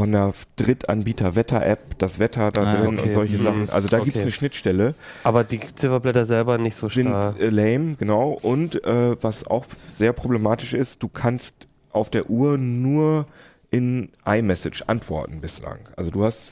von 0.00 0.12
der 0.12 0.32
Drittanbieter 0.56 1.36
Wetter-App 1.36 1.98
das 1.98 2.18
Wetter 2.18 2.48
da 2.48 2.62
Ah, 2.62 2.74
drin 2.76 2.98
okay. 2.98 3.08
und 3.08 3.12
solche 3.12 3.36
Mhm. 3.36 3.42
Sachen. 3.42 3.68
Also 3.70 3.88
da 3.88 3.98
gibt 3.98 4.08
es 4.08 4.14
Okay. 4.14 4.22
eine 4.22 4.32
Schnittstelle. 4.32 4.94
Aber 5.24 5.44
die 5.44 5.60
Zifferblätter 5.60 6.24
selber 6.24 6.56
nicht 6.56 6.74
so 6.74 6.88
Sind 6.88 7.08
stark. 7.08 7.38
äh, 7.38 7.50
lame, 7.50 7.96
genau. 7.98 8.30
Und 8.40 8.82
äh, 8.86 9.22
was 9.22 9.46
auch 9.46 9.66
sehr 9.98 10.14
problematisch 10.14 10.72
ist, 10.72 11.02
du 11.02 11.08
kannst 11.08 11.68
auf 11.92 12.08
der 12.08 12.30
Uhr 12.30 12.56
nur 12.56 13.26
in 13.70 14.08
iMessage 14.24 14.84
antworten 14.86 15.42
bislang. 15.42 15.80
Also 15.96 16.10
du 16.10 16.24
hast 16.24 16.50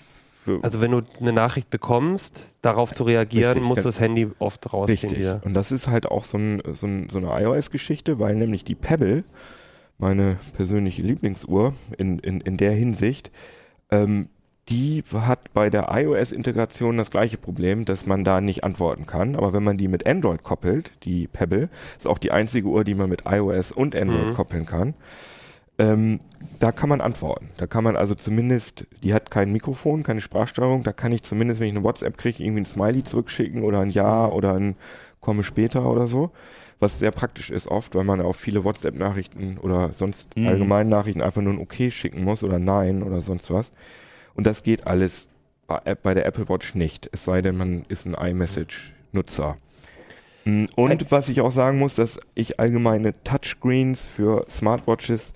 Also 0.63 0.83
wenn 0.83 0.91
du 0.91 1.01
eine 1.19 1.33
Nachricht 1.33 1.71
bekommst, 1.71 2.43
darauf 2.61 2.93
zu 2.93 3.05
reagieren, 3.05 3.53
Richtig, 3.53 3.67
musst 3.67 3.81
du 3.85 3.89
das 3.89 3.99
Handy 3.99 4.29
oft 4.41 4.71
rausziehen 4.75 4.99
Richtig. 4.99 5.19
wieder. 5.21 5.41
Und 5.43 5.55
das 5.55 5.73
ist 5.73 5.89
halt 5.89 6.05
auch 6.07 6.25
so, 6.25 6.37
ein, 6.37 6.61
so, 6.75 6.87
ein, 6.87 7.09
so 7.11 7.17
eine 7.17 7.29
iOS-Geschichte, 7.45 8.19
weil 8.19 8.35
nämlich 8.35 8.65
die 8.65 8.75
Pebble, 8.75 9.25
meine 9.99 10.39
persönliche 10.55 11.03
Lieblingsuhr 11.03 11.75
in, 11.97 12.19
in, 12.21 12.41
in 12.41 12.57
der 12.57 12.73
Hinsicht, 12.73 13.31
ähm, 13.91 14.29
die 14.69 15.03
hat 15.13 15.53
bei 15.55 15.71
der 15.71 15.89
iOS-Integration 15.91 16.99
das 16.99 17.11
gleiche 17.11 17.39
Problem, 17.39 17.87
dass 17.87 18.05
man 18.05 18.23
da 18.23 18.41
nicht 18.43 18.65
antworten 18.65 19.07
kann. 19.07 19.35
Aber 19.35 19.53
wenn 19.55 19.65
man 19.65 19.79
die 19.79 19.89
mit 19.89 20.07
Android 20.07 20.43
koppelt, 20.43 20.93
die 21.05 21.27
Pebble, 21.27 21.71
ist 21.97 22.07
auch 22.07 22.19
die 22.19 22.33
einzige 22.33 22.69
Uhr, 22.69 22.85
die 22.85 22.95
man 22.95 23.09
mit 23.09 23.23
iOS 23.27 23.73
und 23.73 23.97
Android 23.97 24.29
Mhm. 24.29 24.35
koppeln 24.35 24.67
kann, 24.67 24.95
ähm, 25.79 26.21
da 26.59 26.73
kann 26.73 26.89
man 26.89 27.01
antworten. 27.01 27.49
Da 27.57 27.67
kann 27.67 27.85
man 27.85 27.97
also 27.97 28.15
zumindest, 28.15 28.87
die 29.03 29.15
hat 29.15 29.31
kein 29.31 29.53
Mikrofon, 29.53 30.03
keine 30.03 30.21
Sprachsteuerung, 30.21 30.83
da 30.83 30.93
kann 30.93 31.13
ich 31.13 31.23
zumindest, 31.23 31.61
wenn 31.61 31.69
ich 31.69 31.75
eine 31.77 31.85
WhatsApp 31.85 32.19
kriege, 32.19 32.43
irgendwie 32.43 32.63
ein 32.63 32.67
Smiley 32.67 33.05
zurückschicken 33.05 33.63
oder 33.63 33.81
ein 33.81 33.91
Ja 33.91 34.27
oder 34.27 34.55
ein 34.55 34.77
Komme 35.21 35.45
später 35.45 35.87
oder 35.91 36.07
so. 36.07 36.31
Was 36.81 36.99
sehr 36.99 37.11
praktisch 37.11 37.51
ist 37.51 37.67
oft, 37.67 37.95
weil 37.95 38.05
man 38.05 38.21
auf 38.21 38.37
viele 38.37 38.63
WhatsApp-Nachrichten 38.65 39.59
oder 39.59 39.91
sonst 39.95 40.29
Mhm. 40.37 40.47
allgemeinen 40.47 40.91
Nachrichten 40.91 41.23
einfach 41.23 41.43
nur 41.43 41.53
ein 41.53 41.61
Okay 41.61 41.91
schicken 41.91 42.23
muss 42.25 42.45
oder 42.45 42.59
Nein 42.59 43.03
oder 43.03 43.21
sonst 43.21 43.51
was. 43.51 43.73
Und 44.35 44.47
das 44.47 44.63
geht 44.63 44.87
alles 44.87 45.27
bei, 45.67 46.15
der 46.15 46.25
Apple 46.25 46.49
Watch 46.49 46.75
nicht. 46.75 47.09
Es 47.13 47.25
sei 47.25 47.43
denn, 47.43 47.57
man 47.57 47.85
ist 47.89 48.07
ein 48.07 48.15
iMessage-Nutzer. 48.15 49.57
Mm, 50.45 50.65
Und 50.77 51.11
was 51.11 51.29
ich 51.29 51.41
auch 51.41 51.53
sagen 51.53 51.79
muss, 51.79 51.95
dass 51.97 52.19
ich 52.35 52.59
allgemeine 52.61 53.13
Touchscreens 53.25 54.07
für 54.07 54.47
Smartwatches, 54.49 55.33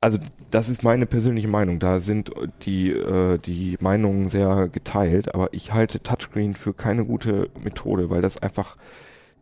also 0.00 0.18
das 0.50 0.68
ist 0.68 0.84
meine 0.84 1.06
persönliche 1.06 1.48
Meinung, 1.48 1.80
da 1.80 1.98
sind 1.98 2.30
die, 2.62 2.90
äh, 2.90 3.38
die 3.38 3.76
Meinungen 3.80 4.28
sehr 4.28 4.68
geteilt, 4.68 5.34
aber 5.34 5.48
ich 5.52 5.72
halte 5.72 6.00
Touchscreen 6.00 6.54
für 6.54 6.72
keine 6.72 7.04
gute 7.04 7.50
Methode, 7.64 8.08
weil 8.10 8.22
das 8.22 8.40
einfach 8.40 8.76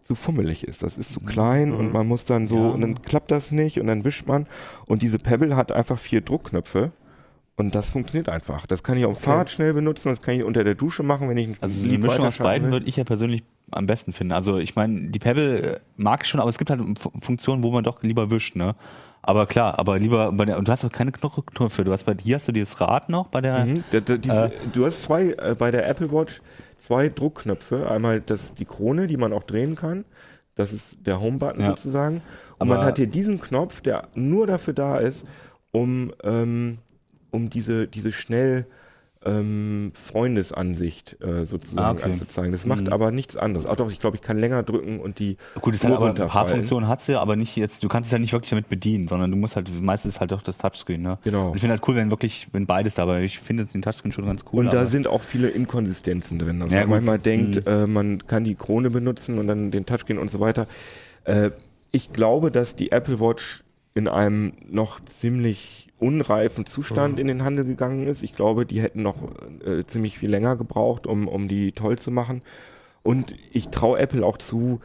zu 0.07 0.15
fummelig 0.15 0.67
ist. 0.67 0.83
Das 0.83 0.97
ist 0.97 1.13
zu 1.13 1.21
klein 1.21 1.73
und 1.75 1.93
man 1.93 2.07
muss 2.07 2.25
dann 2.25 2.49
so, 2.49 2.57
Ja. 2.57 2.69
und 2.71 2.81
dann 2.81 3.03
klappt 3.03 3.31
das 3.31 3.51
nicht 3.51 3.81
und 3.81 3.87
dann 3.87 4.05
wischt 4.05 4.27
man. 4.27 4.47
Und 4.87 5.03
diese 5.03 5.19
Pebble 5.19 5.57
hat 5.57 5.73
einfach 5.73 5.99
vier 5.99 6.21
Druckknöpfe. 6.21 6.93
Und 7.59 7.75
das 7.75 7.89
funktioniert 7.89 8.29
einfach. 8.29 8.67
Das 8.67 8.83
kann 8.83 8.99
ich 8.99 9.07
auf 9.07 9.17
dem 9.17 9.23
Fahrrad 9.23 9.49
schnell 9.49 9.73
benutzen, 9.73 10.11
das 10.11 10.21
kann 10.21 10.35
ich 10.35 10.45
unter 10.45 10.63
der 10.63 10.75
Dusche 10.75 11.03
machen, 11.03 11.31
wenn 11.31 11.39
ich 11.39 11.57
Also 11.63 11.91
Lied 11.91 12.03
Mischung 12.03 12.27
aus 12.27 12.37
beiden 12.37 12.71
würde 12.71 12.85
ich 12.85 12.97
ja 12.97 13.05
persönlich 13.05 13.45
am 13.71 13.87
besten 13.87 14.13
finden. 14.13 14.33
Also 14.35 14.59
ich 14.59 14.77
meine, 14.77 15.09
die 15.09 15.19
Pebble 15.19 15.63
äh, 15.77 15.81
mag 15.97 16.21
ich 16.23 16.29
schon, 16.29 16.39
aber 16.41 16.51
es 16.51 16.59
gibt 16.59 16.69
halt 16.71 16.83
Fu- 16.99 17.13
Funktionen, 17.21 17.63
wo 17.63 17.71
man 17.71 17.83
doch 17.83 18.03
lieber 18.03 18.31
wischt, 18.31 18.57
ne? 18.57 18.75
Aber 19.23 19.47
klar, 19.47 19.79
aber 19.79 19.99
lieber 19.99 20.31
bei 20.33 20.45
der, 20.45 20.59
und 20.59 20.69
du 20.69 20.73
hast 20.73 20.85
auch 20.85 20.93
keine 20.93 21.11
Knöpfe. 21.13 21.83
Du 21.83 21.93
hast 21.93 22.05
bei 22.05 22.15
hier 22.23 22.37
hast 22.37 22.47
du 22.47 22.53
dieses 22.53 22.79
Rad 22.81 23.09
noch 23.09 23.29
bei 23.29 23.41
der. 23.41 23.65
Mhm. 23.65 23.83
Da, 23.91 24.01
da, 24.01 24.17
diese, 24.19 24.53
du 24.75 24.85
hast 24.85 25.03
zwei, 25.03 25.31
äh, 25.39 25.57
bei 25.59 25.71
der 25.71 25.89
Apple 25.89 26.13
Watch 26.13 26.43
zwei 26.77 27.09
Druckknöpfe. 27.09 27.91
Einmal 27.91 28.21
das, 28.21 28.55
die 28.55 28.65
Krone, 28.65 29.07
die 29.07 29.17
man 29.17 29.33
auch 29.33 29.43
drehen 29.45 29.75
kann. 29.77 30.05
Das 30.55 30.73
ist 30.73 30.99
der 31.05 31.21
Home-Button 31.21 31.61
Ja. 31.61 31.69
sozusagen. 31.69 32.23
Und 32.59 32.69
man 32.69 32.79
Aber- 32.79 32.87
hat 32.87 32.97
hier 32.99 33.07
diesen 33.07 33.41
Knopf, 33.41 33.81
der 33.81 34.09
nur 34.15 34.47
dafür 34.47 34.75
da 34.75 34.99
ist, 34.99 35.25
um, 35.73 36.13
ähm, 36.23 36.79
um 37.31 37.51
diese, 37.51 37.87
diese 37.87 38.13
schnell 38.13 38.67
ähm, 39.27 39.91
Freundesansicht 39.95 41.17
äh, 41.23 41.45
sozusagen 41.45 41.79
Ah, 41.87 41.91
okay. 41.93 42.05
anzuzeigen. 42.13 42.53
Das 42.53 42.65
macht 42.67 42.83
Mhm. 42.85 42.93
aber 42.93 43.11
nichts 43.11 43.37
anderes. 43.37 43.67
Auch 43.67 43.77
doch, 43.77 43.91
ich 43.91 43.99
glaube, 44.01 44.17
ich 44.17 44.23
kann 44.23 44.39
länger 44.39 44.63
drücken 44.63 45.01
und 45.01 45.19
die 45.19 45.37
Gut, 45.61 45.75
es 45.75 45.83
Uhr 45.85 45.91
hat 45.91 45.97
aber 45.97 46.09
ein 46.11 46.15
paar. 46.15 46.47
Funktionen 46.47 46.89
hat 46.89 47.01
sie, 47.01 47.19
aber 47.21 47.37
nicht 47.37 47.57
jetzt, 47.57 47.83
du 47.83 47.89
kannst 47.89 48.09
es 48.09 48.13
ja 48.13 48.19
nicht 48.19 48.33
wirklich 48.33 48.51
damit 48.51 48.69
bedienen, 48.69 49.09
sondern 49.09 49.31
du 49.31 49.37
musst 49.37 49.57
halt, 49.57 49.71
meistens 49.83 50.21
halt 50.21 50.33
doch 50.33 50.43
das 50.43 50.59
Touchscreen, 50.59 51.03
ne? 51.03 51.19
Genau. 51.25 51.49
Und 51.49 51.55
ich 51.57 51.61
finde 51.61 51.73
halt 51.75 51.83
cool, 51.89 51.97
wenn 51.97 52.11
wirklich, 52.11 52.49
wenn 52.53 52.67
beides 52.67 52.95
dabei, 52.95 53.23
ich 53.25 53.39
finde 53.39 53.67
den 53.67 53.83
Touchscreen 53.83 54.13
schon 54.13 54.27
ganz 54.27 54.45
cool. 54.53 54.65
Und 54.67 54.73
da 54.75 54.87
sind 54.87 55.07
auch 55.07 55.23
viele 55.23 55.49
Inkonsistenzen 55.49 56.39
drin. 56.39 56.63
Also 56.63 56.75
Ja, 56.75 56.83
man 56.83 56.89
gut. 56.89 56.95
manchmal 56.97 57.19
denkt, 57.19 57.57
Mhm. 57.57 57.73
äh, 57.73 57.87
man 57.87 58.27
kann 58.27 58.45
die 58.45 58.55
Krone 58.55 58.91
benutzen 58.91 59.39
und 59.39 59.47
dann 59.49 59.71
den 59.71 59.87
Touchscreen 59.87 60.19
und 60.19 60.31
so 60.31 60.41
weiter. 60.41 60.67
Äh, 61.25 61.51
ich 61.93 62.13
glaube, 62.13 62.51
dass 62.51 62.77
die 62.77 62.93
Apple 62.93 63.21
Watch 63.21 63.63
in 63.95 64.09
einem 64.09 64.53
noch 64.69 65.01
ziemlich 65.05 65.86
unreifen 65.99 66.67
Zustand 66.67 67.15
Mhm. 67.15 67.21
in 67.21 67.27
den 67.29 67.45
Handel 67.45 67.65
gegangen 67.65 68.07
ist. 68.07 68.23
Ich 68.23 68.35
glaube, 68.35 68.67
die 68.67 68.81
hätten 68.83 69.03
noch 69.03 69.17
äh, 69.65 69.85
ziemlich 69.87 70.19
viel 70.19 70.31
länger 70.31 70.57
gebraucht, 70.57 71.07
um, 71.07 71.27
um 71.29 71.49
die 71.49 71.73
toll 71.73 71.99
zu 71.99 72.11
machen. 72.11 72.43
Und 73.03 73.35
ich 73.53 73.69
traue 73.69 73.99
Apple 73.99 74.25
auch 74.27 74.37
zu, 74.37 74.81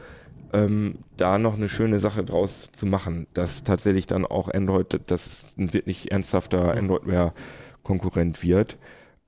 ähm, 0.52 0.96
da 1.16 1.38
noch 1.38 1.54
eine 1.54 1.68
schöne 1.68 1.98
Sache 1.98 2.24
draus 2.24 2.70
zu 2.72 2.86
machen, 2.86 3.26
dass 3.34 3.64
tatsächlich 3.64 4.06
dann 4.06 4.24
auch 4.24 4.48
Android, 4.48 5.00
das 5.06 5.54
ein 5.58 5.72
wirklich 5.72 6.12
ernsthafter 6.12 6.74
Android-Wear-Konkurrent 6.76 8.42
wird. 8.42 8.78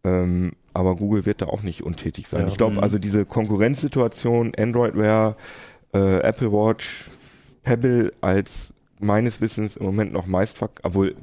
Ähm, 0.05 0.53
aber 0.75 0.97
Google 0.97 1.25
wird 1.27 1.41
da 1.43 1.47
auch 1.47 1.63
nicht 1.63 1.83
untätig 1.83 2.29
sein. 2.29 2.43
Ja. 2.43 2.49
Ich 2.49 2.57
glaube, 2.57 2.77
Mhm. 2.77 2.81
also 2.83 2.99
diese 2.99 3.25
Konkurrenzsituation, 3.25 4.53
Android 4.57 4.97
Wear, 4.97 5.37
äh, 5.95 6.19
Apple 6.21 6.53
Watch, 6.53 7.11
Pebble 7.63 8.13
als 8.21 8.73
meines 9.01 9.41
Wissens 9.41 9.77
im 9.77 9.87
Moment 9.87 10.13
noch 10.13 10.27
meistverk 10.27 10.81
obwohl 10.83 11.15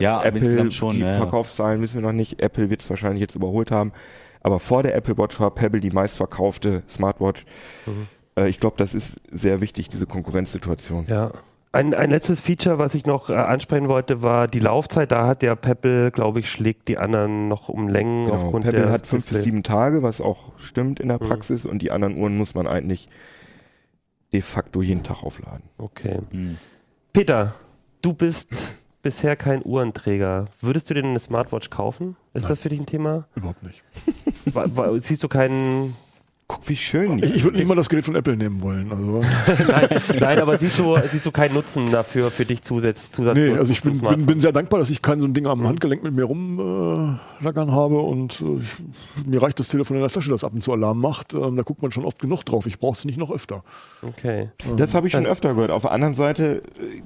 ja, 0.00 0.16
aber 0.16 0.26
Apple, 0.26 0.38
insgesamt 0.40 0.72
schon, 0.72 0.96
die 0.96 1.02
ja. 1.02 1.16
Verkaufszahlen 1.16 1.80
wissen 1.80 1.94
wir 1.96 2.02
noch 2.02 2.12
nicht. 2.12 2.40
Apple 2.42 2.70
wird 2.70 2.82
es 2.82 2.90
wahrscheinlich 2.90 3.20
jetzt 3.20 3.34
überholt 3.34 3.70
haben. 3.70 3.92
Aber 4.40 4.60
vor 4.60 4.82
der 4.82 4.94
Apple 4.94 5.16
Watch 5.16 5.40
war 5.40 5.50
Pebble 5.50 5.80
die 5.80 5.90
meistverkaufte 5.90 6.82
Smartwatch. 6.88 7.46
Mhm. 7.86 8.06
Äh, 8.36 8.48
ich 8.48 8.60
glaube, 8.60 8.76
das 8.76 8.94
ist 8.94 9.16
sehr 9.30 9.60
wichtig, 9.60 9.88
diese 9.88 10.06
Konkurrenzsituation. 10.06 11.06
Ja. 11.08 11.30
Ein, 11.72 11.92
ein 11.92 12.10
letztes 12.10 12.38
Feature, 12.38 12.78
was 12.78 12.94
ich 12.94 13.04
noch 13.04 13.30
äh, 13.30 13.34
ansprechen 13.34 13.88
wollte, 13.88 14.22
war 14.22 14.46
die 14.46 14.60
Laufzeit. 14.60 15.10
Da 15.10 15.26
hat 15.26 15.42
der 15.42 15.56
Pebble, 15.56 16.10
glaube 16.12 16.38
ich, 16.40 16.48
schlägt 16.50 16.86
die 16.88 16.98
anderen 16.98 17.48
noch 17.48 17.68
um 17.68 17.88
Längen 17.88 18.26
Genau. 18.26 18.36
aufgrund 18.38 18.64
Pebble 18.64 18.82
der 18.82 18.90
hat 18.90 19.06
fünf 19.06 19.24
bis 19.24 19.30
Display. 19.30 19.42
sieben 19.44 19.62
Tage, 19.64 20.02
was 20.02 20.20
auch 20.20 20.52
stimmt 20.58 21.00
in 21.00 21.08
der 21.08 21.20
Mhm. 21.20 21.26
Praxis. 21.26 21.64
Und 21.64 21.80
die 21.82 21.90
anderen 21.90 22.16
Uhren 22.16 22.36
muss 22.36 22.54
man 22.54 22.66
eigentlich 22.68 23.08
de 24.32 24.42
facto 24.42 24.82
jeden 24.82 25.02
Tag 25.02 25.22
aufladen. 25.24 25.62
Okay. 25.78 26.18
Hm. 26.30 26.58
Peter, 27.12 27.54
du 28.02 28.12
bist 28.12 28.50
bisher 29.04 29.36
kein 29.36 29.62
Uhrenträger. 29.64 30.46
Würdest 30.60 30.90
du 30.90 30.94
dir 30.94 31.04
eine 31.04 31.20
Smartwatch 31.20 31.70
kaufen? 31.70 32.16
Ist 32.32 32.42
Nein. 32.42 32.48
das 32.48 32.60
für 32.60 32.70
dich 32.70 32.80
ein 32.80 32.86
Thema? 32.86 33.28
Überhaupt 33.36 33.62
nicht. 33.62 33.84
Siehst 35.04 35.22
du 35.22 35.28
keinen. 35.28 35.94
Guck, 36.46 36.68
wie 36.68 36.76
schön. 36.76 37.18
Ich, 37.20 37.36
ich 37.36 37.44
würde 37.44 37.56
nicht 37.56 37.66
mal 37.66 37.74
das 37.74 37.88
Gerät 37.88 38.04
von 38.04 38.16
Apple 38.16 38.36
nehmen 38.36 38.60
wollen. 38.60 38.90
Also, 38.90 39.22
nein, 39.66 39.88
nein, 40.20 40.38
aber 40.40 40.58
siehst 40.58 40.78
du, 40.78 40.94
siehst 41.10 41.24
du 41.24 41.30
keinen 41.30 41.54
Nutzen 41.54 41.90
dafür 41.90 42.30
für 42.30 42.44
dich 42.44 42.60
Zusatz, 42.60 43.10
Zusatz 43.10 43.34
nee, 43.34 43.54
also 43.54 43.72
ich 43.72 43.80
bin, 43.80 43.98
bin, 43.98 44.26
bin 44.26 44.40
sehr 44.40 44.52
dankbar, 44.52 44.78
dass 44.78 44.90
ich 44.90 45.00
kein 45.00 45.20
so 45.20 45.26
ein 45.26 45.32
Ding 45.32 45.46
am 45.46 45.66
Handgelenk 45.66 46.02
mit 46.02 46.12
mir 46.12 46.24
rumrackern 46.24 47.72
habe 47.72 47.98
und 47.98 48.42
äh, 48.42 48.60
ich, 48.60 49.26
mir 49.26 49.42
reicht 49.42 49.58
das 49.58 49.68
Telefon 49.68 49.96
in 49.96 50.02
der 50.02 50.10
Tasche, 50.10 50.28
das 50.28 50.44
ab 50.44 50.52
und 50.52 50.62
zu 50.62 50.74
Alarm 50.74 51.00
macht. 51.00 51.32
Ähm, 51.32 51.56
da 51.56 51.62
guckt 51.62 51.80
man 51.80 51.92
schon 51.92 52.04
oft 52.04 52.18
genug 52.18 52.44
drauf. 52.44 52.66
Ich 52.66 52.78
brauche 52.78 52.98
es 52.98 53.06
nicht 53.06 53.16
noch 53.16 53.30
öfter. 53.30 53.64
Okay. 54.02 54.50
Das 54.76 54.92
habe 54.92 55.06
ich 55.06 55.14
schon 55.14 55.24
öfter 55.24 55.54
gehört. 55.54 55.70
Auf 55.70 55.82
der 55.82 55.92
anderen 55.92 56.12
Seite 56.12 56.60
äh, 56.78 57.00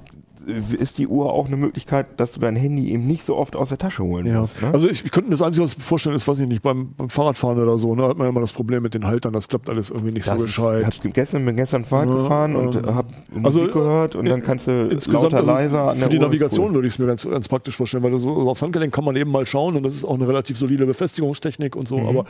ist 0.79 0.97
die 0.97 1.07
Uhr 1.07 1.31
auch 1.33 1.47
eine 1.47 1.55
Möglichkeit, 1.57 2.07
dass 2.19 2.31
du 2.33 2.39
dein 2.39 2.55
Handy 2.55 2.91
eben 2.91 3.05
nicht 3.07 3.23
so 3.25 3.35
oft 3.37 3.55
aus 3.55 3.69
der 3.69 3.77
Tasche 3.77 4.03
holen 4.03 4.25
Ja. 4.25 4.41
musst. 4.41 4.61
Ne? 4.61 4.69
Also 4.73 4.89
ich, 4.89 5.05
ich 5.05 5.11
könnte 5.11 5.29
mir 5.29 5.35
das 5.35 5.41
Einzige, 5.41 5.63
was 5.63 5.71
ich 5.73 5.77
mir 5.77 5.83
vorstellen, 5.83 6.15
ist, 6.15 6.27
weiß 6.27 6.39
ich 6.39 6.47
nicht, 6.47 6.61
beim, 6.61 6.93
beim 6.97 7.09
Fahrradfahren 7.09 7.57
oder 7.61 7.77
so, 7.77 7.95
ne, 7.95 8.03
hat 8.07 8.17
man 8.17 8.25
ja 8.25 8.29
immer 8.29 8.41
das 8.41 8.53
Problem 8.53 8.83
mit 8.83 8.93
den 8.93 9.05
Haltern, 9.05 9.33
das 9.33 9.47
klappt 9.47 9.69
alles 9.69 9.89
irgendwie 9.89 10.11
nicht 10.11 10.27
Das 10.27 10.37
so 10.37 10.43
ist- 10.43 10.55
gescheit. 10.55 10.85
Ich 10.91 11.03
hab 11.03 11.13
gestern, 11.13 11.45
bin 11.45 11.55
gestern 11.55 11.85
Fahrrad 11.85 12.09
Ja, 12.09 12.15
gefahren 12.15 12.55
und 12.55 12.75
ähm, 12.75 12.95
habe 12.95 13.07
Musik 13.31 13.61
also, 13.61 13.73
gehört 13.73 14.15
und 14.15 14.25
dann 14.25 14.41
kannst 14.41 14.67
du 14.67 14.87
Insgesamt 14.89 15.23
lauter, 15.33 15.37
also 15.37 15.51
leiser 15.53 15.81
an 15.91 15.95
für 15.95 15.99
der 16.01 16.09
die 16.09 16.15
Uhr 16.17 16.21
ist 16.21 16.27
Navigation 16.27 16.67
cool. 16.69 16.73
würde 16.75 16.87
ich 16.87 16.93
es 16.93 16.99
mir 16.99 17.05
ganz, 17.07 17.27
ganz 17.29 17.47
praktisch 17.47 17.77
vorstellen, 17.77 18.03
weil 18.03 18.17
so 18.19 18.29
aufs 18.49 18.61
Handgelenk 18.61 18.93
kann 18.93 19.03
man 19.05 19.15
eben 19.15 19.31
mal 19.31 19.45
schauen 19.45 19.75
und 19.75 19.83
das 19.83 19.95
ist 19.95 20.05
auch 20.05 20.15
eine 20.15 20.27
relativ 20.27 20.57
solide 20.57 20.85
Befestigungstechnik 20.85 21.75
und 21.75 21.87
so, 21.87 21.97
Mhm. 21.97 22.07
aber 22.07 22.25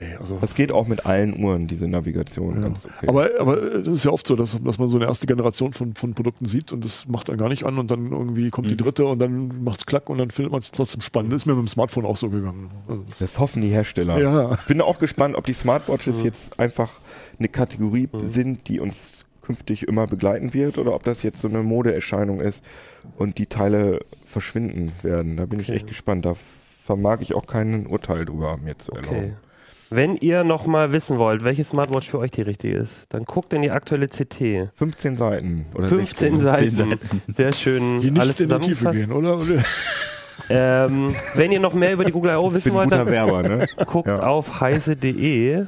nee, 0.00 0.14
also 0.18 0.38
Das 0.40 0.54
geht 0.54 0.72
auch 0.72 0.86
mit 0.86 1.06
allen 1.06 1.42
Uhren, 1.42 1.66
diese 1.66 1.86
Navigation. 1.88 2.54
Ja. 2.56 2.60
Ganz 2.62 2.86
okay. 2.86 3.06
Aber, 3.08 3.30
aber 3.38 3.62
es 3.62 3.86
ist 3.86 4.04
ja 4.04 4.10
oft 4.10 4.26
so, 4.26 4.36
dass, 4.36 4.58
dass 4.62 4.78
man 4.78 4.88
so 4.88 4.98
eine 4.98 5.06
erste 5.06 5.26
Generation 5.26 5.72
von, 5.72 5.94
von 5.94 6.14
Produkten 6.14 6.46
sieht 6.46 6.72
und 6.72 6.84
das 6.84 7.06
macht 7.08 7.28
dann 7.28 7.36
gar 7.38 7.48
nicht 7.48 7.64
an 7.64 7.78
und 7.78 7.90
dann 7.90 8.10
irgendwie 8.10 8.50
kommt 8.50 8.68
die 8.68 8.74
Mhm. 8.74 8.78
dritte 8.78 9.04
und 9.06 9.18
dann 9.18 9.62
macht's 9.64 9.86
klack 9.86 10.08
und 10.10 10.18
dann 10.18 10.30
findet 10.30 10.52
man 10.52 10.60
es 10.60 10.70
trotzdem 10.70 11.00
spannend. 11.02 11.32
Das 11.32 11.42
ist 11.42 11.46
mir 11.46 11.54
mit 11.54 11.64
dem 11.66 11.68
Smartphone 11.68 12.04
auch 12.06 12.16
so 12.16 12.28
gegangen. 12.30 12.70
Also, 12.88 13.04
das 13.18 13.38
hoffen 13.38 13.62
die 13.62 13.68
Hersteller. 13.68 14.18
Ja. 14.20 14.54
Ich 14.54 14.66
bin 14.66 14.80
auch 14.80 14.98
gespannt, 14.98 15.36
ob 15.36 15.44
die 15.46 15.52
Smartwatches 15.52 16.22
jetzt 16.22 16.58
einfach 16.58 16.90
eine 17.38 17.48
Kategorie 17.48 18.08
sind, 18.24 18.68
die 18.68 18.80
uns 18.80 19.12
künftig 19.42 19.88
immer 19.88 20.06
begleiten 20.06 20.54
wird 20.54 20.78
oder 20.78 20.94
ob 20.94 21.02
das 21.02 21.22
jetzt 21.22 21.40
so 21.40 21.48
eine 21.48 21.62
Modeerscheinung 21.62 22.40
ist 22.40 22.62
und 23.16 23.38
die 23.38 23.46
Teile 23.46 24.00
verschwinden 24.24 24.92
werden. 25.02 25.36
Da 25.36 25.46
bin 25.46 25.58
ich 25.58 25.68
Okay. 25.68 25.76
echt 25.76 25.86
gespannt. 25.88 26.24
Da 26.24 26.34
vermag 26.84 27.20
ich 27.20 27.34
auch 27.34 27.46
kein 27.46 27.86
Urteil 27.86 28.24
drüber 28.26 28.56
mir 28.58 28.78
zu 28.78 28.92
erlauben. 28.92 29.16
Okay. 29.16 29.32
Wenn 29.92 30.16
ihr 30.16 30.44
noch 30.44 30.66
mal 30.66 30.92
wissen 30.92 31.18
wollt, 31.18 31.42
welche 31.42 31.64
Smartwatch 31.64 32.08
für 32.08 32.18
euch 32.20 32.30
die 32.30 32.42
richtige 32.42 32.76
ist, 32.76 32.92
dann 33.08 33.24
guckt 33.24 33.52
in 33.52 33.62
die 33.62 33.72
aktuelle 33.72 34.06
CT. 34.06 34.70
15 34.74 35.16
Seiten 35.16 35.66
oder 35.74 35.88
15 35.88 36.38
16. 36.38 36.46
Seiten. 36.46 36.76
Seiten. 36.76 37.22
Sehr 37.36 37.52
schön. 37.52 38.00
Hier 38.00 38.12
alles 38.20 38.38
nicht 38.38 38.50
in 38.50 38.60
die 38.60 38.68
Tiefe 38.68 38.90
gehen, 38.92 39.10
oder? 39.12 39.36
oder? 39.38 39.62
Ähm, 40.48 41.14
wenn 41.34 41.52
ihr 41.52 41.60
noch 41.60 41.74
mehr 41.74 41.92
über 41.92 42.04
die 42.04 42.12
Google 42.12 42.32
I.O. 42.32 42.52
Wissen 42.54 42.72
wollt, 42.72 42.90
dann 42.92 43.06
Werber, 43.06 43.42
ne? 43.42 43.66
guckt 43.86 44.08
Ja. 44.08 44.20
auf 44.20 44.60
heise.de. 44.60 45.66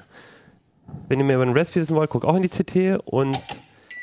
Wenn 1.08 1.18
ihr 1.18 1.24
mehr 1.24 1.36
über 1.36 1.44
den 1.44 1.54
Recipe 1.54 1.80
wissen 1.80 1.96
wollt, 1.96 2.10
guckt 2.10 2.24
auch 2.24 2.36
in 2.36 2.42
die 2.42 2.48
CT. 2.48 3.00
Und 3.04 3.40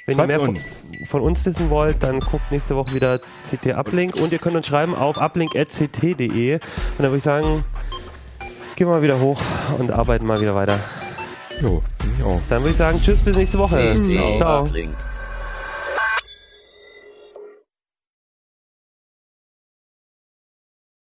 wenn 0.06 0.16
Schreibt 0.16 0.20
ihr 0.20 0.28
mehr 0.28 0.40
von 0.40 0.50
uns. 0.56 0.84
von 1.08 1.22
uns 1.22 1.46
wissen 1.46 1.70
wollt, 1.70 2.02
dann 2.04 2.20
guckt 2.20 2.52
nächste 2.52 2.76
Woche 2.76 2.94
wieder 2.94 3.20
CT 3.50 3.74
Uplink. 3.74 4.16
Und 4.16 4.32
ihr 4.32 4.40
könnt 4.40 4.56
uns 4.56 4.68
schreiben 4.68 4.96
auf 4.96 5.18
uplink.ct.de. 5.18 6.54
Und 6.56 6.62
dann 6.98 7.06
würde 7.08 7.18
ich 7.18 7.24
sagen, 7.24 7.64
gehen 8.80 8.88
wir 8.88 8.96
mal 8.96 9.04
wieder 9.04 9.20
hoch 9.20 9.42
und 9.78 9.92
arbeiten 9.92 10.26
mal 10.26 10.40
wieder 10.40 10.56
weiter. 10.56 10.80
Jo, 11.62 11.84
auch. 12.24 12.40
Dann 12.50 12.62
würde 12.62 12.72
ich 12.72 12.78
sagen, 12.78 13.02
tschüss, 13.04 13.20
bis 13.20 13.36
nächste 13.36 13.60
Woche. 13.60 13.94
Ciao. 14.38 14.70